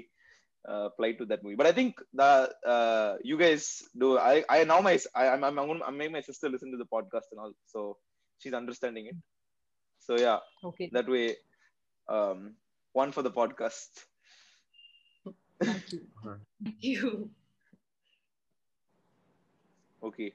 uh, 0.66 0.88
Applied 0.88 1.18
to 1.18 1.26
that 1.26 1.44
movie. 1.44 1.56
But 1.56 1.66
I 1.66 1.72
think 1.72 2.00
the 2.14 2.48
uh, 2.64 3.16
you 3.22 3.36
guys 3.36 3.82
do. 3.98 4.16
I 4.18 4.42
I 4.48 4.64
now 4.64 4.80
my 4.80 4.98
I, 5.14 5.28
I'm 5.28 5.44
I'm 5.44 5.54
gonna, 5.54 5.84
I'm 5.84 5.96
making 5.96 6.12
my 6.12 6.22
sister 6.22 6.48
listen 6.48 6.70
to 6.72 6.78
the 6.78 6.88
podcast 6.88 7.28
and 7.32 7.40
all, 7.40 7.52
so 7.66 7.98
she's 8.38 8.54
understanding 8.54 9.06
it. 9.06 9.16
So 10.00 10.16
yeah, 10.16 10.38
okay. 10.64 10.88
That 10.92 11.06
way, 11.08 11.36
um, 12.08 12.56
one 12.92 13.12
for 13.12 13.20
the 13.20 13.30
podcast. 13.30 13.92
Thank 15.62 15.92
you. 15.92 16.00
Thank 16.64 16.82
you. 16.82 17.30
Okay. 20.02 20.32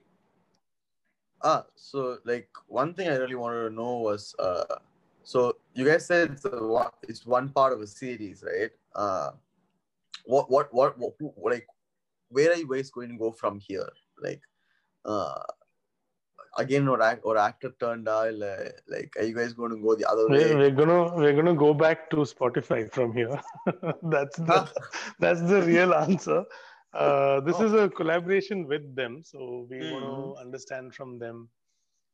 Ah, 1.42 1.66
so 1.76 2.18
like 2.26 2.50
one 2.68 2.94
thing 2.94 3.08
I 3.08 3.16
really 3.16 3.36
wanted 3.36 3.70
to 3.70 3.74
know 3.74 3.98
was 3.98 4.36
uh, 4.40 4.78
so 5.24 5.56
you 5.74 5.86
guys 5.86 6.06
said 6.06 6.32
it's, 6.32 6.46
a, 6.46 6.92
it's 7.04 7.26
one 7.26 7.50
part 7.50 7.74
of 7.74 7.82
a 7.82 7.88
series, 7.88 8.44
right? 8.44 8.72
Uh, 8.94 9.32
what 10.26 10.50
what 10.52 10.74
what, 10.74 10.96
what 10.98 11.14
like 11.54 11.68
where 12.30 12.52
are 12.52 12.56
you 12.58 12.68
guys 12.68 12.90
going 12.92 13.10
to 13.10 13.18
go 13.18 13.32
from 13.32 13.60
here 13.60 13.90
like 14.22 14.42
uh 15.06 15.42
again 16.58 16.88
or 16.88 17.02
act 17.02 17.22
or 17.24 17.38
actor 17.38 17.72
turned 17.80 18.08
out 18.08 18.34
like 18.36 19.12
are 19.18 19.24
you 19.24 19.36
guys 19.36 19.54
going 19.54 19.72
to 19.72 19.78
go 19.82 19.96
the 19.96 20.10
other 20.10 20.28
way 20.30 20.56
We're, 20.56 20.72
gonna 20.72 21.16
we're 21.16 21.36
gonna 21.36 21.56
go 21.56 21.74
back 21.74 22.10
to 22.12 22.18
Spotify 22.18 22.92
from 22.92 23.14
here. 23.14 23.40
that's 24.04 24.38
the 24.38 24.68
that's 25.20 25.42
the 25.42 25.62
real 25.64 25.94
answer. 25.94 26.44
Uh, 26.94 27.40
this 27.42 27.60
Oh. 27.60 27.66
is 27.66 27.74
a 27.74 27.90
collaboration 27.90 28.66
with 28.68 28.96
them, 28.96 29.24
so 29.24 29.68
we 29.70 29.84
want 29.84 30.06
Mhm. 30.06 30.16
to 30.16 30.36
understand 30.42 30.94
from 30.96 31.20
them 31.20 31.50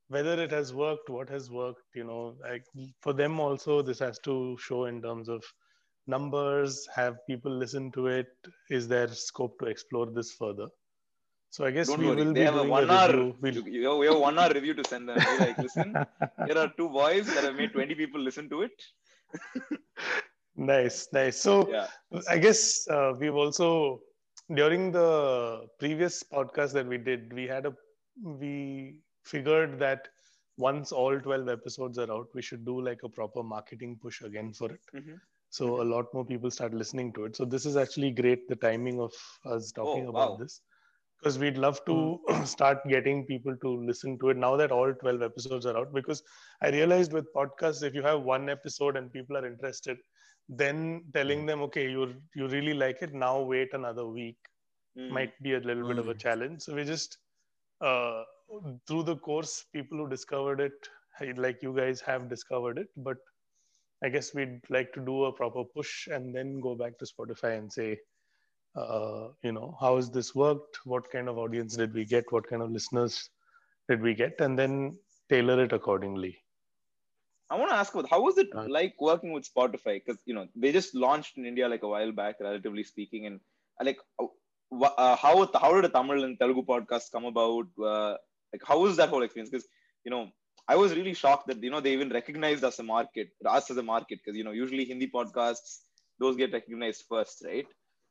whether 0.09 0.33
it 0.43 0.51
has 0.51 0.73
worked, 0.73 1.09
what 1.09 1.29
has 1.29 1.49
worked. 1.49 1.95
You 1.95 2.03
know, 2.03 2.37
like 2.41 2.65
for 3.01 3.13
them 3.13 3.39
also, 3.39 3.81
this 3.81 3.99
has 3.99 4.19
to 4.19 4.57
show 4.59 4.85
in 4.85 5.01
terms 5.01 5.29
of 5.29 5.43
numbers. 6.07 6.87
Have 6.95 7.17
people 7.27 7.51
listen 7.51 7.91
to 7.93 8.07
it? 8.07 8.27
Is 8.69 8.87
there 8.87 9.07
scope 9.07 9.57
to 9.59 9.65
explore 9.65 10.07
this 10.07 10.31
further? 10.33 10.67
So 11.49 11.63
I 11.65 11.71
guess 11.71 11.87
Don't 11.87 11.99
we 11.99 12.07
worry. 12.07 12.15
will 12.17 12.33
They 12.33 12.41
be 12.41 12.45
have 12.45 12.55
a 12.57 12.63
one 12.63 12.89
a 12.89 12.93
hour. 12.93 13.07
review. 13.11 13.35
We'll... 13.41 13.67
You, 13.67 13.89
have, 13.89 13.97
we 13.97 14.05
have 14.07 14.17
one 14.17 14.37
hour 14.37 14.49
review 14.53 14.73
to 14.73 14.83
send 14.87 15.07
them. 15.07 15.17
Be 15.17 15.37
like, 15.45 15.57
listen, 15.57 15.93
there 16.47 16.57
are 16.57 16.71
two 16.77 16.89
boys 16.89 17.33
that 17.33 17.43
have 17.45 17.55
made 17.55 17.71
20 17.71 17.95
people 17.95 18.19
listen 18.19 18.49
to 18.49 18.63
it. 18.63 18.81
nice, 20.55 21.07
nice. 21.13 21.37
So 21.41 21.69
Yeah. 21.71 21.87
I 22.29 22.37
guess 22.37 22.87
uh, 22.89 23.13
we've 23.17 23.35
also 23.35 24.01
during 24.53 24.91
the 24.91 25.67
previous 25.79 26.23
podcast 26.23 26.73
that 26.73 26.87
we 26.87 26.97
did, 26.97 27.33
we 27.33 27.47
had 27.47 27.65
a 27.65 27.73
we 28.23 28.99
figured 29.23 29.79
that 29.79 30.07
once 30.57 30.91
all 30.91 31.19
12 31.19 31.49
episodes 31.49 31.97
are 31.97 32.11
out, 32.11 32.27
we 32.33 32.41
should 32.41 32.65
do 32.65 32.79
like 32.81 32.99
a 33.03 33.09
proper 33.09 33.43
marketing 33.43 33.97
push 34.01 34.21
again 34.21 34.53
for 34.53 34.71
it. 34.71 34.79
Mhm. 34.95 35.19
So 35.49 35.81
a 35.81 35.83
lot 35.83 36.05
more 36.13 36.25
people 36.25 36.49
start 36.51 36.73
listening 36.73 37.13
to 37.13 37.25
it. 37.25 37.35
So 37.35 37.45
this 37.45 37.65
is 37.65 37.75
actually 37.75 38.11
great, 38.11 38.47
the 38.47 38.55
timing 38.55 38.99
of 38.99 39.13
us 39.45 39.71
talking 39.71 40.05
Oh, 40.05 40.07
about 40.07 40.37
wow. 40.37 40.39
this. 40.39 40.61
Because 41.19 41.37
we'd 41.39 41.57
love 41.57 41.83
to 41.85 42.19
start 42.45 42.79
getting 42.87 43.25
people 43.25 43.55
to 43.61 43.69
listen 43.85 44.17
to 44.19 44.29
it 44.29 44.37
now 44.37 44.55
that 44.57 44.71
all 44.71 44.93
12 44.93 45.21
episodes 45.23 45.61
are 45.61 45.71
out. 45.71 45.87
Because 45.87 46.17
I 46.55 46.63
realized 46.63 47.07
with 47.07 47.25
podcasts, 47.29 47.81
if 47.81 47.93
you 47.93 48.01
have 48.01 48.21
one 48.21 48.49
episode 48.49 48.95
and 48.95 49.11
people 49.11 49.35
are 49.37 49.45
interested, 49.45 49.97
then 50.47 51.03
telling 51.13 51.45
them, 51.45 51.61
okay, 51.63 51.89
you 51.89 52.13
you 52.35 52.47
really 52.47 52.73
like 52.73 53.01
it, 53.01 53.13
now 53.13 53.41
wait 53.41 53.73
another 53.73 54.05
week 54.07 54.37
Mm. 54.95 55.09
might 55.09 55.31
be 55.41 55.53
a 55.53 55.59
little 55.59 55.85
bit 55.85 55.97
of 55.99 56.07
a 56.07 56.13
Mm. 56.13 56.15
challenge. 56.15 56.61
So 56.61 56.75
we 56.75 56.83
just 56.83 57.17
uh, 57.81 58.23
through 58.87 59.03
the 59.03 59.15
course, 59.17 59.65
people 59.73 59.97
who 59.97 60.09
discovered 60.09 60.59
it, 60.61 60.89
like 61.37 61.61
you 61.61 61.73
guys 61.75 62.01
have 62.01 62.29
discovered 62.29 62.77
it, 62.77 62.87
but 62.97 63.17
I 64.05 64.09
guess 64.09 64.33
we'd 64.35 64.61
like 64.77 64.93
to 64.93 65.01
do 65.09 65.15
a 65.25 65.33
proper 65.33 65.63
push 65.77 66.07
and 66.07 66.35
then 66.35 66.59
go 66.61 66.75
back 66.75 66.97
to 66.99 67.05
Spotify 67.05 67.57
and 67.59 67.71
say, 67.71 67.89
uh, 68.75 69.29
you 69.43 69.51
know, 69.51 69.77
how 69.81 69.95
has 69.97 70.09
this 70.11 70.35
worked? 70.35 70.79
What 70.85 71.11
kind 71.11 71.29
of 71.29 71.37
audience 71.37 71.75
did 71.75 71.93
we 71.93 72.05
get? 72.05 72.31
What 72.31 72.47
kind 72.49 72.61
of 72.61 72.71
listeners 72.71 73.29
did 73.89 74.01
we 74.01 74.13
get? 74.13 74.41
And 74.41 74.57
then 74.59 74.97
tailor 75.29 75.63
it 75.63 75.73
accordingly. 75.73 76.33
I 77.49 77.55
want 77.57 77.71
to 77.71 77.75
ask 77.75 77.93
about 77.93 78.09
how 78.09 78.21
was 78.21 78.37
it 78.37 78.49
Uh, 78.53 78.67
like 78.67 78.95
working 78.99 79.31
with 79.33 79.49
Spotify? 79.53 79.95
Because 80.01 80.19
you 80.25 80.35
know 80.35 80.47
they 80.55 80.71
just 80.71 80.95
launched 80.95 81.37
in 81.37 81.45
India 81.45 81.67
like 81.69 81.83
a 81.83 81.87
while 81.87 82.11
back, 82.11 82.35
relatively 82.39 82.83
speaking, 82.83 83.25
and 83.27 83.39
uh, 83.79 83.85
like 83.85 83.99
uh, 84.19 84.27
uh, 85.03 85.15
how 85.15 85.33
how 85.63 85.73
did 85.75 85.85
a 85.85 85.93
Tamil 85.97 86.23
and 86.27 86.39
Telugu 86.39 86.63
podcast 86.73 87.11
come 87.15 87.25
about? 87.33 87.67
Uh, 87.91 88.13
like 88.53 88.63
how 88.69 88.79
was 88.85 88.97
that 88.97 89.09
whole 89.09 89.23
experience? 89.27 89.51
Because 89.51 89.67
you 90.05 90.11
know 90.11 90.23
I 90.67 90.75
was 90.75 90.95
really 90.95 91.13
shocked 91.13 91.47
that 91.47 91.61
you 91.63 91.69
know 91.69 91.79
they 91.81 91.93
even 91.93 92.09
recognized 92.09 92.63
us 92.63 92.79
a 92.79 92.83
market, 92.83 93.29
us 93.45 93.69
as 93.71 93.77
a 93.77 93.83
market, 93.83 94.19
because 94.23 94.37
you 94.37 94.43
know 94.43 94.51
usually 94.51 94.85
Hindi 94.85 95.07
podcasts 95.09 95.81
those 96.19 96.35
get 96.35 96.53
recognized 96.53 97.05
first, 97.09 97.43
right? 97.45 97.67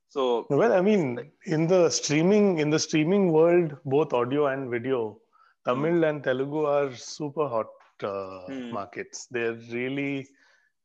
So 0.08 0.50
Well, 0.50 0.72
I 0.72 0.80
mean, 0.80 1.32
in 1.46 1.66
the 1.66 1.88
streaming 1.90 2.58
in 2.58 2.70
the 2.70 2.78
streaming 2.78 3.32
world, 3.32 3.76
both 3.84 4.12
audio 4.12 4.46
and 4.46 4.70
video, 4.70 5.20
Tamil 5.64 6.04
and 6.04 6.22
Telugu 6.22 6.64
are 6.64 6.92
super 6.94 7.46
hot 7.48 7.70
uh, 8.02 8.48
Hmm. 8.48 8.76
markets. 8.78 9.26
They're 9.30 9.54
really 9.78 10.28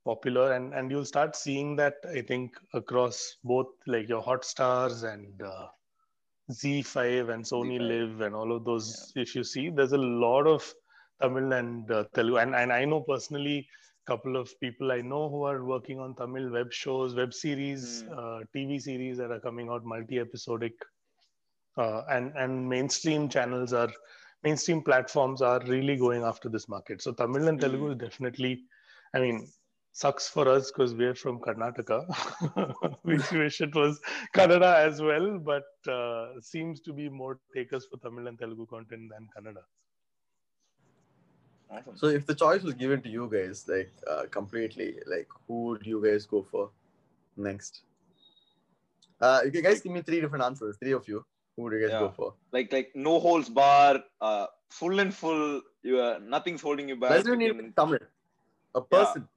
popular, 0.06 0.54
and 0.54 0.74
and 0.74 0.92
you'll 0.92 1.06
start 1.14 1.36
seeing 1.36 1.76
that 1.78 1.96
I 2.18 2.22
think 2.22 2.58
across 2.74 3.38
both 3.44 3.68
like 3.88 4.08
your 4.10 4.22
hot 4.22 4.44
stars 4.46 5.04
and 5.04 5.42
uh, 5.42 5.68
ZEE5 6.52 7.30
and 7.30 7.44
Sony 7.44 7.80
ZEE5. 7.80 7.94
Live 7.94 8.22
and 8.22 8.36
all 8.36 8.52
of 8.56 8.66
those. 8.66 9.12
If 9.16 9.36
you 9.36 9.44
see, 9.44 9.70
there's 9.70 9.94
a 9.94 10.06
lot 10.26 10.48
of 10.48 10.74
Tamil 11.22 11.54
and 11.54 11.92
uh, 11.92 12.04
Telugu, 12.14 12.38
and 12.44 12.56
and 12.56 12.72
I 12.72 12.86
know 12.86 13.02
personally 13.02 13.58
a 13.62 14.12
couple 14.12 14.36
of 14.38 14.50
people 14.60 14.92
I 14.92 15.02
know 15.02 15.24
who 15.30 15.44
are 15.44 15.64
working 15.74 16.00
on 16.00 16.16
Tamil 16.16 16.50
web 16.52 16.72
shows, 16.72 17.16
web 17.16 17.34
series, 17.34 17.82
Hmm. 17.82 18.20
uh, 18.20 18.40
TV 18.54 18.80
series 18.80 19.18
that 19.18 19.32
are 19.32 19.40
coming 19.40 19.70
out 19.70 19.84
multi-episodic, 19.86 20.74
uh, 21.78 22.04
and 22.10 22.32
and 22.36 22.68
mainstream 22.70 23.30
channels 23.30 23.74
are 23.74 23.90
mainstream 24.44 24.82
platforms 24.84 25.42
are 25.42 25.60
really 25.68 25.96
going 25.98 26.24
after 26.24 26.50
this 26.50 26.68
market. 26.68 27.02
So 27.02 27.12
Tamil 27.22 27.48
and 27.48 27.60
Telugu 27.62 27.88
Hmm. 27.88 27.94
is 27.94 27.98
definitely, 28.06 28.54
I 29.16 29.20
mean, 29.20 29.38
sucks 29.92 30.28
for 30.30 30.48
us 30.56 30.72
because 30.72 30.94
we're 30.96 31.16
from 31.24 31.40
Karnataka. 31.46 32.00
we 33.04 33.18
wish 33.44 33.62
it 33.62 33.76
was 33.76 34.00
Kannada 34.36 34.72
as 34.88 35.02
well, 35.02 35.40
but 35.40 35.68
uh, 35.98 36.40
seems 36.42 36.82
to 36.82 36.94
be 36.94 37.10
more 37.10 37.36
takers 37.44 37.86
for 37.90 37.98
Tamil 38.06 38.28
and 38.32 38.40
Telugu 38.40 38.66
content 38.76 39.06
than 39.14 39.28
Kannada. 39.36 39.64
Awesome. 41.72 41.98
So 41.98 42.08
if 42.08 42.26
the 42.26 42.34
choice 42.34 42.64
was 42.64 42.74
given 42.74 43.02
to 43.04 43.10
you 43.10 43.30
guys, 43.32 43.68
like 43.68 43.92
uh, 44.10 44.24
completely, 44.32 44.96
like 45.06 45.28
who 45.48 45.66
would 45.66 45.86
you 45.86 46.04
guys 46.04 46.26
go 46.26 46.42
for 46.52 46.72
next? 47.38 47.82
Uh, 49.22 49.42
you 49.54 49.62
guys 49.62 49.82
give 49.82 49.92
me 49.92 50.02
three 50.02 50.22
different 50.22 50.44
answers. 50.44 50.78
Three 50.78 50.94
of 50.94 51.08
you. 51.08 51.24
Who 51.56 51.64
would 51.64 51.74
you 51.74 51.82
guys 51.88 51.92
go 52.00 52.10
for? 52.16 52.34
like 52.52 52.72
like 52.74 52.92
no 52.96 53.20
holds 53.20 53.50
bar, 53.50 54.04
uh, 54.22 54.48
full 54.70 55.00
and 55.00 55.14
full. 55.14 55.62
You 55.84 56.00
are 56.00 56.20
nothing's 56.20 56.62
holding 56.62 56.90
you 56.90 56.96
back. 56.96 57.12
Let's 57.12 57.26
do 57.26 57.34
it 57.34 57.42
in 57.42 57.74
Tamil. 57.74 58.00
A 58.76 58.82
person. 58.82 59.28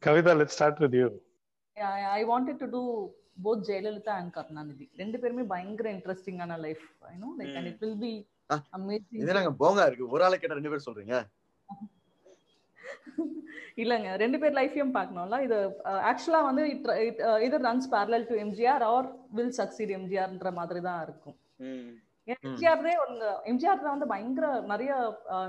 Kavita, 0.00 0.36
let's 0.36 0.54
start 0.54 0.78
with 0.80 0.94
you. 0.94 1.20
Yeah, 1.76 1.96
yeah, 1.98 2.10
I 2.10 2.24
wanted 2.24 2.58
to 2.60 2.66
do 2.66 3.10
both 3.38 3.60
Jayalalitha 3.68 4.12
and 4.20 4.30
Karnanidhi. 4.32 4.86
ரெண்டு 5.00 5.18
பேருமே 5.22 5.44
பயங்கர 5.52 5.88
இன்ட்ரெஸ்டிங்கான 5.96 6.58
life 6.64 6.84
you 7.12 7.20
know 7.22 7.32
like 7.38 7.52
and 7.52 7.66
Mm. 7.66 7.72
it 7.72 7.80
will 7.84 7.96
be 7.98 8.12
Ah, 8.50 8.60
amazing. 8.78 9.18
இது 9.22 9.36
நாங்க 9.38 9.52
போங்க 9.62 9.80
இருக்கு. 9.88 10.12
ஒரு 10.14 10.24
ஆளை 10.26 10.36
கேட்ட 10.38 10.58
ரெண்டு 10.58 10.72
பேர் 10.72 10.86
சொல்றீங்க? 10.86 11.16
இல்லங்க 13.82 14.08
ரெண்டு 14.22 14.38
பேர் 14.42 14.56
லைஃபையும் 14.58 14.94
பார்க்கணும்ல. 14.96 15.36
இது 15.46 15.56
ஆக்சுவலா 16.10 16.40
வந்து 16.48 16.62
இது 17.46 17.56
runs 17.66 17.88
parallel 17.94 18.22
to 18.30 18.36
MGR 18.44 18.84
or 18.92 19.08
will 19.38 19.54
succeed 19.60 19.92
எம்ஜிஆர்ன்ற 19.98 20.52
மாதிரி 20.58 20.80
தான் 20.88 21.00
இருக்கும். 21.06 21.36
ம். 21.66 21.88
எம்ஜிஆர்தே 22.28 22.94
உங்க 23.04 23.24
எம்ஜிஆர் 23.50 23.82
தான் 23.82 23.94
வந்து 23.94 24.10
பயங்கர 24.12 24.46
நிறைய 24.72 24.90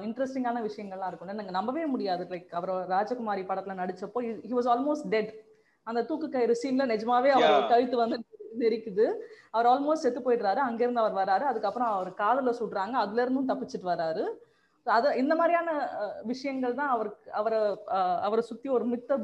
இன்ட்ரெஸ்டிங்கான 0.08 0.62
விஷயங்கள்லாம் 0.68 1.10
இருக்கும். 1.12 1.32
எனக்கு 1.36 1.58
நம்பவே 1.58 1.86
முடியாது. 1.94 2.26
லைக் 2.34 2.54
அவர் 2.60 2.72
ராஜகுமாரி 2.94 3.44
படத்துல 3.50 3.76
நடிச்சப்போ 3.82 4.22
ஹி 4.50 4.54
வாஸ் 4.58 4.70
ஆல்மோஸ்ட் 4.74 5.10
டெட் 5.16 5.32
அந்த 5.90 6.04
தூக்கு 6.10 6.28
கயிறு 6.36 6.56
சீன்ல 6.62 6.86
நிஜமாவே 6.94 7.32
அவர். 7.36 7.70
கழுத்து 7.72 7.98
வந்து 8.04 8.18
நெரிக்குது. 8.64 9.08
அவர் 9.56 9.70
ஆல்மோஸ்ட் 9.72 10.06
செத்து 10.06 10.22
போயிடுறாரு. 10.28 10.62
அங்கிருந்து 10.68 11.04
அவர் 11.04 11.20
வராரு. 11.22 11.46
அதுக்கப்புறம் 11.52 11.92
அவர் 11.96 12.12
காதுல 12.24 12.54
சுடுறாங்க. 12.62 12.96
அதுல 13.04 13.24
இருந்தும் 13.26 13.52
தப்பிச்சிட்டு 13.52 13.92
வராரு. 13.94 14.26
அது 14.86 15.08
இந்த 15.22 15.34
மாதிரியான 15.40 15.70
விஷயங்கள் 16.32 16.80
தான் 16.80 16.92
அவருக்கு 16.96 17.30
அவரை 17.40 17.60
அவரை 18.28 18.44
சுத்தி 18.50 18.68
ஒரு 18.78 18.86
மித்த 18.94 19.18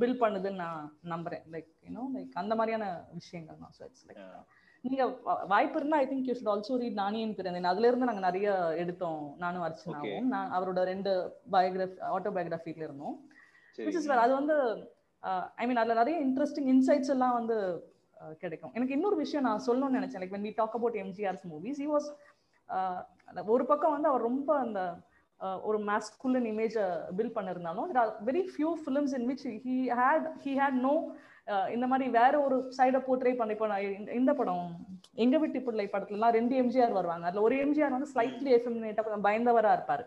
பில் 0.00 0.20
பண்ணுதுன்னு 0.22 0.62
நான் 0.64 0.84
நம்புறேன். 1.12 1.44
லைக் 1.54 1.70
யூனோ 1.86 2.04
லைக் 2.16 2.38
அந்த 2.42 2.52
மாதிரியான 2.58 2.84
விஷயங்கள் 3.20 3.62
தான். 3.62 3.74
So 3.78 3.82
it's 3.88 4.06
like 4.08 4.20
Yeah. 4.22 4.42
நீங்க 4.84 5.04
வாய்ப்பு 5.50 5.76
இருந்தா 5.78 5.98
I 6.02 6.06
think 6.10 6.28
you 6.28 6.34
should 6.36 6.50
also 6.52 6.76
read 6.82 6.96
Naan Yen 7.02 7.34
Piranthen 7.38 7.68
அதுல 7.72 7.88
இருந்து 7.88 8.08
நாங்க 8.08 8.22
நிறைய 8.26 8.48
எடுத்தோம். 8.82 9.20
நானும் 9.42 9.64
அர்ச்சனாவும். 9.66 10.24
நான் 10.32 10.48
அவரோட 10.56 10.80
ரெண்டு 10.90 11.10
பயோகிராஃபி 11.54 12.00
ஆட்டோபயோகிராஃபில 12.16 12.84
இருந்தோம். 12.88 13.14
அது 14.24 14.32
வந்து 14.38 14.56
ஐ 15.56 15.66
மீன் 15.66 15.76
அதுல 15.76 15.94
நிறைய 15.94 16.26
இன்ட்ரெஸ்டிங் 16.26 16.68
இன்சைட்ஸ் 16.72 17.08
எல்லாம் 17.08 17.32
வந்து 17.32 17.56
அஹ், 18.20 18.34
கிடைக்கும். 18.34 18.72
எனக்கு 18.74 18.94
இன்னொரு 18.94 19.16
விஷயம் 19.16 19.44
நான் 19.44 19.64
சொல்லணும்னு 19.66 19.98
நினைச்சேன். 19.98 20.22
Like 20.22 20.34
when 20.34 20.44
we 20.44 20.52
talk 20.52 20.72
about 20.78 20.94
எம்ஜிஆர்ஸ் 21.02 21.44
மூவிஸ் 21.50 21.80
he 21.82 21.88
was 21.88 22.04
uh, 22.68 23.00
ஒரு 23.46 23.66
பக்கம் 23.66 23.92
வந்து 23.92 24.08
அவர் 24.08 24.22
ரொம்ப 24.22 24.58
அந்த 24.58 24.80
uh, 25.40 25.60
ஒரு 25.60 25.78
மாஸ்குலன் 25.80 26.48
இமேஜை 26.50 26.84
build 27.16 27.36
பண்ணிருந்தாலும் 27.36 27.88
very 28.24 28.42
few 28.52 28.70
films 28.82 29.14
in 29.18 29.28
which 29.28 29.44
he 29.64 29.76
had 30.00 30.26
he 30.44 30.54
had 30.58 30.78
no 30.80 30.94
இந்த 31.70 31.86
மாதிரி 31.86 32.10
வேற 32.10 32.40
ஒரு 32.40 32.72
சைடை 32.76 32.98
போர்ட்ரே 33.06 33.36
பண்ணி 33.36 33.52
இப்போ 33.52 33.68
இந்த- 34.12 34.34
படம் 34.34 34.66
எங்க 35.14 35.38
வீட்டு 35.38 35.62
பிள்ளை 35.62 35.88
படத்துலலாம் 35.92 36.30
ரெண்டு 36.30 36.62
எம்ஜிஆர் 36.62 36.92
வருவாங்க. 36.92 37.26
அதுல 37.26 37.42
ஒரு 37.42 37.56
எம்ஜிஆர் 37.56 37.88
வந்து 37.88 38.10
ஸ்லைட்லி 38.14 38.50
எஃபெமினேட்டா 38.58 39.02
கொஞ்சம் 39.02 39.24
பயந்தவரா 39.24 39.72
இருப்பாரு. 39.76 40.04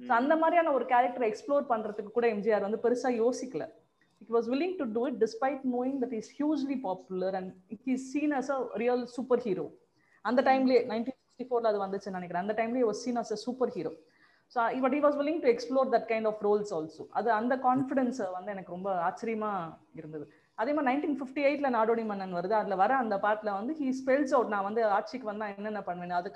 So 0.00 0.14
அந்த 0.14 0.36
மாதிரியான 0.36 0.72
ஒரு 0.72 0.84
கேரக்டரை 0.84 1.26
எக்ஸ்ப்ளோர் 1.30 1.66
பண்றதுக்கு 1.68 2.10
கூட 2.10 2.26
எம்ஜிஆர் 2.28 2.60
வந்து 2.60 2.80
பெருசா 2.82 3.10
யோசிக்கல. 3.22 3.64
It 4.22 4.32
was 4.36 4.46
willing 4.52 4.74
to 4.80 4.86
do 4.96 5.02
it 5.10 5.20
despite 5.24 5.62
knowing 5.74 5.96
that 6.04 6.16
is 6.20 6.30
hugely 6.38 6.78
popular 6.88 7.36
and 7.40 7.52
he's 7.84 8.04
seen 8.14 8.32
as 8.40 8.50
a 8.54 8.58
a 8.58 8.80
real 8.82 9.04
super 9.16 9.42
hero 9.46 9.66
அந்த 10.24 10.40
டைம்லயே 10.50 10.80
நைன்டீன் 10.92 11.18
சிக்ஸ்டி 11.18 11.68
அது 11.70 11.78
வந்துச்சுன்னு 11.84 12.18
நினைக்கிறேன். 12.18 12.44
அந்த 12.44 12.56
டைம்லேயே 12.60 12.86
was 12.90 13.02
seen 13.06 13.20
as 13.22 13.34
a 13.36 13.40
super 13.46 13.72
hero 13.76 13.92
so 14.54 14.58
but 14.84 14.94
he 14.96 15.00
was 15.04 15.16
willing 15.20 15.40
to 15.44 15.48
explore 15.54 15.88
that 15.94 16.06
kind 16.10 16.28
of 16.30 16.42
roles 16.48 16.70
also 16.76 17.04
அது 17.18 17.28
அந்த 17.40 17.54
confidence 17.68 18.20
வந்து 18.36 18.52
எனக்கு 18.54 18.74
ரொம்ப 18.76 18.90
ஆச்சரியமா 19.08 19.50
இருந்தது. 20.00 20.24
அதே 20.60 20.70
மாதிரி 20.76 20.88
நைன்டீன் 20.90 21.18
ஃபிஃப்டி 21.18 21.42
எயிட்ல 21.48 21.68
நாடோடி 21.76 22.04
மன்னன் 22.10 22.32
வருது. 22.38 22.54
அதில் 22.60 22.80
வர 22.82 22.92
அந்த 23.02 23.16
பாட்டில் 23.24 23.50
வந்து 23.58 23.72
ஹி 23.80 23.88
ஸ்பெல்ஸ் 23.98 24.32
அவுட் 24.36 24.52
நான் 24.54 24.66
வந்து 24.68 24.82
ஆட்சிக்கு 24.96 25.26
வந்தால் 25.30 25.52
என்னென்ன 25.58 25.82
பண்ணுவேன்? 25.88 26.16
அது 26.20 26.30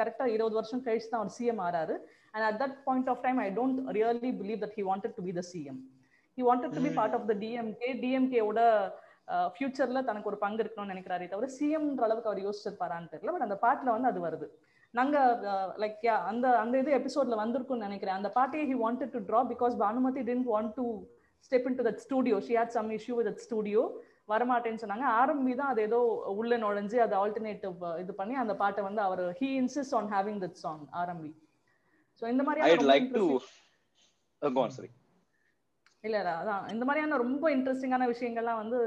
கரெக்டாக 0.00 0.28
இருபது 0.36 0.56
வருஷம் 0.60 0.84
கழிச்சு 0.86 1.10
தான் 1.10 1.20
அவர் 1.22 1.34
CM 1.38 1.60
ஆறாரு. 1.66 1.96
And 2.34 2.46
at 2.48 2.58
that 2.62 2.78
point 2.86 3.10
of 3.14 3.22
time 3.26 3.40
I 3.46 3.48
don't 3.58 3.80
really 3.98 4.32
believe 4.40 4.62
that 4.64 4.76
he 4.78 4.84
wanted 4.90 5.16
to 5.18 5.24
be 5.28 5.34
the 5.40 5.44
CM 5.52 5.80
he 6.38 6.42
wanted 6.48 6.74
to 6.76 6.80
be 6.86 6.92
part 7.00 7.16
of 7.18 7.26
the 7.30 7.34
DMK 7.42 7.90
டிஎம்கேவோட 8.04 8.60
ஃபியூச்சர்ல 9.54 10.00
தனக்கு 10.08 10.28
ஒரு 10.30 10.38
பங்கு 10.42 10.62
இருக்கணும்னு 10.64 10.92
நினைக்கிறாரே 10.94 11.26
தவிர 11.32 11.46
சிஎம்ன்ற 11.58 12.04
அளவுக்கு 12.06 12.30
அவர் 12.30 12.42
யோசிச்சிருப்பாரான்னு 12.46 13.10
தெரியல. 13.12 13.32
பட் 13.34 13.46
அந்த 13.46 13.56
பாட்டுல 13.64 13.94
வந்து 13.96 14.10
அது 14.10 14.20
வருது. 14.26 14.46
நாங்க 14.94 15.16
லைக் 15.82 16.04
யா 16.08 16.16
அந்த 16.30 16.46
அந்த 16.62 16.74
இது 16.82 16.90
எபிசோட்ல 16.98 17.36
வந்திருக்கும்னு 17.42 17.86
நினைக்கிறேன். 17.88 18.18
அந்த 18.20 18.30
பாட்டையே 18.36 18.66
he 18.70 18.76
wanted 18.84 19.14
to 19.14 19.20
draw 19.30 19.40
because 19.52 19.74
Bhanumathi 19.84 20.22
didn't 20.30 20.48
want 20.52 20.74
to 20.80 20.84
step 21.46 21.66
in 21.70 21.78
to 21.80 21.86
that 21.88 22.02
studio 22.04 22.36
she 22.48 22.54
had 22.60 22.76
some 22.76 22.92
issue 22.98 23.16
with 23.20 23.42
studio 23.46 23.82
வரமாட்டேன்னு 24.32 24.82
சொன்னாங்க. 24.84 25.06
ஆரம்பி 25.22 25.52
தான் 25.60 25.72
அது 25.72 25.82
ஏதோ 25.88 25.98
உள்ள 26.40 26.52
நுழைஞ்சு 26.64 27.00
அது 27.06 27.14
ஆல்டர்னேட்டிவ் 27.22 27.74
இது 28.04 28.14
பண்ணி 28.20 28.36
அந்த 28.44 28.56
பாட்டை 28.62 28.84
வந்து 28.88 29.02
அவர் 29.08 29.24
he 29.40 29.50
insist 29.62 29.96
on 30.00 30.10
having 30.14 30.40
that 30.44 30.58
song 30.64 30.84
ஆரம்பி 31.02 31.32
ஸோ 32.22 32.26
இந்த 32.34 32.42
I'd 32.42 32.48
மாதிரி 32.50 32.88
like 32.94 33.10
to. 33.18 33.26
Uh, 34.42 34.50
go 34.56 34.64
இல்லடா 36.04 36.32
அதான். 36.42 36.72
இந்த 36.72 36.84
மாதிரியான 36.84 37.16
ரொம்ப 37.16 37.44
இன்ட்ரெஸ்டிங்கான 37.56 38.06
விஷயங்கள்லாம் 38.12 38.62
வந்து 38.62 38.78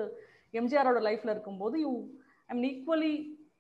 எம்ஜிஆரோட 0.54 1.00
லைஃப்ல 1.08 1.30
இருக்கும்போது 1.30 1.80
you 1.80 1.92
I 2.48 2.56
mean 2.56 2.70
equally 2.70 3.14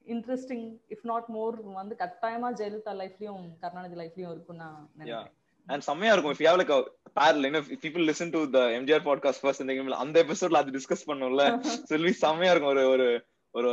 interesting 0.08 0.66
if 0.89 1.04
not 1.04 1.28
more 1.28 1.62
வந்து 1.74 1.95
கட்டாயமா 2.00 2.50
ஜெயலலிதா 2.60 2.93
லைஃப்லயும் 3.02 3.43
கருணாநிதி 3.60 3.95
லைஃப்லயும் 4.02 4.32
இருக்கும் 4.32 4.62
நினைக்கிறேன். 4.93 5.34
அண்ட் 5.68 5.82
செம்மையா 5.82 6.14
இருக்கும். 6.14 6.34
இஃப் 6.34 6.45
யாவ் 6.47 6.60
லைக் 6.62 6.74
பேரல் 7.14 7.43
என்ன 7.43 7.60
people 7.84 8.08
listen 8.10 8.32
to 8.32 8.50
the 8.50 8.60
MGR 8.78 9.06
podcast 9.10 9.41
first 9.41 9.62
இந்த 9.62 9.95
அந்த 9.95 10.24
எபிசோட்ல 10.24 10.62
அது 10.62 10.76
டிஸ்கஸ் 10.78 11.08
பண்ணோம்ல. 11.08 11.43
சொல்லி 11.84 12.12
செம்மையா 12.12 12.52
இருக்கும். 12.52 12.74
ஒரு 12.76 12.86
ஒரு 12.89 13.08
ஒரு 13.52 13.72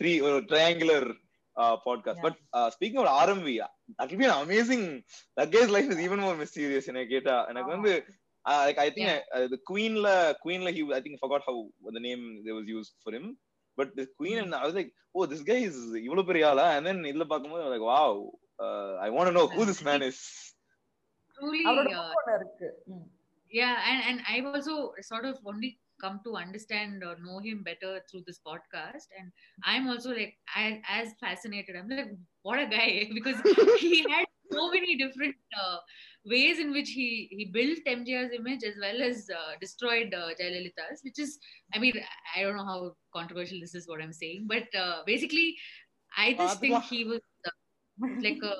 த்ரீ 0.00 0.22
ஒரு 0.22 0.38
triangular 0.40 1.08
podcast 1.86 2.22
but 2.22 2.38
speaking 2.74 3.00
of 3.04 3.12
ஆரம்பி 3.20 3.54
at 3.96 4.16
be 4.22 4.26
amazing 4.42 4.86
luggage 5.40 5.70
life 5.76 5.90
is 5.90 6.02
even 6.08 6.22
more 6.26 6.40
mysterious 6.42 6.90
என்ன 6.92 7.04
கேட்டா. 7.04 7.36
எனக்கு 7.48 7.70
வந்து 7.70 7.92
like 8.67 8.79
I 8.85 8.89
think 8.95 9.07
Yeah. 9.09 9.19
uh, 9.35 9.47
the 9.53 9.59
queenல 9.69 10.09
queenல 10.43 10.69
he 10.77 10.81
I 10.97 11.01
think 11.03 11.15
I 11.17 11.21
forgot 11.25 11.43
how 11.49 11.57
the 11.97 12.03
name 12.07 12.23
that 12.45 12.55
was 12.59 12.67
used 12.77 12.93
for 13.05 13.13
him 13.17 13.25
but 13.77 13.89
the 13.99 14.05
queen 14.19 14.37
and 14.43 14.53
I 14.59 14.65
was 14.67 14.77
like 14.79 14.91
oh 15.15 15.25
this 15.33 15.43
guy 15.51 15.59
is 15.69 15.77
இவ்வளவு 16.05 16.29
பெரிய 16.29 16.49
ஆளா 16.51 16.67
and 16.77 16.85
then 16.89 16.99
இதுல 17.11 17.27
பார்க்கும்போது 17.33 17.73
like 17.75 17.85
wow 17.93 18.11
uh, 18.65 18.91
I 19.05 19.09
want 19.17 19.27
to 19.29 19.35
know 19.37 19.47
who 19.55 19.65
this 19.71 19.81
man 19.89 20.03
is 20.11 20.19
Truly, 21.35 21.61
அவரோட 21.69 21.89
uh, 21.91 21.99
book 21.99 22.17
ஒண்ணு 22.21 22.35
இருக்கு 22.39 22.69
ம். 22.95 23.07
yeah 23.59 23.75
and 23.89 23.99
and 24.09 24.17
i've 24.31 24.47
also 24.49 24.73
sort 25.11 25.25
of 25.29 25.35
only 25.51 25.69
come 26.03 26.17
to 26.25 26.31
understand 26.41 26.97
or 27.07 27.13
know 27.25 27.37
him 27.45 27.57
better 27.69 27.91
through 28.07 28.21
this 28.27 28.39
podcast 28.49 29.07
and 29.19 29.27
i'm 29.69 29.85
also 29.93 30.09
like 30.19 30.33
I, 30.61 30.65
as 30.97 31.07
fascinated 31.23 31.75
i'm 31.79 31.89
like 31.93 32.11
what 32.47 32.59
a 32.65 32.67
guy 32.75 32.89
because 33.17 33.39
he 33.83 33.93
had 34.13 34.22
so 34.54 34.70
many 34.70 34.96
different 34.96 35.36
uh, 35.60 35.78
ways 36.26 36.58
in 36.58 36.72
which 36.72 36.90
he 36.90 37.28
he 37.30 37.44
built 37.46 37.78
MGR's 37.86 38.32
image 38.32 38.64
as 38.64 38.74
well 38.80 39.02
as 39.02 39.28
uh, 39.30 39.52
destroyed 39.60 40.14
uh, 40.14 40.28
Jayalalitha's, 40.40 41.02
which 41.02 41.18
is, 41.18 41.38
I 41.74 41.78
mean, 41.78 41.94
I 42.36 42.42
don't 42.42 42.56
know 42.56 42.64
how 42.64 42.92
controversial 43.14 43.60
this 43.60 43.74
is 43.74 43.88
what 43.88 44.02
I'm 44.02 44.12
saying, 44.12 44.46
but 44.48 44.74
uh, 44.78 45.02
basically, 45.06 45.56
I 46.16 46.32
just 46.34 46.60
think 46.60 46.82
he 46.84 47.04
was 47.04 47.20
like 48.22 48.38
a, 48.42 48.54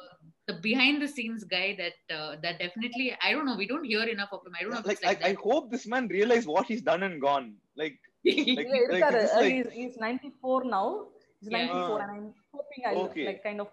the 0.46 0.54
behind 0.60 1.00
the 1.02 1.08
scenes 1.08 1.44
guy 1.44 1.76
that 1.78 2.14
uh, 2.14 2.36
that 2.42 2.58
definitely 2.58 3.16
I 3.22 3.32
don't 3.32 3.46
know. 3.46 3.56
We 3.56 3.66
don't 3.66 3.84
hear 3.84 4.04
enough 4.04 4.30
of 4.32 4.46
him. 4.46 4.52
I 4.58 4.62
don't 4.62 4.72
know. 4.72 4.82
Like, 4.84 5.04
like 5.04 5.24
I, 5.24 5.30
I, 5.30 5.36
hope 5.42 5.70
this 5.70 5.86
man 5.86 6.08
realized 6.08 6.46
what 6.46 6.66
he's 6.66 6.82
done 6.82 7.02
and 7.02 7.20
gone. 7.20 7.54
Like, 7.76 7.98
like, 8.24 8.66
like, 8.90 9.02
uh, 9.02 9.26
like 9.36 9.52
he's, 9.52 9.70
he's 9.72 9.96
94 9.96 10.64
now. 10.64 11.06
He's 11.40 11.50
94, 11.50 11.98
yeah. 11.98 12.04
and 12.04 12.12
I'm 12.12 12.34
hoping 12.52 12.84
I 12.86 12.94
okay. 13.08 13.26
like 13.26 13.42
kind 13.42 13.60
of 13.60 13.68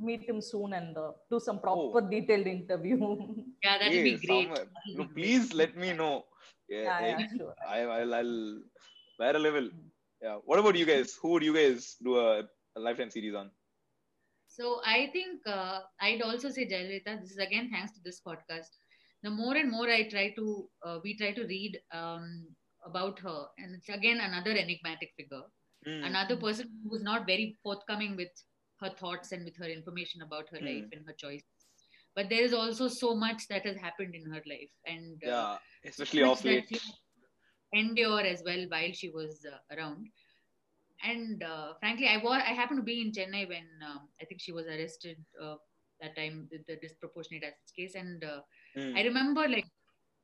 meet 0.00 0.22
him 0.28 0.40
soon 0.40 0.72
and 0.72 0.96
uh, 0.96 1.12
do 1.30 1.38
some 1.40 1.60
proper 1.60 2.00
detailed 2.00 2.46
interview. 2.46 2.98
Yeah 3.64 3.78
that 3.78 3.90
would 3.92 4.04
be 4.04 4.16
great. 4.16 4.48
somewhere- 4.48 4.68
no, 4.94 5.04
please 5.14 5.52
let 5.54 5.76
me 5.76 5.92
know. 5.92 6.24
Yeah, 6.68 7.00
yeah, 7.00 7.18
yeah 7.18 7.26
sure. 7.36 7.54
I, 7.68 7.80
I'll, 7.80 8.14
I'll 8.14 8.60
where 9.18 9.36
a 9.36 9.38
level. 9.38 9.70
Yeah. 10.22 10.36
What 10.44 10.58
about 10.58 10.76
you 10.76 10.86
guys? 10.86 11.14
Who 11.22 11.30
would 11.30 11.42
you 11.42 11.54
guys 11.54 11.96
do 12.02 12.18
a, 12.18 12.42
a 12.76 12.80
lifetime 12.80 13.10
series 13.10 13.34
on? 13.34 13.50
So 14.48 14.80
I 14.84 15.10
think 15.12 15.40
uh, 15.46 15.80
I'd 16.00 16.22
also 16.22 16.48
say 16.50 16.66
Jayalalitha. 16.66 17.20
This 17.20 17.32
is 17.32 17.38
again 17.38 17.68
thanks 17.70 17.92
to 17.92 18.00
this 18.04 18.20
podcast. 18.26 18.70
The 19.22 19.30
more 19.30 19.54
and 19.56 19.70
more 19.70 19.88
I 19.88 20.08
try 20.08 20.30
to, 20.36 20.68
uh, 20.84 20.98
we 21.04 21.16
try 21.16 21.32
to 21.32 21.44
read 21.46 21.78
um, 21.92 22.46
about 22.84 23.18
her, 23.20 23.46
and 23.58 23.74
it's 23.74 23.88
again 23.88 24.20
another 24.20 24.52
enigmatic 24.52 25.12
figure, 25.16 25.42
Hmm. 25.84 26.02
another 26.04 26.36
person 26.36 26.68
who 26.82 26.90
was 26.90 27.02
not 27.02 27.26
very 27.26 27.56
forthcoming 27.62 28.16
with 28.16 28.28
her 28.80 28.90
thoughts 28.90 29.32
and 29.32 29.44
with 29.44 29.56
her 29.56 29.66
information 29.68 30.22
about 30.22 30.48
her 30.50 30.58
Hmm. 30.58 30.66
life 30.66 30.88
and 30.92 31.06
her 31.06 31.14
choices. 31.24 31.44
but 32.16 32.28
there 32.30 32.44
is 32.44 32.52
also 32.54 32.86
so 32.88 33.08
much 33.14 33.42
that 33.48 33.66
has 33.68 33.76
happened 33.76 34.14
in 34.18 34.24
her 34.34 34.42
life 34.50 34.70
and 34.86 35.24
uh, 35.24 35.28
Yeah, 35.28 35.56
especially 35.84 36.22
much 36.22 36.30
off 36.30 36.44
late. 36.44 36.82
endure 37.72 38.20
as 38.20 38.42
well 38.46 38.62
while 38.68 38.92
she 38.92 39.10
was 39.10 39.44
uh, 39.50 39.74
around. 39.76 40.06
And 41.04 41.42
uh, 41.42 41.74
frankly, 41.80 42.08
I 42.08 42.16
was 42.18 42.42
I 42.44 42.52
happened 42.54 42.78
to 42.78 42.82
be 42.82 43.00
in 43.02 43.12
Chennai 43.12 43.48
when 43.48 43.66
um, 43.88 44.08
I 44.20 44.24
think 44.24 44.40
she 44.40 44.52
was 44.52 44.66
arrested 44.66 45.18
uh, 45.42 45.56
that 46.00 46.16
time 46.16 46.48
with 46.50 46.66
the 46.66 46.76
disproportionate 46.76 47.44
assets 47.44 47.72
case, 47.76 47.94
and 47.94 48.24
uh, 48.24 48.40
Mm. 48.76 48.96
I 48.96 49.02
remember 49.02 49.46
like 49.48 49.66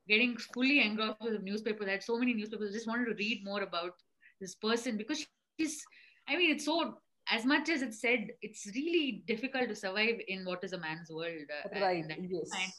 getting 0.07 0.35
fully 0.37 0.81
engrossed 0.81 1.21
with 1.21 1.33
the 1.33 1.39
newspapers. 1.39 1.87
I 1.87 1.91
had 1.91 2.03
so 2.03 2.17
many 2.17 2.33
newspapers. 2.33 2.69
I 2.71 2.73
just 2.73 2.87
wanted 2.87 3.05
to 3.05 3.15
read 3.15 3.41
more 3.43 3.61
about 3.63 3.93
this 4.41 4.55
person 4.55 4.97
because 4.97 5.25
she's. 5.59 5.83
I 6.27 6.37
mean, 6.37 6.51
it's 6.55 6.65
so 6.65 6.97
as 7.29 7.45
much 7.45 7.69
as 7.69 7.81
it's 7.81 8.01
said, 8.01 8.27
it's 8.41 8.65
really 8.75 9.23
difficult 9.27 9.69
to 9.69 9.75
survive 9.75 10.19
in 10.27 10.45
what 10.45 10.63
is 10.63 10.73
a 10.73 10.79
man's 10.79 11.09
world. 11.09 11.49
Uh, 11.63 11.79
Right. 11.79 11.97
in 11.97 12.07
that 12.07 12.19
Yes. 12.21 12.49
time. 12.51 12.71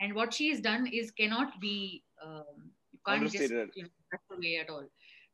And 0.00 0.14
what 0.14 0.32
she 0.32 0.48
has 0.50 0.60
done 0.60 0.86
is 0.86 1.10
cannot 1.10 1.60
be. 1.60 2.04
Um, 2.24 2.72
you 2.92 2.98
can't 3.06 3.30
just 3.30 3.50
you 3.50 3.82
know, 3.82 3.88
brush 4.10 4.38
away 4.38 4.56
at 4.56 4.70
all. 4.70 4.86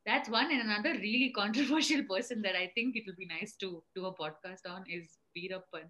That's 0.05 0.29
one, 0.29 0.51
and 0.53 0.61
another 0.61 0.93
really 0.95 1.31
controversial 1.37 2.03
person 2.05 2.43
that 2.43 2.57
I 2.57 2.71
think 2.75 2.97
it 2.97 3.05
will 3.07 3.17
be 3.19 3.27
nice 3.27 3.55
to 3.57 3.83
do 3.95 4.07
a 4.07 4.14
podcast 4.14 4.69
on 4.69 4.85
is 4.89 5.19
Veerappan. 5.37 5.89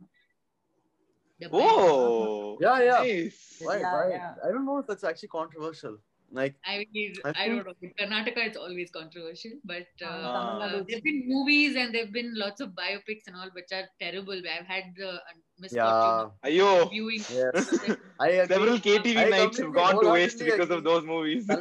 The 1.39 1.49
band. 1.49 1.53
Oh, 1.53 2.59
Yeah, 2.61 2.81
yeah. 2.83 3.03
Nice. 3.03 3.57
Why, 3.61 3.79
Yeah, 3.79 3.93
why? 3.93 4.09
yeah. 4.11 4.35
I 4.45 4.49
don't 4.53 4.65
know 4.65 4.79
if 4.79 4.87
that's 4.87 5.05
actually 5.05 5.29
controversial. 5.29 5.99
Like, 6.33 6.55
I 6.65 6.85
mean, 6.93 7.15
I 7.25 7.29
I, 7.31 7.33
think- 7.33 7.65
don't 7.65 7.67
know. 7.67 7.75
In 7.83 7.93
Karnataka, 7.99 8.47
it's 8.49 8.57
always 8.57 8.91
controversial, 8.91 9.53
but 9.65 9.87
uh, 10.03 10.07
Uh, 10.07 10.33
Ah. 10.33 10.61
Uh, 10.67 10.83
there've 10.89 11.03
been 11.03 11.23
movies 11.29 11.77
and 11.77 11.95
there've 11.95 12.13
been 12.13 12.33
lots 12.35 12.61
of 12.61 12.71
biopics 12.71 13.27
and 13.29 13.37
all, 13.37 13.51
which 13.59 13.71
are 13.73 13.85
terrible. 14.01 14.41
I've 14.55 14.67
had 14.67 14.93
the 14.97 15.11
uh, 15.15 15.37
misfortune 15.59 16.33
yeah, 16.43 16.51
Ayo. 16.51 16.83
of 16.83 16.91
viewing. 16.91 17.23
yes. 17.31 17.71
I. 18.21 18.45
Several 18.47 18.79
KTV 18.79 19.17
I 19.17 19.29
nights 19.37 19.59
have 19.59 19.73
gone 19.73 20.01
to 20.03 20.11
waste 20.11 20.41
wholeheartedly 20.41 20.51
because 20.51 20.71
of 20.71 20.85
those 20.85 21.05
movies. 21.05 21.49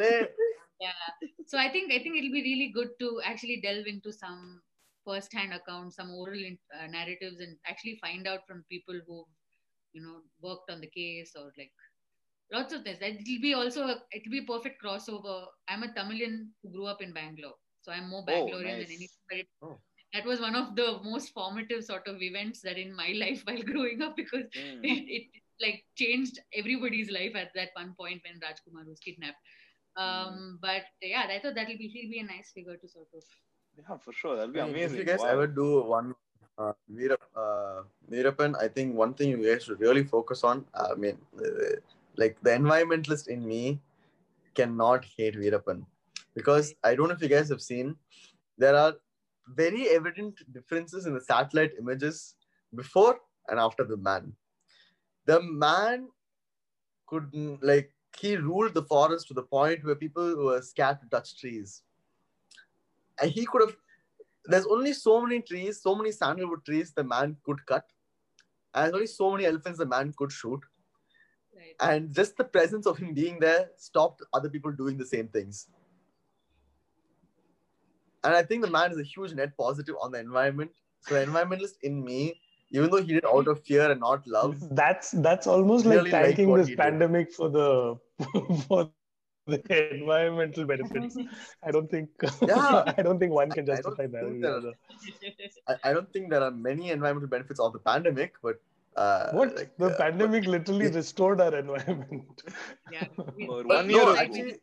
Yeah. 0.81 0.91
So 1.47 1.57
I 1.57 1.69
think 1.71 1.91
I 1.93 1.99
think 2.03 2.17
it'll 2.17 2.33
be 2.35 2.43
really 2.43 2.71
good 2.75 2.89
to 2.99 3.21
actually 3.23 3.61
delve 3.61 3.85
into 3.87 4.11
some 4.11 4.61
first-hand 5.05 5.53
accounts, 5.53 5.95
some 5.95 6.11
oral 6.11 6.43
in- 6.49 6.57
uh, 6.77 6.87
narratives, 6.87 7.39
and 7.39 7.55
actually 7.65 7.97
find 8.01 8.27
out 8.27 8.41
from 8.47 8.65
people 8.69 8.99
who, 9.07 9.23
you 9.93 10.01
know, 10.01 10.17
worked 10.41 10.69
on 10.69 10.81
the 10.81 10.87
case 10.87 11.31
or 11.39 11.45
like 11.57 11.71
lots 12.51 12.73
of 12.73 12.83
things. 12.83 12.97
It'll 13.01 13.41
be 13.41 13.53
also 13.53 13.83
a, 13.87 13.95
it'll 14.13 14.31
be 14.31 14.41
perfect 14.41 14.81
crossover. 14.83 15.45
I'm 15.67 15.83
a 15.83 15.93
Tamilian 15.93 16.49
who 16.61 16.71
grew 16.71 16.85
up 16.85 17.01
in 17.01 17.13
Bangalore, 17.13 17.55
so 17.81 17.91
I'm 17.91 18.09
more 18.09 18.23
Oh, 18.27 18.31
Bangalorean 18.31 18.77
nice. 18.77 18.87
than 18.87 18.95
anything. 18.97 19.23
But 19.29 19.37
it, 19.39 19.47
Oh. 19.61 19.77
that 20.13 20.25
was 20.25 20.39
one 20.39 20.55
of 20.55 20.75
the 20.75 20.99
most 21.03 21.33
formative 21.33 21.83
sort 21.83 22.07
of 22.07 22.21
events 22.21 22.61
that 22.61 22.77
in 22.77 22.95
my 22.95 23.13
life 23.23 23.41
while 23.45 23.61
growing 23.63 24.01
up 24.01 24.15
because 24.15 24.45
Mm. 24.55 24.79
it, 24.83 25.03
it 25.07 25.27
like 25.61 25.83
changed 25.95 26.39
everybody's 26.53 27.09
life 27.09 27.35
at 27.35 27.51
that 27.55 27.69
one 27.73 27.95
point 27.99 28.21
when 28.23 28.39
Rajkumar 28.41 28.87
was 28.87 28.99
kidnapped. 28.99 29.37
Um, 29.97 30.59
but 30.61 30.83
yeah, 31.01 31.25
I 31.29 31.39
thought 31.39 31.55
that'll 31.55 31.77
be 31.77 31.87
he'll 31.87 32.11
be 32.11 32.19
a 32.19 32.23
nice 32.25 32.51
figure 32.53 32.75
to 32.75 32.87
sort 32.87 33.07
of. 33.15 33.23
Yeah, 33.77 33.97
for 33.97 34.11
sure. 34.11 34.35
That'll 34.35 34.51
be 34.53 34.59
I 34.59 34.65
mean, 34.65 34.73
amazing. 34.75 34.99
If 34.99 35.05
you 35.07 35.11
guys 35.11 35.21
Wow. 35.21 35.31
ever 35.31 35.47
do 35.47 35.83
one 35.83 36.15
uh, 36.57 36.73
Veerap, 36.93 37.23
uh, 37.35 37.83
Veerappan, 38.11 38.55
I 38.61 38.67
think 38.67 38.95
one 38.95 39.13
thing 39.13 39.29
you 39.29 39.45
guys 39.45 39.63
should 39.63 39.79
really 39.79 40.03
focus 40.03 40.43
on. 40.43 40.65
I 40.73 40.95
mean, 40.95 41.17
uh, 41.37 41.79
like 42.17 42.37
the 42.41 42.51
environmentalist 42.51 43.27
in 43.27 43.45
me 43.45 43.79
cannot 44.53 45.05
hate 45.17 45.35
Veerappan 45.35 45.85
because 46.35 46.73
I 46.83 46.95
don't 46.95 47.07
know 47.07 47.15
if 47.15 47.21
you 47.21 47.27
guys 47.27 47.49
have 47.49 47.61
seen, 47.61 47.95
there 48.57 48.75
are 48.75 48.93
very 49.47 49.89
evident 49.89 50.39
differences 50.53 51.05
in 51.05 51.13
the 51.13 51.21
satellite 51.21 51.71
images 51.79 52.35
before 52.75 53.19
and 53.47 53.59
after 53.59 53.83
the 53.83 53.97
man. 53.97 54.33
The 55.25 55.41
man 55.41 56.07
could 57.07 57.31
like 57.61 57.91
he 58.17 58.37
ruled 58.37 58.73
the 58.73 58.83
forest 58.83 59.27
to 59.27 59.33
the 59.33 59.43
point 59.43 59.83
where 59.83 59.95
people 59.95 60.45
were 60.45 60.61
scared 60.61 60.99
to 61.01 61.09
touch 61.09 61.39
trees. 61.39 61.83
And 63.21 63.31
he 63.31 63.45
could 63.45 63.61
have 63.61 63.75
there's 64.45 64.65
only 64.65 64.93
so 64.93 65.21
many 65.21 65.41
trees, 65.41 65.81
so 65.81 65.95
many 65.95 66.11
sandalwood 66.11 66.63
trees 66.65 66.93
the 66.93 67.03
man 67.03 67.35
could 67.43 67.65
cut. 67.65 67.85
And 68.73 68.85
there's 68.85 68.93
only 68.93 69.07
so 69.07 69.31
many 69.31 69.45
elephants 69.45 69.79
the 69.79 69.85
man 69.85 70.13
could 70.17 70.31
shoot. 70.31 70.59
Right. 71.55 71.75
And 71.79 72.13
just 72.13 72.35
the 72.37 72.43
presence 72.43 72.85
of 72.85 72.97
him 72.97 73.13
being 73.13 73.39
there 73.39 73.69
stopped 73.77 74.21
other 74.33 74.49
people 74.49 74.71
doing 74.71 74.97
the 74.97 75.05
same 75.05 75.27
things. 75.29 75.67
And 78.23 78.33
I 78.35 78.43
think 78.43 78.63
the 78.63 78.69
man 78.71 78.91
is 78.91 78.99
a 78.99 79.03
huge 79.03 79.33
net 79.33 79.55
positive 79.57 79.95
on 80.01 80.11
the 80.11 80.19
environment. 80.19 80.71
So 81.01 81.13
the 81.15 81.25
environmentalist 81.25 81.75
in 81.83 82.03
me, 82.03 82.41
even 82.71 82.89
though 82.89 83.01
he 83.01 83.13
did 83.13 83.25
out 83.25 83.47
of 83.47 83.63
fear 83.63 83.89
and 83.91 83.99
not 83.99 84.25
love, 84.27 84.57
That's 84.75 85.11
that's 85.11 85.45
almost 85.47 85.85
Really 85.85 85.97
like 86.09 86.11
like 86.13 86.25
thanking 86.25 86.49
what 86.49 86.57
this 86.57 86.67
he 86.67 86.75
did. 86.75 86.79
pandemic 86.81 87.31
for 87.31 87.49
the 87.49 87.95
for 88.67 88.89
the 89.45 89.91
environmental 89.93 90.65
benefits. 90.65 91.15
I 91.63 91.69
don't 91.69 91.89
think 91.89 92.09
Yeah. 92.41 92.83
I 92.97 93.01
don't 93.03 93.19
think 93.19 93.31
one 93.31 93.51
can 93.51 93.69
I- 93.69 93.73
I 93.73 93.75
justify 93.75 94.07
that. 94.07 94.23
think 94.23 94.23
or 94.23 94.33
the 94.33 94.39
there- 94.39 94.55
other. 94.57 94.73
I, 95.67 95.89
I 95.91 95.93
don't 95.93 96.11
think 96.11 96.31
there 96.31 96.41
are 96.41 96.49
many 96.51 96.89
environmental 96.89 97.29
benefits 97.29 97.59
of 97.59 97.73
the 97.73 97.79
pandemic, 97.79 98.33
but 98.41 98.55
uh, 98.95 99.31
What 99.31 99.55
like, 99.55 99.77
the 99.77 99.87
uh, 99.87 99.97
pandemic 99.97 100.45
literally 100.45 100.87
yeah. 100.87 100.95
restored 101.01 101.41
our 101.41 101.55
environment. 101.55 102.43
Yeah. 102.91 103.07
For 103.45 103.63
But 103.63 103.67
one 103.67 103.87
no, 103.87 103.93
year 103.97 104.15
ago. 104.15 104.15
actually, 104.15 104.59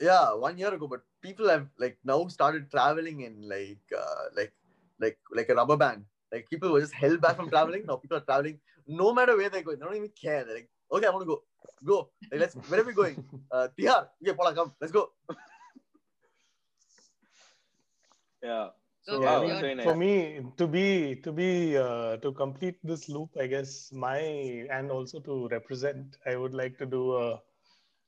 yeah, 0.00 0.34
one 0.34 0.58
year 0.58 0.72
ago. 0.74 0.86
But 0.88 1.02
people 1.22 1.48
have 1.48 1.68
like 1.78 1.98
now 2.04 2.26
started 2.28 2.70
traveling 2.70 3.20
in 3.22 3.48
like 3.48 3.80
uh, 3.96 4.24
like 4.36 4.52
like 5.00 5.18
like 5.32 5.48
a 5.48 5.54
rubber 5.54 5.76
band. 5.76 6.04
Like 6.32 6.48
people 6.50 6.72
were 6.72 6.80
just 6.80 6.94
held 6.94 7.20
back 7.20 7.36
from 7.36 7.48
traveling. 7.50 7.86
Now 7.86 7.96
people 7.96 8.16
are 8.18 8.26
traveling 8.28 8.60
no 8.86 9.12
matter 9.14 9.36
where 9.36 9.48
they're 9.50 9.62
going. 9.62 9.78
They 9.78 9.84
don't 9.86 9.96
even 9.96 10.10
care. 10.20 10.44
They're 10.44 10.56
like, 10.56 10.70
okay, 10.92 11.06
I 11.06 11.10
want 11.10 11.22
to 11.22 11.26
go. 11.26 11.42
Go. 11.84 12.10
Like, 12.30 12.40
let's. 12.40 12.54
Where 12.54 12.80
are 12.80 12.84
we 12.84 12.92
going? 12.92 13.24
Uh, 13.50 13.68
Tihar. 13.78 14.08
Okay, 14.20 14.34
Paula, 14.34 14.54
come. 14.54 14.74
Let's 14.80 14.92
go. 14.92 15.10
Yeah. 18.42 18.70
So, 19.04 19.16
Okay, 19.16 19.28
Wow, 19.28 19.44
you're- 19.46 19.48
that's 19.48 19.60
very 19.60 19.74
nice. 19.74 19.86
For 19.86 19.94
me, 19.96 20.42
to 20.58 20.66
be 20.66 21.16
to 21.24 21.32
be 21.32 21.76
uh, 21.76 22.16
to 22.24 22.32
complete 22.32 22.78
this 22.90 23.08
loop, 23.08 23.30
I 23.40 23.46
guess 23.46 23.92
my 23.92 24.18
and 24.78 24.90
also 24.90 25.20
to 25.20 25.48
represent, 25.48 26.16
I 26.26 26.36
would 26.36 26.54
like 26.54 26.78
to 26.78 26.86
do 26.86 27.02
a. 27.16 27.40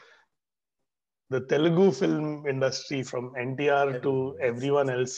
The 1.31 1.41
Telugu 1.41 1.93
film 1.93 2.47
industry, 2.47 3.03
from 3.03 3.33
NTR 3.35 4.03
to 4.03 4.37
everyone 4.41 4.91
else 4.91 5.15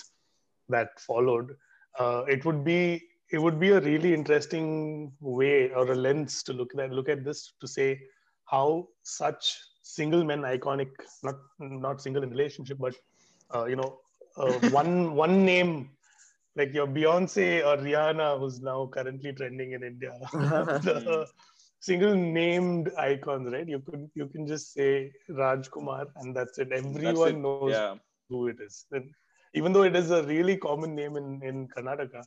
that 0.68 1.00
followed, 1.00 1.56
uh, 1.98 2.24
it 2.28 2.44
would 2.44 2.64
be 2.64 3.02
it 3.30 3.40
would 3.40 3.58
be 3.58 3.70
a 3.70 3.80
really 3.80 4.12
interesting 4.12 5.10
way 5.20 5.70
or 5.70 5.90
a 5.90 5.94
lens 5.94 6.42
to 6.42 6.52
look 6.52 6.72
at 6.78 6.92
look 6.92 7.08
at 7.08 7.24
this 7.24 7.54
to 7.60 7.66
say 7.66 7.98
how 8.44 8.86
such 9.02 9.58
single 9.82 10.22
men 10.30 10.42
iconic 10.42 10.90
not 11.22 11.36
not 11.58 12.02
single 12.04 12.22
in 12.22 12.30
relationship 12.30 12.78
but 12.78 12.94
uh, 13.54 13.64
you 13.64 13.76
know 13.76 13.90
uh, 14.36 14.52
one 14.80 15.14
one 15.14 15.44
name 15.44 15.72
like 16.56 16.72
your 16.74 16.86
Beyonce 16.86 17.64
or 17.68 17.76
Rihanna 17.82 18.38
who's 18.38 18.60
now 18.60 18.86
currently 18.86 19.32
trending 19.32 19.72
in 19.72 19.82
India. 19.82 20.12
The 20.32 21.26
single 21.88 22.14
named 22.40 22.86
icons 23.08 23.46
right 23.54 23.68
you 23.74 23.80
could 23.86 24.02
you 24.20 24.26
can 24.34 24.44
just 24.52 24.66
say 24.76 24.90
Rajkumar 25.42 26.04
and 26.20 26.36
that's 26.36 26.58
it 26.62 26.68
That's 26.70 26.84
everyone 26.86 27.36
it. 27.36 27.42
knows 27.46 27.72
Yeah. 27.76 27.94
who 28.30 28.40
it 28.52 28.58
is. 28.66 28.86
Then, 28.90 29.04
even 29.54 29.72
though 29.72 29.82
it 29.90 29.96
is 30.02 30.10
a 30.10 30.22
really 30.24 30.56
common 30.56 30.94
name 31.00 31.16
in, 31.20 31.26
in 31.48 31.56
Karnataka, 31.74 32.22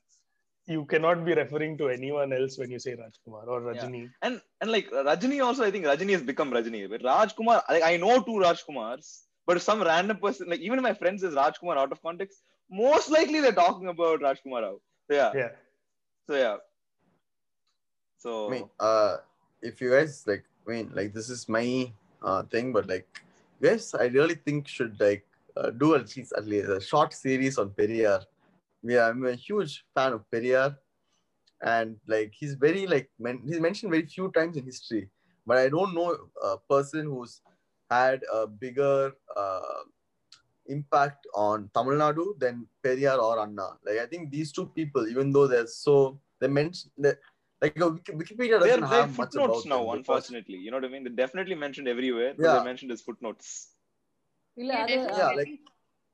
you 0.68 0.86
cannot 0.92 1.24
be 1.28 1.34
referring 1.40 1.78
to 1.80 1.88
anyone 1.90 2.32
else 2.38 2.58
when 2.60 2.72
you 2.76 2.80
say 2.86 2.94
Rajkumar 3.04 3.48
or 3.54 3.62
Rajini. 3.70 4.04
and 4.22 4.42
and 4.62 4.72
like 4.76 4.90
Rajini 5.10 5.40
also, 5.46 5.64
I 5.64 5.72
think 5.72 5.86
Rajini 5.86 6.14
has 6.18 6.24
become 6.32 6.52
Rajini. 6.52 6.82
But 6.94 7.02
Rajkumar, 7.12 7.62
like 7.70 7.84
I 7.92 7.98
know 7.98 8.16
two 8.22 8.38
Rajkumars, 8.46 9.08
but 9.48 9.62
some 9.62 9.82
random 9.92 10.18
person, 10.26 10.50
like 10.50 10.60
even 10.68 10.82
my 10.90 10.94
friend 10.94 11.20
says 11.20 11.34
Rajkumar 11.42 11.78
out 11.78 11.92
of 11.92 12.02
context, 12.02 12.42
most 12.70 13.10
likely 13.18 13.40
they're 13.42 13.60
talking 13.64 13.88
about 13.96 14.22
Rajkumar 14.22 14.62
Rao. 14.68 14.78
So 15.10 15.16
yeah, 15.22 15.32
Yeah. 15.44 15.52
so 16.30 16.36
yeah. 16.46 16.58
So 18.18 18.48
I 18.48 18.52
mean, 18.52 18.70
uh, 18.80 19.18
if 19.62 19.82
you 19.82 19.92
guys 19.92 20.24
like, 20.28 20.46
I 20.68 20.72
mean, 20.72 20.92
like 20.94 21.14
this 21.14 21.30
is 21.30 21.48
my 21.48 21.92
uh 22.22 22.44
thing, 22.44 22.74
but 22.74 22.88
like, 22.88 23.08
guys, 23.62 23.94
I 23.94 24.06
really 24.06 24.36
think 24.36 24.68
should 24.68 25.00
like 25.00 25.26
uh, 25.58 25.70
do 25.70 25.96
at 25.96 26.16
least 26.16 26.34
at 26.38 26.46
least 26.46 26.70
a 26.70 26.82
short 26.82 27.14
series 27.14 27.58
on 27.58 27.70
Periyar. 27.70 28.24
Yeah, 28.84 29.08
I'm 29.08 29.26
a 29.26 29.34
huge 29.36 29.86
fan 29.96 30.14
of 30.14 30.24
Periyar, 30.32 30.76
and 31.62 31.98
like 32.08 32.34
he's 32.34 32.56
very 32.56 32.86
like 32.88 33.10
men- 33.20 33.42
he's 33.46 33.60
mentioned 33.60 33.92
very 33.92 34.06
few 34.06 34.32
times 34.32 34.58
in 34.58 34.66
history, 34.66 35.10
but 35.46 35.58
I 35.58 35.70
don't 35.70 35.94
know 35.96 36.18
a 36.44 36.58
person 36.58 37.06
who's 37.06 37.42
had 37.90 38.22
a 38.34 38.48
bigger 38.48 39.12
uh, 39.36 39.84
impact 40.68 41.28
on 41.36 41.70
Tamil 41.74 41.96
Nadu 41.96 42.38
than 42.40 42.68
Periyar 42.84 43.20
or 43.20 43.40
Anna. 43.40 43.78
Like 43.86 44.00
I 44.00 44.06
think 44.06 44.32
these 44.32 44.52
two 44.52 44.68
people, 44.68 45.08
even 45.08 45.32
though 45.32 45.48
they're 45.48 45.68
so 45.68 46.20
they 46.40 46.48
mentioned 46.48 46.92
that 46.98 47.18
like 47.62 47.76
Wikipedia 47.76 48.60
doesn't 48.60 48.82
they're, 48.82 48.90
they're 48.90 49.08
footnotes 49.08 49.66
now, 49.66 49.92
unfortunately. 49.92 50.58
You 50.58 50.72
know 50.72 50.78
what 50.78 50.86
I 50.86 50.90
mean? 50.90 51.04
They're 51.04 51.14
definitely 51.14 51.56
mentioned 51.56 51.88
everywhere, 51.88 52.34
yeah. 52.38 52.54
they're 52.54 52.64
mentioned 52.64 52.92
as 52.92 53.02
footnotes. 53.02 53.70
Yeah, 54.56 54.86
yeah 54.88 55.32
like, 55.36 55.60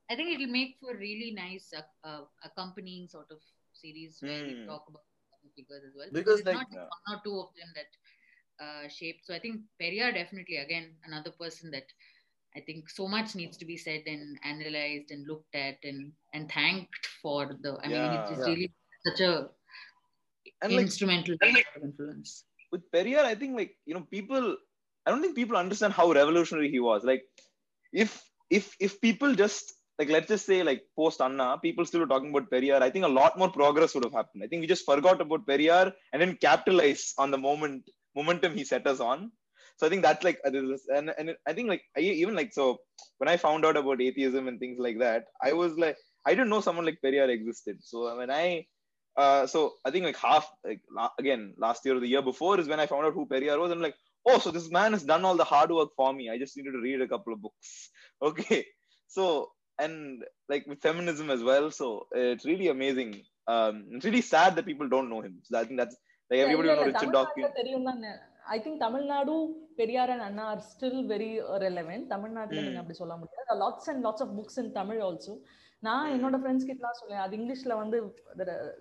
I 0.10 0.16
think 0.16 0.34
it'll 0.34 0.52
make 0.52 0.78
for 0.80 0.96
really 0.96 1.34
nice 1.36 1.72
uh, 1.76 2.08
uh 2.08 2.22
accompanying 2.44 3.08
sort 3.08 3.28
of 3.32 3.38
series 3.74 4.18
where 4.22 4.46
you 4.46 4.62
hmm. 4.62 4.68
talk 4.68 4.86
about 4.89 5.04
figures 5.56 5.84
as 5.88 5.94
well. 5.96 6.08
Because, 6.12 6.44
like, 6.46 6.56
not 6.56 6.70
one 6.72 7.18
or 7.18 7.22
two 7.24 7.39
of 7.39 7.50
them 7.56 7.70
that 7.76 8.64
uh, 8.64 8.88
shaped. 8.88 9.26
So 9.26 9.34
I 9.34 9.39
think 9.39 9.62
Periyar 9.82 10.14
definitely 10.14 10.58
again 10.58 10.96
another 11.06 11.32
person 11.32 11.72
that 11.72 11.86
I 12.56 12.60
think 12.60 12.89
so 12.89 13.08
much 13.08 13.36
needs 13.36 13.58
to 13.58 13.66
be 13.66 13.78
said 13.78 14.04
and 14.06 14.38
analyzed 14.44 15.12
and 15.12 15.28
looked 15.28 15.56
at 15.56 15.78
and 15.84 16.12
and 16.34 16.52
thanked 16.52 17.08
for 17.22 17.58
the. 17.62 17.78
I 17.84 17.88
yeah, 17.88 18.10
mean, 18.10 18.20
it's 18.34 18.39
yeah. 18.39 18.54
really 18.54 18.72
such 19.06 19.22
a 19.22 19.50
and 20.62 20.74
like 20.74 20.84
instrumental 20.84 21.36
influence. 21.82 22.45
with 22.72 22.82
Periyar, 22.91 23.24
I 23.26 23.36
think 23.36 23.57
like 23.57 23.76
you 23.86 23.93
know 23.93 24.05
people. 24.12 24.57
I 25.05 25.09
don't 25.09 25.22
think 25.22 25.36
people 25.36 25.57
understand 25.57 25.93
how 25.93 26.12
revolutionary 26.12 26.70
he 26.70 26.80
was. 26.80 27.03
Like, 27.03 27.24
if 27.91 28.22
if 28.49 28.76
if 28.80 29.01
people 29.01 29.34
just 29.34 29.74
like 29.97 30.09
let's 30.09 30.28
just 30.28 30.45
say 30.45 30.64
like 30.64 30.84
post 30.95 31.22
Anna, 31.22 31.57
people 31.62 31.86
still 31.86 32.01
were 32.01 32.07
talking 32.14 32.30
about 32.30 32.49
Periyar. 32.51 32.82
I 32.82 32.89
think 32.89 33.05
a 33.05 33.16
lot 33.20 33.38
more 33.38 33.51
progress 33.51 33.93
would 33.93 34.03
have 34.03 34.14
happened. 34.14 34.43
I 34.43 34.47
think 34.47 34.62
we 34.62 34.68
just 34.68 34.86
forgot 34.86 35.22
about 35.22 35.45
Periyar 35.47 35.93
and 36.12 36.22
then 36.22 36.38
capitalize 36.41 37.14
on 37.18 37.32
the 37.32 37.38
moment 37.38 37.89
momentum 38.16 38.55
he 38.55 38.64
set 38.64 38.88
us 38.88 38.99
on. 38.99 39.32
So 39.78 39.88
I 39.88 39.89
think 39.89 40.03
that's 40.03 40.24
like 40.24 40.39
and 40.45 41.12
and 41.18 41.36
I 41.47 41.53
think 41.53 41.70
like 41.70 41.84
I, 41.97 42.01
even 42.01 42.36
like 42.36 42.53
so 42.53 42.80
when 43.20 43.30
I 43.30 43.38
found 43.38 43.66
out 43.66 43.78
about 43.78 44.01
atheism 44.01 44.47
and 44.47 44.59
things 44.59 44.80
like 44.80 44.99
that, 44.99 45.26
I 45.43 45.53
was 45.53 45.78
like 45.78 45.97
I 46.26 46.32
didn't 46.32 46.49
know 46.49 46.62
someone 46.62 46.86
like 46.86 46.99
Periyar 47.03 47.30
existed. 47.30 47.78
So 47.82 48.16
when 48.18 48.32
I 48.32 48.66
uh, 49.16 49.43
so 49.47 49.59
I 49.87 49.91
think 49.93 50.05
like 50.05 50.20
half 50.29 50.47
like 50.64 50.83
la- 50.99 51.14
again 51.18 51.43
last 51.64 51.85
year 51.85 51.97
or 51.97 52.01
the 52.01 52.12
year 52.14 52.22
before 52.22 52.55
is 52.62 52.68
when 52.68 52.81
I 52.81 52.87
found 52.87 53.07
out 53.07 53.14
who 53.14 53.24
Periyar 53.27 53.59
was. 53.62 53.70
I'm 53.70 53.81
like, 53.81 53.99
oh, 54.27 54.39
so 54.39 54.51
this 54.51 54.68
man 54.70 54.93
has 54.93 55.05
done 55.05 55.24
all 55.24 55.37
the 55.37 55.49
hard 55.53 55.70
work 55.70 55.93
for 56.01 56.11
me. 56.18 56.24
I 56.33 56.39
just 56.39 56.57
needed 56.57 56.72
to 56.72 56.83
read 56.89 57.01
a 57.01 57.09
couple 57.09 57.33
of 57.35 57.41
books. 57.41 57.70
Okay, 58.22 58.61
so 59.16 59.24
and 59.79 59.97
like 60.53 60.66
with 60.66 60.81
feminism 60.81 61.29
as 61.31 61.43
well. 61.43 61.66
So 61.81 61.87
it's 62.29 62.47
really 62.53 62.68
amazing. 62.68 63.11
Um, 63.47 63.74
it's 63.95 64.07
really 64.11 64.24
sad 64.35 64.57
that 64.57 64.66
people 64.66 64.89
don't 64.89 65.11
know 65.12 65.20
him. 65.20 65.35
So 65.45 65.59
I 65.59 65.64
think 65.64 65.79
that's 65.81 65.97
like 66.31 66.41
everybody 66.41 66.68
will 66.68 66.81
know 66.81 66.89
Richard 66.93 67.12
Dawkins. 67.16 67.53
தெரியும் 67.61 67.87
தான் 67.89 68.01
ஐ 68.55 68.57
think 68.64 68.81
Tamil Nadu 68.87 69.35
Periyar 69.81 70.11
and 70.14 70.24
Anna 70.27 70.45
are 70.53 70.61
still 70.72 71.01
very 71.12 71.31
relevant 71.66 72.07
தமிழ்நாட்டுல 72.14 72.59
Hmm. 72.59 72.66
நீங்க 72.68 72.81
அப்படி 72.83 72.99
சொல்ல 73.03 73.14
முடியாது 73.22 73.57
lots 73.62 73.89
and 73.93 74.03
lots 74.07 74.24
of 74.24 74.35
books 74.39 74.59
in 74.62 74.70
Tamil 74.81 75.01
also 75.09 75.35
நான். 75.84 76.10
என்னோட 76.12 76.36
friends 76.42 76.68
கிட்டலாம் 76.68 76.98
சொல்லுவேன் 76.98 77.24
அது 77.24 77.36
இங்கிலீஷ்ல 77.38 77.76
வந்து 77.78 77.98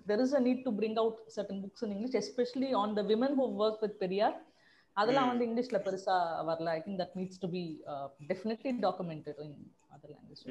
there 0.09 0.23
is 0.23 0.35
a 0.35 0.41
need 0.41 0.63
to 0.63 0.73
bring 0.81 0.99
out 0.99 1.21
certain 1.37 1.61
books 1.65 1.85
in 1.87 1.95
English 1.97 2.19
especially 2.23 2.71
on 2.75 2.95
the 2.95 3.05
women 3.11 3.37
who 3.39 3.47
work 3.61 3.81
with 3.81 3.99
Periyar 3.99 4.37
அதெல்லாம். 4.97 5.29
வந்து 5.29 5.47
இங்கிலீஷ்ல 5.49 5.79
பெருசா 5.85 6.17
வரல 6.49 6.71
I 6.71 6.83
think 6.87 7.01
that 7.01 7.15
needs 7.15 7.41
to 7.41 7.51
be 7.51 7.63
definitely 8.31 8.73
documented 8.87 9.41
in 9.47 9.59
other 9.95 10.15
language. 10.15 10.45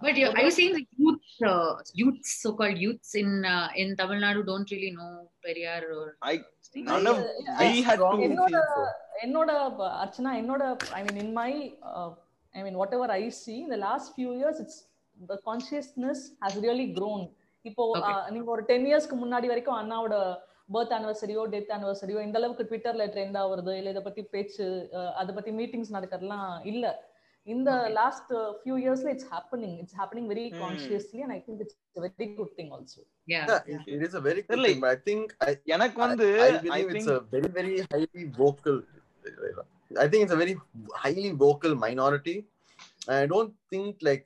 But 0.00 0.16
you, 0.16 0.28
are 0.28 0.42
you 0.42 0.50
saying 0.50 0.72
the 0.72 0.82
youth, 0.96 1.20
uh, 1.42 1.68
youths, 1.94 2.30
so-called 2.42 2.78
youths 2.78 3.10
in 3.14 3.28
uh, 3.46 3.68
in 3.74 3.88
Tamil 3.94 4.18
Nadu 4.18 4.40
don't 4.44 4.70
really 4.70 4.90
know 4.90 5.10
Periyar 5.44 5.82
or? 5.96 6.06
I- 6.22 6.42
None 6.88 7.06
of 7.06 7.18
I 7.56 7.68
we 7.68 7.82
had 7.82 7.98
strongly 7.98 8.26
to. 8.26 8.32
என்னோட. 8.34 8.60
என்னோட 9.24 9.50
அர்ச்சனா 10.02 10.32
என்னோட 10.40 10.62
I 10.92 11.02
mean 11.02 11.20
in 11.24 11.32
my 11.32 11.50
I 12.54 12.62
mean 12.66 12.78
whatever 12.98 13.12
I 13.14 13.24
see 13.38 13.54
இந்த 13.66 13.78
last 13.86 14.10
few 14.14 14.32
years 14.40 14.60
it's 14.64 14.80
the 15.16 15.36
consciousness 15.48 16.24
has 16.42 16.58
really 16.66 16.88
grown 16.98 17.24
இப்போ 17.64 17.82
uh, 17.98 18.16
நீங்க 18.32 18.48
ஒரு 18.54 18.62
ten 18.70 18.86
இயர்ஸ்க்கு 18.88 19.16
முன்னாடி 19.20 19.46
வரைக்கும் 19.52 19.78
அண்ணாவோட 19.80 20.16
பர்த் 20.74 20.92
ஆனிவர்சரியோ 20.96 21.42
டெத் 21.52 21.72
ஆனிவர்சரியோ 21.76 22.18
இந்த 22.26 22.36
அளவுக்கு 22.40 22.64
ட்விட்டர்ல 22.70 23.04
ட்ரெண்ட் 23.14 23.38
ஆகுறது 23.42 23.72
இல்ல 23.80 23.90
இதை 23.94 24.02
பத்தி 24.08 24.22
பேச்சு 24.34 24.64
uh, 24.98 25.10
அதை 25.20 25.32
பத்தி 25.38 25.52
மீட்டிங்ஸ் 25.60 25.94
நடக்கிறதுலாம் 25.96 26.52
இல்ல 26.72 26.84
இந்த. 27.46 27.70
லாஸ்ட் 27.96 28.30
ஃபியூ 28.58 28.76
இயர்ஸ்ல 28.82 29.08
it's 29.14 29.28
happening 29.32 29.74
it's 29.80 29.96
happening 30.00 30.28
very. 30.32 30.44
Consciously 30.60 31.18
and 31.24 31.34
I 31.34 31.40
think 31.46 31.62
it's 31.64 31.76
very 32.06 32.28
good 32.38 32.54
thing 32.58 32.70
also 32.76 33.02
it 33.88 34.02
is 34.06 34.14
a 34.14 34.24
very 34.28 34.40
good 34.42 34.54
Really? 34.54 34.70
thing, 34.70 34.80
but 34.80 34.90
I 34.90 35.00
think 35.08 35.24
I, 35.40 35.52
எனக்கு 35.74 35.98
I, 35.98 36.04
வந்து 36.04 36.28
I 36.38 36.48
I 36.48 36.58
believe 36.58 36.88
think 36.88 37.00
it's 37.00 37.10
a 37.16 37.20
very, 37.34 37.50
very 37.58 37.74
highly 37.92 38.24
vocal. 38.40 38.76
I 39.99 40.07
think 40.07 40.23
it's 40.23 40.31
a 40.31 40.35
very 40.43 40.57
highly 40.95 41.31
vocal 41.31 41.75
minority. 41.75 42.45
And 43.07 43.17
I 43.17 43.25
don't 43.25 43.53
think 43.69 43.97
like, 44.01 44.25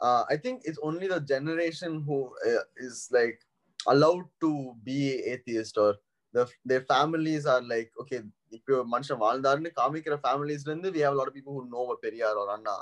uh, 0.00 0.24
I 0.28 0.36
think 0.36 0.62
it's 0.64 0.78
only 0.82 1.06
the 1.08 1.20
generation 1.20 2.02
who 2.06 2.32
uh, 2.46 2.64
is 2.76 3.08
like 3.10 3.40
allowed 3.86 4.24
to 4.40 4.74
be 4.84 5.22
atheist 5.24 5.78
or 5.78 5.96
the, 6.32 6.48
their 6.64 6.82
families 6.82 7.46
are 7.46 7.62
like, 7.62 7.92
okay, 8.00 8.22
இப்போ 8.56 8.74
மனுஷன் 8.90 9.18
வாழ்ந்தாருன்னு 9.22 9.70
காமிக்கிற 9.78 10.14
ஃபேமிலிஸ்ல 10.24 10.70
இருந்து 10.70 10.90
we 10.94 11.00
have 11.04 11.14
a 11.14 11.18
lot 11.20 11.28
of 11.30 11.34
people 11.38 11.54
who 11.56 11.62
know 11.72 11.84
what 11.88 11.98
Periyar 12.04 12.38
or 12.42 12.46
Anna 12.54 12.74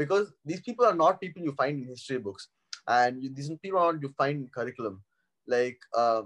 because 0.00 0.24
these 0.48 0.62
people 0.66 0.84
are 0.90 0.96
not 1.02 1.20
people 1.24 1.42
you 1.48 1.52
find 1.60 1.74
in 1.82 1.84
history 1.94 2.18
books 2.26 2.44
and 2.96 3.12
you, 3.22 3.28
these 3.36 3.50
people 3.64 3.78
are 3.82 3.90
not 3.92 4.02
you 4.06 4.10
find 4.22 4.36
in 4.42 4.48
curriculum 4.56 4.96
like 5.54 5.80
uh, 6.00 6.22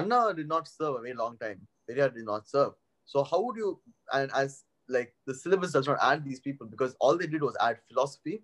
Anna 0.00 0.34
did 0.38 0.48
not 0.48 0.68
serve 0.68 0.96
a 0.96 1.00
very 1.00 1.14
long 1.14 1.36
time. 1.38 1.60
Periyar 1.88 2.14
did 2.14 2.24
not 2.24 2.48
serve. 2.48 2.72
So 3.05 3.23
how 3.23 3.41
would 3.41 3.57
you 3.57 3.79
and 4.11 4.31
as 4.33 4.63
like 4.89 5.13
the 5.25 5.33
syllabus 5.33 5.71
does 5.71 5.87
not 5.87 5.97
add 6.01 6.23
these 6.23 6.39
people 6.39 6.67
because 6.67 6.95
all 6.99 7.17
they 7.17 7.27
did 7.27 7.41
was 7.41 7.55
add 7.61 7.77
philosophy. 7.87 8.43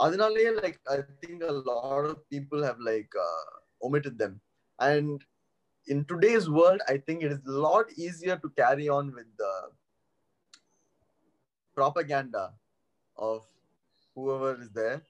Like 0.00 0.80
I 0.90 0.98
think 1.20 1.42
a 1.42 1.52
lot 1.52 2.04
of 2.06 2.28
people 2.28 2.62
have 2.62 2.78
like 2.80 3.10
uh, 3.18 3.86
omitted 3.86 4.18
them. 4.18 4.40
And 4.80 5.22
in 5.86 6.04
today's 6.06 6.48
world, 6.48 6.80
I 6.88 6.98
think 6.98 7.22
it 7.22 7.32
is 7.32 7.38
a 7.46 7.50
lot 7.50 7.86
easier 7.96 8.36
to 8.36 8.48
carry 8.50 8.88
on 8.88 9.14
with 9.14 9.26
the 9.38 9.52
propaganda 11.74 12.52
of 13.16 13.44
whoever 14.14 14.60
is 14.60 14.70
there 14.70 15.02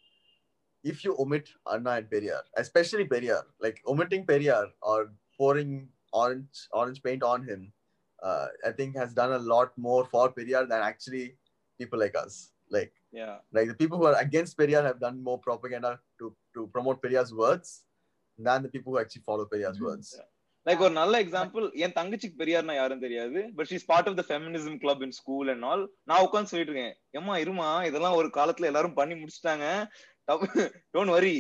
if 0.84 1.05
you 1.05 1.16
omit 1.18 1.48
Anna 1.72 1.90
and 1.92 2.11
Periyar, 2.11 2.40
especially 2.57 3.07
Periyar, 3.07 3.42
like 3.61 3.80
omitting 3.86 4.26
Periyar 4.26 4.66
or 4.82 5.12
pouring 5.38 5.88
orange 6.12 6.68
orange 6.72 7.03
paint 7.03 7.22
on 7.22 7.46
him, 7.46 7.72
uh, 8.22 8.46
I 8.68 8.72
think 8.72 8.96
has 8.96 9.12
done 9.14 9.32
a 9.32 9.42
lot 9.52 9.70
more 9.78 10.02
for 10.06 10.24
Periyar 10.36 10.64
than 10.72 10.82
actually 10.90 11.24
people 11.80 11.98
like 11.98 12.16
us. 12.24 12.34
Like 12.70 12.92
yeah. 13.12 13.36
like 13.56 13.68
the 13.68 13.78
people 13.80 13.98
who 13.98 14.06
are 14.10 14.18
against 14.26 14.52
Periyar 14.60 14.82
have 14.84 15.00
done 15.00 15.16
more 15.22 15.38
propaganda 15.48 15.90
to 16.20 16.26
to 16.54 16.60
promote 16.74 16.98
Periyar's 17.04 17.32
words 17.42 17.70
than 18.38 18.60
the 18.62 18.70
people 18.74 18.92
who 18.92 19.00
actually 19.02 19.26
follow 19.30 19.46
Periyar's 19.54 19.80
Mhm. 19.80 19.88
words. 19.88 20.10
Like 20.66 20.82
ஒரு 20.86 20.94
நல்ல 20.98 21.14
example 21.22 21.64
என் 21.84 21.94
தங்கச்சிக்கு 21.96 22.36
பெரியார்னா 22.40 22.74
யாரும் 22.78 23.00
தெரியாது 23.04 23.40
but 23.56 23.68
she's 23.70 23.86
part 23.88 24.08
of 24.10 24.18
the 24.18 24.24
feminism 24.28 24.76
club 24.82 25.00
in 25.06 25.14
school 25.18 25.48
and 25.52 25.64
all 25.70 25.82
நான் 26.10 26.22
உட்காந்து 26.26 26.50
சொல்லிட்டு 26.52 26.72
இருக்கேன் 26.72 26.94
ஏமா 27.18 27.36
இருமா 27.44 27.68
இதெல்லாம் 27.88 28.18
ஒரு 28.20 28.28
காலத்துல 28.36 28.68
எல்லாரும் 28.70 28.94
பண்ணி 28.98 29.14
முடிச்சிட்டாங்க 29.22 29.64
don't 30.94 31.12
worry 31.16 31.32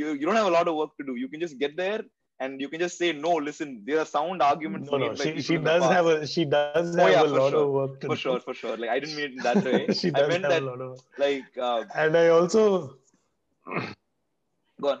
you 0.00 0.06
don't 0.24 0.40
have 0.40 0.50
a 0.52 0.56
lot 0.58 0.68
of 0.72 0.76
work 0.80 0.92
to 1.00 1.06
do 1.08 1.14
you 1.22 1.28
can 1.32 1.42
just 1.46 1.56
get 1.64 1.74
there 1.82 2.00
and 2.40 2.60
you 2.60 2.68
can 2.68 2.80
just 2.80 2.98
say 2.98 3.12
no 3.12 3.32
listen 3.34 3.82
there 3.86 3.98
are 3.98 4.04
sound 4.04 4.42
arguments 4.42 4.90
No, 4.90 4.98
no, 4.98 5.14
she, 5.14 5.40
she 5.40 5.56
does 5.58 5.84
have 5.84 6.06
a 6.06 6.26
she 6.26 6.44
does 6.44 6.96
Oh, 6.98 7.06
have 7.06 7.08
yeah, 7.08 7.22
a 7.22 7.26
lot 7.26 7.50
sure. 7.50 7.62
of 7.62 7.70
work 7.70 8.00
to 8.00 8.08
for 8.08 8.16
do. 8.16 8.16
sure 8.16 8.40
for 8.40 8.54
sure 8.54 8.76
like 8.76 8.90
i 8.90 8.98
didn't 8.98 9.14
mean 9.16 9.32
it 9.38 9.42
that 9.42 9.62
way 9.64 9.88
she 9.92 10.10
i 10.14 10.22
does 10.22 10.28
meant 10.30 10.42
have 10.42 10.52
that 10.52 10.62
a 10.62 10.66
lot 10.66 10.80
of 10.80 10.98
like 11.18 11.44
uh, 11.60 11.84
and 11.94 12.16
I 12.16 12.28
also 12.28 12.94
go 14.80 14.88
on 14.90 14.98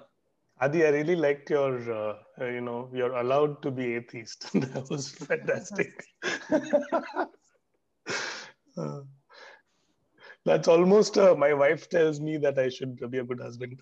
Adi, 0.60 0.84
I 0.84 0.90
really 0.90 1.16
liked 1.16 1.50
your, 1.50 1.74
uh, 1.92 2.14
uh, 2.40 2.46
you 2.46 2.60
know, 2.60 2.88
you're 2.92 3.14
allowed 3.14 3.62
to 3.62 3.70
be 3.70 3.94
atheist. 3.94 4.52
that 4.60 4.88
was 4.90 5.08
fantastic. 5.10 6.04
Uh, 8.76 9.00
That's 10.44 10.68
almost 10.68 11.18
uh, 11.18 11.34
my 11.34 11.52
wife 11.54 11.88
tells 11.88 12.20
me 12.20 12.36
that 12.38 12.58
I 12.58 12.68
should 12.68 12.96
be 13.10 13.18
a 13.18 13.24
good 13.24 13.40
husband. 13.40 13.80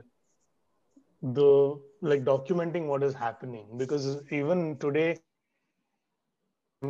the 1.32 1.80
like 2.02 2.24
documenting 2.24 2.86
what 2.86 3.02
is 3.02 3.14
happening 3.14 3.66
because 3.78 4.22
even 4.30 4.76
today 4.78 5.16
I 6.82 6.86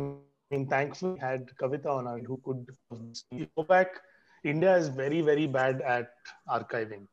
mean, 0.51 0.67
thankfully 0.67 1.19
had 1.19 1.49
Kavita 1.57 1.87
on 1.87 2.07
our 2.07 2.19
who 2.19 2.39
could 2.43 2.69
go 3.55 3.63
back. 3.63 3.87
India 4.43 4.75
is 4.75 4.89
very, 4.89 5.21
very 5.21 5.47
bad 5.47 5.81
at 5.81 6.11
archiving. 6.49 7.07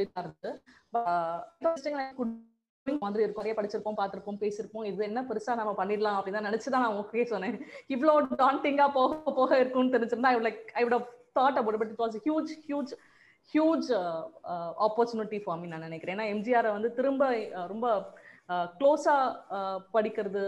மாதிரி 3.03 3.25
இருக்கும். 3.25 3.45
நிறைய 3.45 3.55
படிச்சிருப்போம் 3.57 3.99
பார்த்திருப்போம் 4.01 4.41
பேசியிருப்போம் 4.43 4.87
இது 4.91 5.05
என்ன 5.05 5.23
பெருசா 5.23 5.53
நம்ம 5.61 5.73
பண்ணிடலாம் 5.81 6.17
அப்படின்னு 6.19 6.45
நினைச்சுதான் 6.49 6.83
நான் 6.85 6.97
ஓகே 7.03 7.25
சொன்னேன். 7.33 7.57
இவ்வளவு 7.87 8.21
டாண்டிங்கா 8.43 8.87
போக 8.99 9.33
போக 9.39 9.59
இருக்கும்னு 9.59 9.99
தெரிஞ்சிருந்தா 9.99 10.31
I 10.33 10.37
like 10.37 10.65
I 10.81 10.85
would 10.85 11.07
thought 11.39 11.59
about 11.61 11.79
but 11.83 11.93
it 11.95 12.03
was 12.05 12.19
huge 12.27 12.51
huge 12.69 12.93
huge 13.53 13.89
opportunity 14.87 15.39
for 15.45 15.59
me 15.59 15.67
நான் 15.67 15.87
நினைக்கிறேன். 15.89 16.19
ஏன்னா 16.19 16.25
எம்ஜிஆரை 16.35 16.71
வந்து 16.77 16.91
திரும்ப 16.99 17.29
ரொம்ப 17.73 17.87
க்ளோஸாக 18.79 19.59
படிக்கிறது 19.95 20.43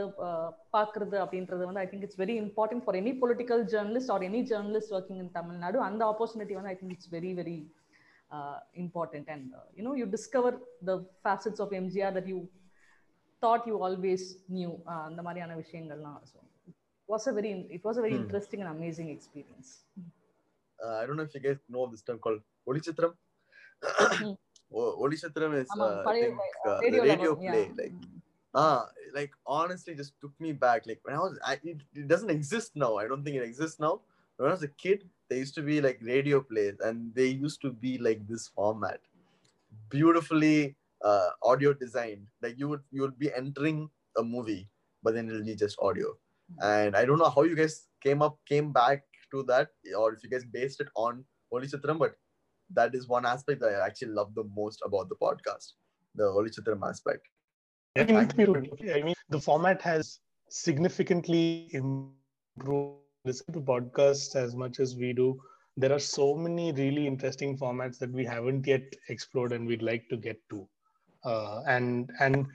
பார்க்குறது 0.77 1.17
அப்படின்றது 1.25 1.63
வந்து 1.69 1.83
I 1.83 1.87
think 1.91 2.07
it's 2.07 2.21
very 2.23 2.35
important 2.45 2.85
for 2.85 2.99
any 3.01 3.13
political 3.23 3.63
journalist 3.75 4.13
or 4.15 4.25
any 4.29 4.41
journalist 4.51 4.95
working 4.99 5.21
in 5.25 5.31
Tamil Nadu 5.39 5.79
அந்த 5.89 6.03
ஆப்பர்ச்சுனிட்டி 6.13 6.57
வந்து 6.59 6.73
I 6.73 6.77
think 6.81 6.95
it's 6.97 7.13
very 7.17 7.33
very 7.41 7.59
important 8.85 9.31
and 9.35 9.49
you know 9.79 9.95
you 10.01 10.07
discover 10.17 10.59
the 10.91 10.99
facets 11.25 11.63
of 11.67 11.75
MGR 11.81 12.15
that 12.19 12.31
you 12.35 12.41
thought 13.43 13.67
you 13.71 13.77
always 13.89 14.27
knew 14.57 14.71
அந்த 15.09 15.21
மாதிரியான 15.27 15.57
விஷயங்கள்லாம். 15.63 16.21
So 16.33 16.39
was 17.09 17.27
a 17.33 17.35
very 17.39 17.51
it 17.77 17.85
was 17.89 17.99
a 18.01 18.05
very 18.07 18.17
interesting 18.23 18.63
and 18.65 18.75
amazing 18.77 19.11
experience 19.17 19.73
I 21.01 21.03
don't 21.09 21.21
know 21.23 21.27
if 21.29 21.37
you 21.39 21.43
guys 21.49 21.61
know 21.77 21.85
this 21.93 22.07
term 22.11 22.23
call 22.27 22.41
ஒளிச்சித்திரம். 22.71 23.15
ஒலிசத்திரம் 25.05 25.55
is 25.61 25.77
radio 27.09 27.33
play 27.45 27.63
like 27.81 28.01
play, 28.55 28.83
like 29.15 29.33
honestly 29.47 29.95
just 29.95 30.13
took 30.21 30.33
me 30.39 30.53
back 30.53 30.87
like 30.87 31.01
when 31.05 31.15
i 31.17 31.19
was 31.19 31.39
it, 31.63 32.09
doesn't 32.09 32.31
exist 32.31 32.73
now. 32.75 32.97
I 32.97 33.07
don't 33.09 33.25
think 33.25 33.37
it 33.37 33.43
exists 33.43 33.81
now. 33.81 34.01
When 34.37 34.49
i 34.51 34.53
was 34.53 34.63
a 34.63 34.69
kid 34.69 35.09
there 35.29 35.39
used 35.39 35.55
to 35.55 35.63
be 35.63 35.81
like 35.81 35.99
radio 36.03 36.41
plays 36.41 36.77
and 36.81 37.15
they 37.15 37.29
used 37.29 37.61
to 37.63 37.71
be 37.71 37.99
like 37.99 38.27
this 38.29 38.49
format. 38.49 39.01
Beautifully 39.89 40.77
uh, 41.03 41.31
audio 41.43 41.73
designed. 41.73 42.27
Like 42.43 42.59
you 42.59 42.69
would 42.69 42.83
you 42.91 43.03
would 43.03 43.19
be 43.19 43.33
entering 43.33 43.89
a 44.17 44.23
movie 44.23 44.69
but 45.03 45.15
then 45.15 45.29
it'll 45.29 45.45
be 45.45 45.55
just 45.55 45.79
audio. 45.81 46.17
And 46.61 46.97
i 46.97 47.05
don't 47.05 47.19
know 47.19 47.33
how 47.37 47.45
you 47.51 47.57
guys 47.57 47.87
came 48.07 48.21
up 48.21 48.39
came 48.47 48.73
back 48.73 49.05
to 49.31 49.43
that 49.45 49.69
or 49.99 50.13
if 50.13 50.23
you 50.23 50.31
guys 50.31 50.45
based 50.45 50.81
it 50.81 50.89
on 50.95 51.25
Oli 51.51 51.67
Chitram 51.67 51.99
but 51.99 52.17
that 52.75 52.95
is 52.95 53.09
one 53.09 53.27
aspect 53.27 53.61
that 53.61 53.75
I 53.75 53.87
actually 53.87 54.13
love 54.13 54.35
the 54.35 54.45
most 54.57 54.81
about 54.85 55.09
the 55.09 55.17
podcast, 55.17 55.73
the 56.15 56.25
Oli 56.25 56.51
Chitram 56.51 56.89
aspect. 56.89 57.27
I 57.97 58.05
mean, 58.05 58.17
I 58.95 59.03
mean, 59.03 59.15
the 59.29 59.41
format 59.41 59.83
has 59.83 60.21
significantly 60.49 61.69
improved. 61.73 62.99
Listen 63.25 63.55
to 63.55 63.61
podcasts 63.61 64.35
as 64.35 64.57
much 64.57 64.81
as 64.81 64.97
we 64.97 65.13
do. 65.13 65.41
There 65.77 65.93
are 65.93 66.01
so 66.01 66.35
many 66.35 66.73
really 66.73 67.07
interesting 67.07 67.57
formats 67.57 67.99
that 67.99 68.11
we 68.11 68.25
haven't 68.25 68.67
yet 68.67 68.83
explored, 69.09 69.53
and 69.53 69.67
we'd 69.67 69.83
like 69.83 70.09
to 70.09 70.17
get 70.17 70.37
to. 70.51 70.69
Uh, 71.25 71.63
and 71.69 72.11
and 72.19 72.47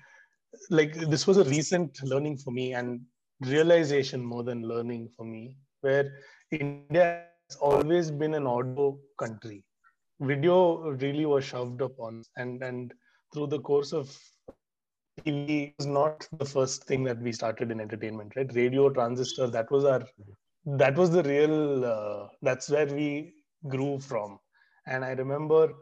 like 0.70 0.94
this 0.94 1.26
was 1.26 1.38
a 1.38 1.46
recent 1.46 2.04
learning 2.04 2.38
for 2.38 2.52
me, 2.52 2.74
and 2.74 3.00
realization 3.42 4.24
more 4.26 4.44
than 4.44 4.68
learning 4.68 5.10
for 5.16 5.26
me, 5.26 5.56
where 5.82 6.12
India 6.52 7.24
has 7.50 7.58
always 7.58 8.12
been 8.12 8.34
an 8.34 8.46
audio 8.46 9.00
country. 9.18 9.64
Video 10.20 10.92
really 10.92 11.26
was 11.26 11.44
shoved 11.44 11.82
upon, 11.82 12.24
and 12.38 12.64
and 12.64 12.94
through 13.34 13.48
the 13.48 13.60
course 13.60 13.94
of 13.94 14.18
TV 15.24 15.74
was 15.78 15.88
not 15.88 16.28
the 16.38 16.46
first 16.46 16.84
thing 16.86 17.04
that 17.04 17.20
we 17.20 17.32
started 17.32 17.72
in 17.72 17.80
entertainment, 17.80 18.34
right? 18.36 18.54
Radio, 18.54 18.90
transistor, 18.90 19.48
that 19.48 19.70
was 19.72 19.84
our, 19.86 20.04
that 20.66 20.96
was 20.96 21.12
the 21.12 21.24
real, 21.24 21.86
uh, 21.86 22.28
that's 22.42 22.70
where 22.70 22.88
we 22.88 23.34
grew 23.68 24.00
from. 24.00 24.40
And 24.86 25.04
I 25.04 25.12
remember 25.12 25.74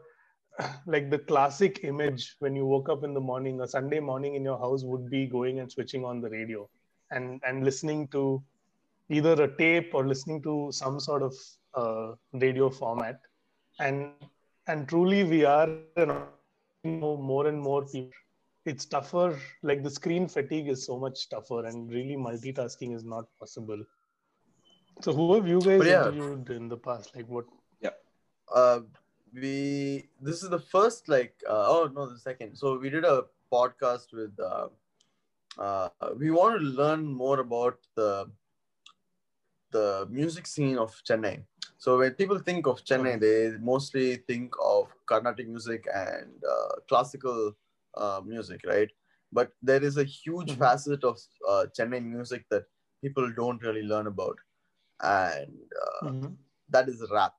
like 0.86 1.10
the 1.10 1.18
classic 1.18 1.80
image 1.84 2.34
when 2.38 2.56
you 2.56 2.66
woke 2.66 2.88
up 2.88 3.04
in 3.04 3.14
the 3.14 3.20
morning, 3.20 3.60
a 3.60 3.68
Sunday 3.68 4.00
morning 4.00 4.34
in 4.34 4.44
your 4.44 4.58
house 4.58 4.84
would 4.84 5.10
be 5.10 5.26
going 5.26 5.60
and 5.60 5.70
switching 5.70 6.04
on 6.04 6.20
the 6.20 6.30
radio 6.30 6.68
and, 7.10 7.40
and 7.46 7.64
listening 7.64 8.08
to 8.08 8.42
either 9.10 9.40
a 9.42 9.56
tape 9.56 9.94
or 9.94 10.06
listening 10.06 10.42
to 10.42 10.68
some 10.72 10.98
sort 10.98 11.22
of 11.22 11.34
uh, 11.74 12.14
radio 12.32 12.70
format. 12.70 13.20
And, 13.78 14.12
and 14.66 14.88
truly 14.88 15.24
we 15.24 15.44
are, 15.44 15.68
you 15.96 16.06
know, 16.06 17.16
more 17.16 17.46
and 17.48 17.60
more 17.60 17.84
people 17.84 18.12
it's 18.64 18.84
tougher 18.84 19.38
like 19.62 19.84
the 19.84 19.90
screen 19.90 20.26
fatigue 20.26 20.68
is 20.68 20.84
so 20.84 20.98
much 20.98 21.28
tougher 21.28 21.66
and 21.66 21.88
really 21.90 22.16
multitasking 22.16 22.94
is 22.94 23.04
not 23.04 23.24
possible 23.38 23.80
so 25.02 25.12
who 25.12 25.34
have 25.34 25.46
you 25.46 25.60
guys 25.60 25.84
yeah. 25.84 26.08
interviewed 26.08 26.50
in 26.50 26.68
the 26.68 26.76
past 26.76 27.14
like 27.14 27.26
what 27.28 27.44
yeah. 27.80 27.90
Uh, 28.52 28.80
we 29.34 30.08
this 30.20 30.42
is 30.42 30.48
the 30.48 30.58
first 30.58 31.08
like 31.08 31.34
uh, 31.48 31.66
oh 31.68 31.90
no 31.94 32.08
the 32.08 32.18
second. 32.18 32.56
So 32.56 32.78
we 32.78 32.90
did 32.90 33.04
a 33.04 33.24
podcast 33.52 34.12
with. 34.12 34.38
Uh, 34.38 34.68
uh, 35.58 35.88
we 36.18 36.30
wanted 36.30 36.58
to 36.58 36.66
learn 36.66 37.06
more 37.06 37.40
about 37.40 37.78
the 37.94 38.30
the 39.70 40.06
music 40.10 40.46
scene 40.46 40.78
of 40.78 40.94
Chennai. 41.08 41.42
So 41.78 41.98
when 41.98 42.12
people 42.14 42.38
think 42.38 42.66
of 42.66 42.84
Chennai, 42.84 43.20
they 43.20 43.56
mostly 43.58 44.16
think 44.16 44.54
of 44.62 44.88
Carnatic 45.06 45.48
music 45.48 45.86
and 45.94 46.32
uh, 46.48 46.76
classical 46.88 47.52
uh, 47.96 48.20
music, 48.24 48.60
right? 48.66 48.88
But 49.32 49.52
there 49.62 49.82
is 49.82 49.96
a 49.98 50.04
huge 50.04 50.52
Mhm. 50.52 50.58
facet 50.58 51.04
of 51.04 51.18
uh, 51.48 51.66
Chennai 51.78 52.02
music 52.04 52.44
that 52.50 52.64
people 53.02 53.30
don't 53.40 53.62
really 53.62 53.82
learn 53.82 54.06
about, 54.06 54.38
and 55.02 55.56
uh, 55.86 56.06
Mhm. 56.08 56.36
that 56.70 56.88
is 56.88 57.04
rap. 57.10 57.34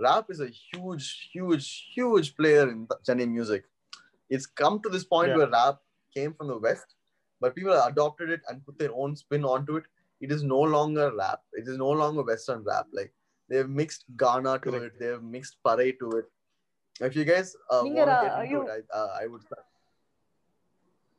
Rap 0.00 0.30
is 0.30 0.40
a 0.40 0.48
huge, 0.48 1.30
huge, 1.32 1.66
huge 1.94 2.36
player 2.36 2.68
in 2.70 2.86
Chennai 3.06 3.28
music. 3.28 3.64
It's 4.30 4.46
come 4.46 4.80
to 4.82 4.88
this 4.88 5.04
point 5.04 5.30
Yeah. 5.30 5.36
where 5.38 5.50
rap 5.50 5.80
came 6.14 6.34
from 6.34 6.48
the 6.48 6.58
West, 6.58 6.94
but 7.40 7.54
people 7.54 7.72
adopted 7.72 8.30
it 8.30 8.42
and 8.48 8.64
put 8.64 8.78
their 8.78 8.94
own 8.94 9.16
spin 9.16 9.44
onto 9.44 9.76
it. 9.76 9.84
It 10.20 10.32
is 10.32 10.42
no 10.42 10.60
longer 10.60 11.12
rap. 11.14 11.42
It 11.52 11.68
is 11.68 11.76
no 11.78 11.90
longer 11.90 12.22
Western 12.22 12.62
rap. 12.64 12.86
Like 12.92 13.12
they've 13.48 13.68
mixed 13.68 14.04
Gaana 14.16 14.60
to 14.62 14.70
Correct. 14.70 14.84
it. 14.86 15.00
They've 15.00 15.22
mixed 15.22 15.56
Parai 15.64 15.98
to 15.98 16.10
it. 16.18 16.26
If 17.00 17.16
you 17.16 17.24
guys 17.24 17.56
uh, 17.70 17.82
want 17.84 18.08
to 18.08 18.16
uh, 18.16 18.22
get 18.22 18.38
into 18.40 18.50
you- 18.50 18.68
it, 18.68 18.86
I, 18.94 18.98
uh, 18.98 19.18
I 19.22 19.26
would. 19.26 19.42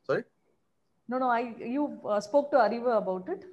Sorry. 0.06 0.24
No, 1.08 1.18
no. 1.18 1.28
I 1.28 1.40
you 1.58 2.00
uh, 2.04 2.20
spoke 2.20 2.50
to 2.52 2.58
Arivu 2.58 2.96
about 2.96 3.28
it. 3.28 3.44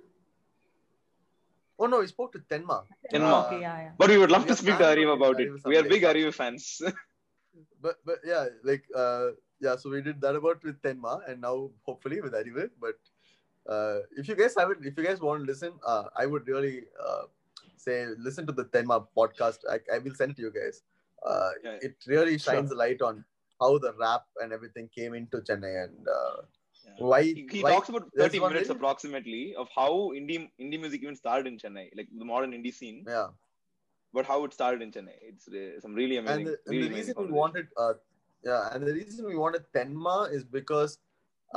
Oh 1.80 1.86
no, 1.86 2.00
we 2.00 2.08
spoke 2.08 2.32
to 2.34 2.40
Tenma. 2.40 2.84
Tenma. 3.14 3.46
Okay, 3.46 3.62
yeah, 3.62 3.78
yeah. 3.82 3.92
But 3.98 4.10
we 4.10 4.18
would 4.18 4.32
love 4.32 4.44
We 4.44 4.50
to 4.50 4.56
speak 4.56 4.78
to 4.78 4.84
Arivu 4.84 5.14
about 5.14 5.38
getting 5.38 5.54
it. 5.56 5.64
Arivu 5.64 5.70
We 5.70 5.78
are 5.78 5.84
big 5.84 6.04
Arivu 6.04 6.34
fans. 6.34 6.82
but 7.82 7.96
but 8.06 8.20
yeah, 8.26 8.46
like 8.64 8.84
uh 8.96 9.28
yeah, 9.60 9.76
so 9.76 9.90
we 9.90 10.02
did 10.02 10.22
that 10.22 10.36
about 10.36 10.64
with 10.64 10.82
Tenma 10.82 11.20
and 11.28 11.42
now 11.42 11.70
hopefully 11.84 12.22
with 12.22 12.34
Arivu. 12.34 12.70
But 12.82 12.98
uh 13.70 14.00
if 14.16 14.28
you 14.28 14.36
guys 14.36 14.56
haven't 14.58 14.86
if 14.86 14.98
you 14.98 15.04
guys 15.04 15.22
want 15.22 15.42
to 15.42 15.46
listen, 15.52 15.74
uh 15.86 16.06
I 16.16 16.26
would 16.26 16.48
really 16.48 16.84
uh 17.08 17.24
say 17.88 17.98
listen 18.28 18.46
to 18.52 18.56
the 18.60 18.66
Tenma 18.76 18.98
podcast. 19.22 19.60
I, 19.76 19.80
I 19.96 20.00
will 20.06 20.16
send 20.22 20.32
it 20.32 20.38
to 20.42 20.46
you 20.48 20.54
guys. 20.60 20.78
Uh 21.32 21.50
Yeah. 21.66 21.78
it 21.90 21.96
really 22.14 22.38
shines 22.38 22.70
Sure. 22.70 22.70
the 22.74 22.80
light 22.84 23.02
on 23.10 23.24
how 23.62 23.72
the 23.86 23.94
rap 24.04 24.26
and 24.44 24.54
everything 24.60 24.90
came 25.00 25.14
into 25.22 25.38
Chennai 25.50 25.74
and 25.86 26.14
uh 26.20 26.38
Yeah. 26.88 27.00
why 27.12 27.22
he, 27.24 27.32
he 27.54 27.62
why 27.64 27.72
talks 27.72 27.90
about 27.94 28.04
30 28.18 28.40
minutes 28.42 28.68
very- 28.68 28.76
approximately 28.78 29.42
of 29.64 29.72
how 29.80 29.90
indie 30.20 30.38
indie 30.66 30.80
music 30.84 31.02
even 31.08 31.18
started 31.22 31.48
in 31.52 31.56
Chennai, 31.64 31.86
like 32.00 32.10
the 32.22 32.28
modern 32.34 32.52
indie 32.58 32.74
scene, 32.80 33.00
yeah. 33.16 33.28
but 34.18 34.26
how 34.32 34.38
it 34.48 34.54
started 34.58 34.82
in 34.86 34.92
Chennai. 34.96 35.16
It's 35.32 35.48
uh, 35.48 35.80
some 35.86 35.94
really 36.02 36.18
amazing. 36.22 36.46
and 36.46 36.48
the, 36.52 36.56
and 36.66 36.76
really 36.76 36.88
the 36.88 36.94
amazing 36.94 37.16
reason 37.18 37.34
we 37.34 37.40
wanted 37.42 37.68
uh 37.86 37.94
yeah 38.50 38.64
and 38.74 38.88
the 38.90 38.94
reason 39.00 39.26
we 39.32 39.38
wanted 39.44 39.64
tenma 39.78 40.16
is 40.38 40.44
because 40.60 40.94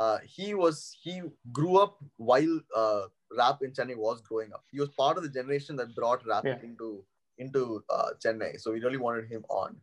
uh 0.03 0.17
he 0.35 0.47
was 0.63 0.77
he 1.05 1.15
grew 1.59 1.73
up 1.85 1.95
while 2.31 2.55
uh 2.83 3.03
rap 3.37 3.61
in 3.63 3.71
chennai 3.71 3.95
was 3.95 4.21
growing 4.21 4.51
up. 4.53 4.63
He 4.71 4.79
was 4.79 4.89
part 4.89 5.17
of 5.17 5.23
the 5.23 5.29
generation 5.29 5.75
that 5.77 5.95
brought 5.95 6.25
rap 6.25 6.45
Yeah. 6.45 6.59
into 6.63 7.03
into 7.37 7.83
uh 7.89 8.09
chennai. 8.23 8.59
So 8.59 8.71
we 8.71 8.81
really 8.81 8.97
wanted 8.97 9.29
him 9.29 9.45
on. 9.49 9.77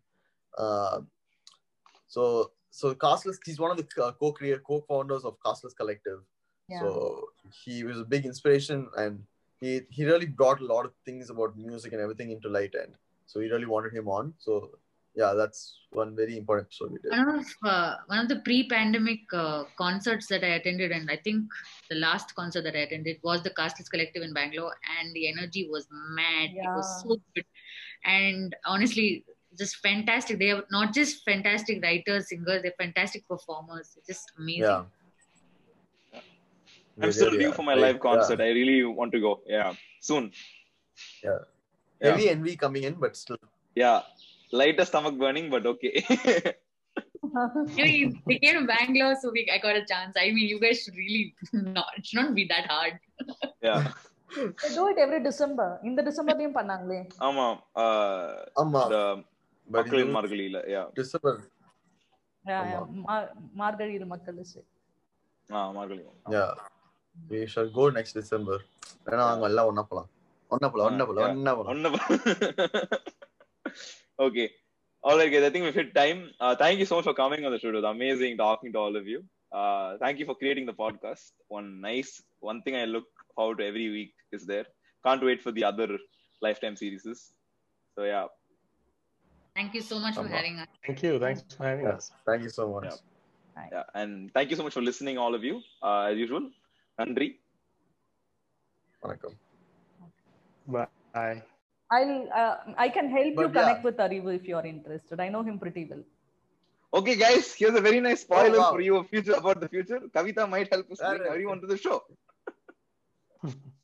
Uh 0.57 1.01
so 2.07 2.51
so 2.71 2.95
casteless 2.95 3.39
he's 3.45 3.59
one 3.59 3.71
of 3.71 3.77
the 3.79 4.03
uh, 4.05 4.13
co-creator 4.13 4.63
co-founders 4.67 5.25
of 5.25 5.37
casteless 5.45 5.75
collective. 5.75 6.21
Yeah. 6.69 6.81
so 6.81 7.29
he 7.65 7.83
was 7.85 7.99
a 7.99 8.05
big 8.05 8.27
inspiration 8.27 8.89
and 8.97 9.23
he 9.61 9.81
he 9.91 10.05
really 10.05 10.27
brought 10.27 10.61
a 10.61 10.67
lot 10.73 10.85
of 10.85 10.93
things 11.05 11.31
about 11.31 11.57
music 11.57 11.93
and 11.93 12.01
everything 12.01 12.31
into 12.31 12.49
light 12.49 12.75
and 12.83 12.95
so 13.27 13.41
we 13.41 13.51
really 13.51 13.67
wanted 13.67 13.93
him 13.93 14.09
on. 14.09 14.35
So 14.39 14.53
yeah 15.15 15.35
that's 15.35 15.81
one 15.91 16.15
very 16.15 16.37
important 16.37 16.67
episode 16.69 16.93
we 16.93 16.99
did 16.99 17.11
one 17.11 17.39
of 17.39 17.47
uh, 17.65 17.97
one 18.07 18.19
of 18.19 18.29
the 18.29 18.41
pre-pandemic 18.41 19.21
uh, 19.33 19.65
concerts 19.77 20.27
that 20.27 20.45
I 20.45 20.55
attended, 20.59 20.93
and 20.93 21.11
I 21.11 21.17
think 21.17 21.45
the 21.89 21.97
last 21.97 22.35
concert 22.35 22.63
that 22.63 22.77
I 22.77 22.81
attended 22.81 23.17
was 23.23 23.43
the 23.43 23.51
Casteless 23.51 23.89
Collective 23.89 24.23
in 24.23 24.35
Bangalore, 24.35 24.77
and 24.99 25.15
the 25.15 25.29
energy 25.29 25.67
was 25.71 25.87
mad. 25.91 26.51
Yeah. 26.53 26.65
It 26.65 26.77
was 26.77 27.03
so 27.03 27.17
good, 27.35 27.45
and 28.05 28.55
honestly, 28.67 29.25
just 29.59 29.77
fantastic. 29.77 30.39
They 30.39 30.51
are 30.51 30.65
not 30.71 30.93
just 30.93 31.25
fantastic 31.25 31.83
writers, 31.83 32.29
singers; 32.29 32.61
they're 32.63 32.79
fantastic 32.79 33.27
performers. 33.27 33.95
It's 33.97 34.07
just 34.07 34.33
amazing. 34.39 34.63
yeah 34.63 34.85
I'm 37.01 37.13
still 37.13 37.31
due 37.31 37.53
for 37.53 37.63
my 37.63 37.75
live 37.75 38.01
concert. 38.01 38.41
I 38.41 38.49
really 38.49 38.85
want 38.85 39.13
to 39.13 39.21
go. 39.21 39.41
Yeah, 39.47 39.75
soon. 40.01 40.33
yeah. 41.23 41.39
Yeah. 42.01 42.11
heavy 42.11 42.29
envy 42.31 42.55
coming 42.57 42.85
in 42.85 42.95
but 42.95 43.17
still 43.17 43.39
Yeah, 43.75 44.03
lighter 44.53 44.85
stomach 44.85 45.19
burning, 45.19 45.51
but 45.51 45.67
okay. 45.67 45.95
I 47.37 47.83
mean, 47.85 48.23
they 48.27 48.39
came 48.39 48.61
to 48.61 48.67
Bangalore, 48.67 49.17
so 49.21 49.31
we, 49.31 49.49
I 49.53 49.59
got 49.59 49.77
a 49.77 49.85
chance. 49.85 50.15
I 50.17 50.31
mean, 50.31 50.49
you 50.49 50.59
guys 50.59 50.83
should 50.83 50.97
really 50.97 51.35
not 51.53 51.87
it 51.97 52.07
should 52.07 52.21
not 52.21 52.35
be 52.35 52.47
that 52.49 52.67
hard. 52.67 52.95
yeah, 53.63 53.93
They 54.63 54.75
do 54.75 54.89
it 54.89 54.99
every 54.99 55.21
December. 55.23 55.69
இந்த 55.89 56.03
டிசம்பர்லயும் 56.09 56.57
பண்ணாங்களே 56.59 57.01
ஆமா 57.29 57.47
uh, 57.85 58.27
ஆமா 58.63 58.83
the 58.95 59.03
but 59.69 59.77
மக்களின் 59.77 60.09
in 60.09 60.15
மார்கழியில 60.17 60.59
yeah 60.75 60.87
december 61.01 61.35
Yeah, 62.45 62.63
yeah. 62.73 62.83
ஆமா. 62.83 63.01
மா- 63.07 63.31
மார்கழியில் 63.63 64.11
மக்கள் 64.15 64.39
இசை. 64.45 64.63
ஆ 65.49 65.71
மார்கழி 65.79 66.03
yeah 66.37 66.51
we 67.31 67.41
shall 67.53 67.69
go 67.79 67.85
next 67.99 68.15
december 68.21 68.59
ஏன்னா 69.11 69.23
அவங்க 69.29 69.47
எல்லாம் 69.51 69.69
ஒண்ணா 69.71 69.85
போலாம் 69.91 70.09
ஒண்ணா 70.51 70.69
போலாம் 70.73 70.89
ஒண்ணா 70.91 71.05
போலாம் 71.09 71.25
Yeah. 71.25 71.35
ஒண்ணா 71.37 71.53
போலாம் 71.59 71.73
ஒன்னு 71.75 71.91
Okay. 74.19 74.51
All 75.03 75.17
right, 75.17 75.31
guys. 75.31 75.45
I 75.45 75.51
think 75.51 75.65
we've 75.65 75.75
hit 75.75 75.95
time. 75.95 76.31
Uh, 76.41 76.57
thank 76.57 76.79
you 76.79 76.87
so 76.87 76.97
much 76.97 77.05
for 77.05 77.15
coming 77.15 77.45
on 77.45 77.53
the 77.53 77.59
show. 77.59 77.69
It 77.69 77.75
was 77.75 77.85
amazing 77.85 78.37
talking 78.37 78.73
to 78.73 78.79
all 78.79 78.97
of 78.97 79.07
you. 79.07 79.25
Uh, 79.53 79.97
thank 79.99 80.19
you 80.19 80.27
for 80.27 80.35
creating 80.35 80.67
the 80.67 80.73
podcast. 80.73 81.31
One 81.49 81.81
nice, 81.81 82.23
one 82.41 82.63
thing 82.63 82.77
I 82.77 82.85
look 82.85 83.05
forward 83.35 83.59
to 83.59 83.67
every 83.67 83.91
week 83.91 84.13
is 84.33 84.45
there. 84.45 84.67
Can't 85.07 85.25
wait 85.25 85.41
for 85.41 85.53
the 85.53 85.65
other 85.65 85.89
lifetime 86.43 86.77
series. 86.77 87.07
So 87.95 88.05
yeah. 88.05 88.27
Thank 89.55 89.75
you 89.75 89.81
so 89.81 89.99
much 89.99 90.15
for 90.15 90.27
having 90.27 90.59
us. 90.59 90.69
Thank 90.87 91.03
you. 91.03 91.19
Thanks 91.19 91.45
for 91.57 91.65
having 91.65 91.87
us. 91.87 92.11
Thank 92.27 92.43
you 92.43 92.51
so 92.51 92.69
much. 92.73 92.85
Yeah. 92.85 92.97
Yeah, 93.73 93.83
and 93.95 94.33
thank 94.35 94.51
you 94.51 94.57
so 94.57 94.63
much 94.63 94.73
for 94.73 94.83
listening, 94.83 95.19
all 95.19 95.35
of 95.35 95.43
you. 95.43 95.61
Uh, 95.83 96.03
as 96.03 96.17
usual, 96.17 96.49
Andri. 97.01 97.39
Welcome. 99.03 99.35
Bye. 101.13 101.43
I'll 101.91 102.29
uh, 102.33 102.57
I 102.77 102.89
can 102.89 103.09
help 103.11 103.39
you 103.43 103.49
But 103.49 103.53
connect 103.53 103.85
with 103.85 103.97
Arivu 103.97 104.35
if 104.35 104.47
you 104.49 104.57
are 104.57 104.67
interested. 104.67 105.21
I 105.21 105.29
know 105.29 105.43
him 105.43 105.59
pretty 105.59 105.85
well. 105.87 106.05
okay 106.99 107.17
guys 107.17 107.55
here's 107.55 107.75
a 107.75 107.81
very 107.81 108.01
nice 108.01 108.21
spoiler 108.23 108.59
Oh, 108.59 108.59
wow. 108.59 108.71
for 108.71 108.81
you 108.81 108.97
of 108.97 109.09
future 109.09 109.35
about 109.35 109.61
the 109.61 109.69
future 109.69 110.01
kavita 110.15 110.49
might 110.49 110.69
help 110.73 110.91
us 110.91 111.03
bring 111.09 111.23
Yeah, 111.23 111.29
yeah. 111.29 111.33
everyone 111.35 111.61
to 111.61 111.67
the 111.67 111.77
show 111.77 112.03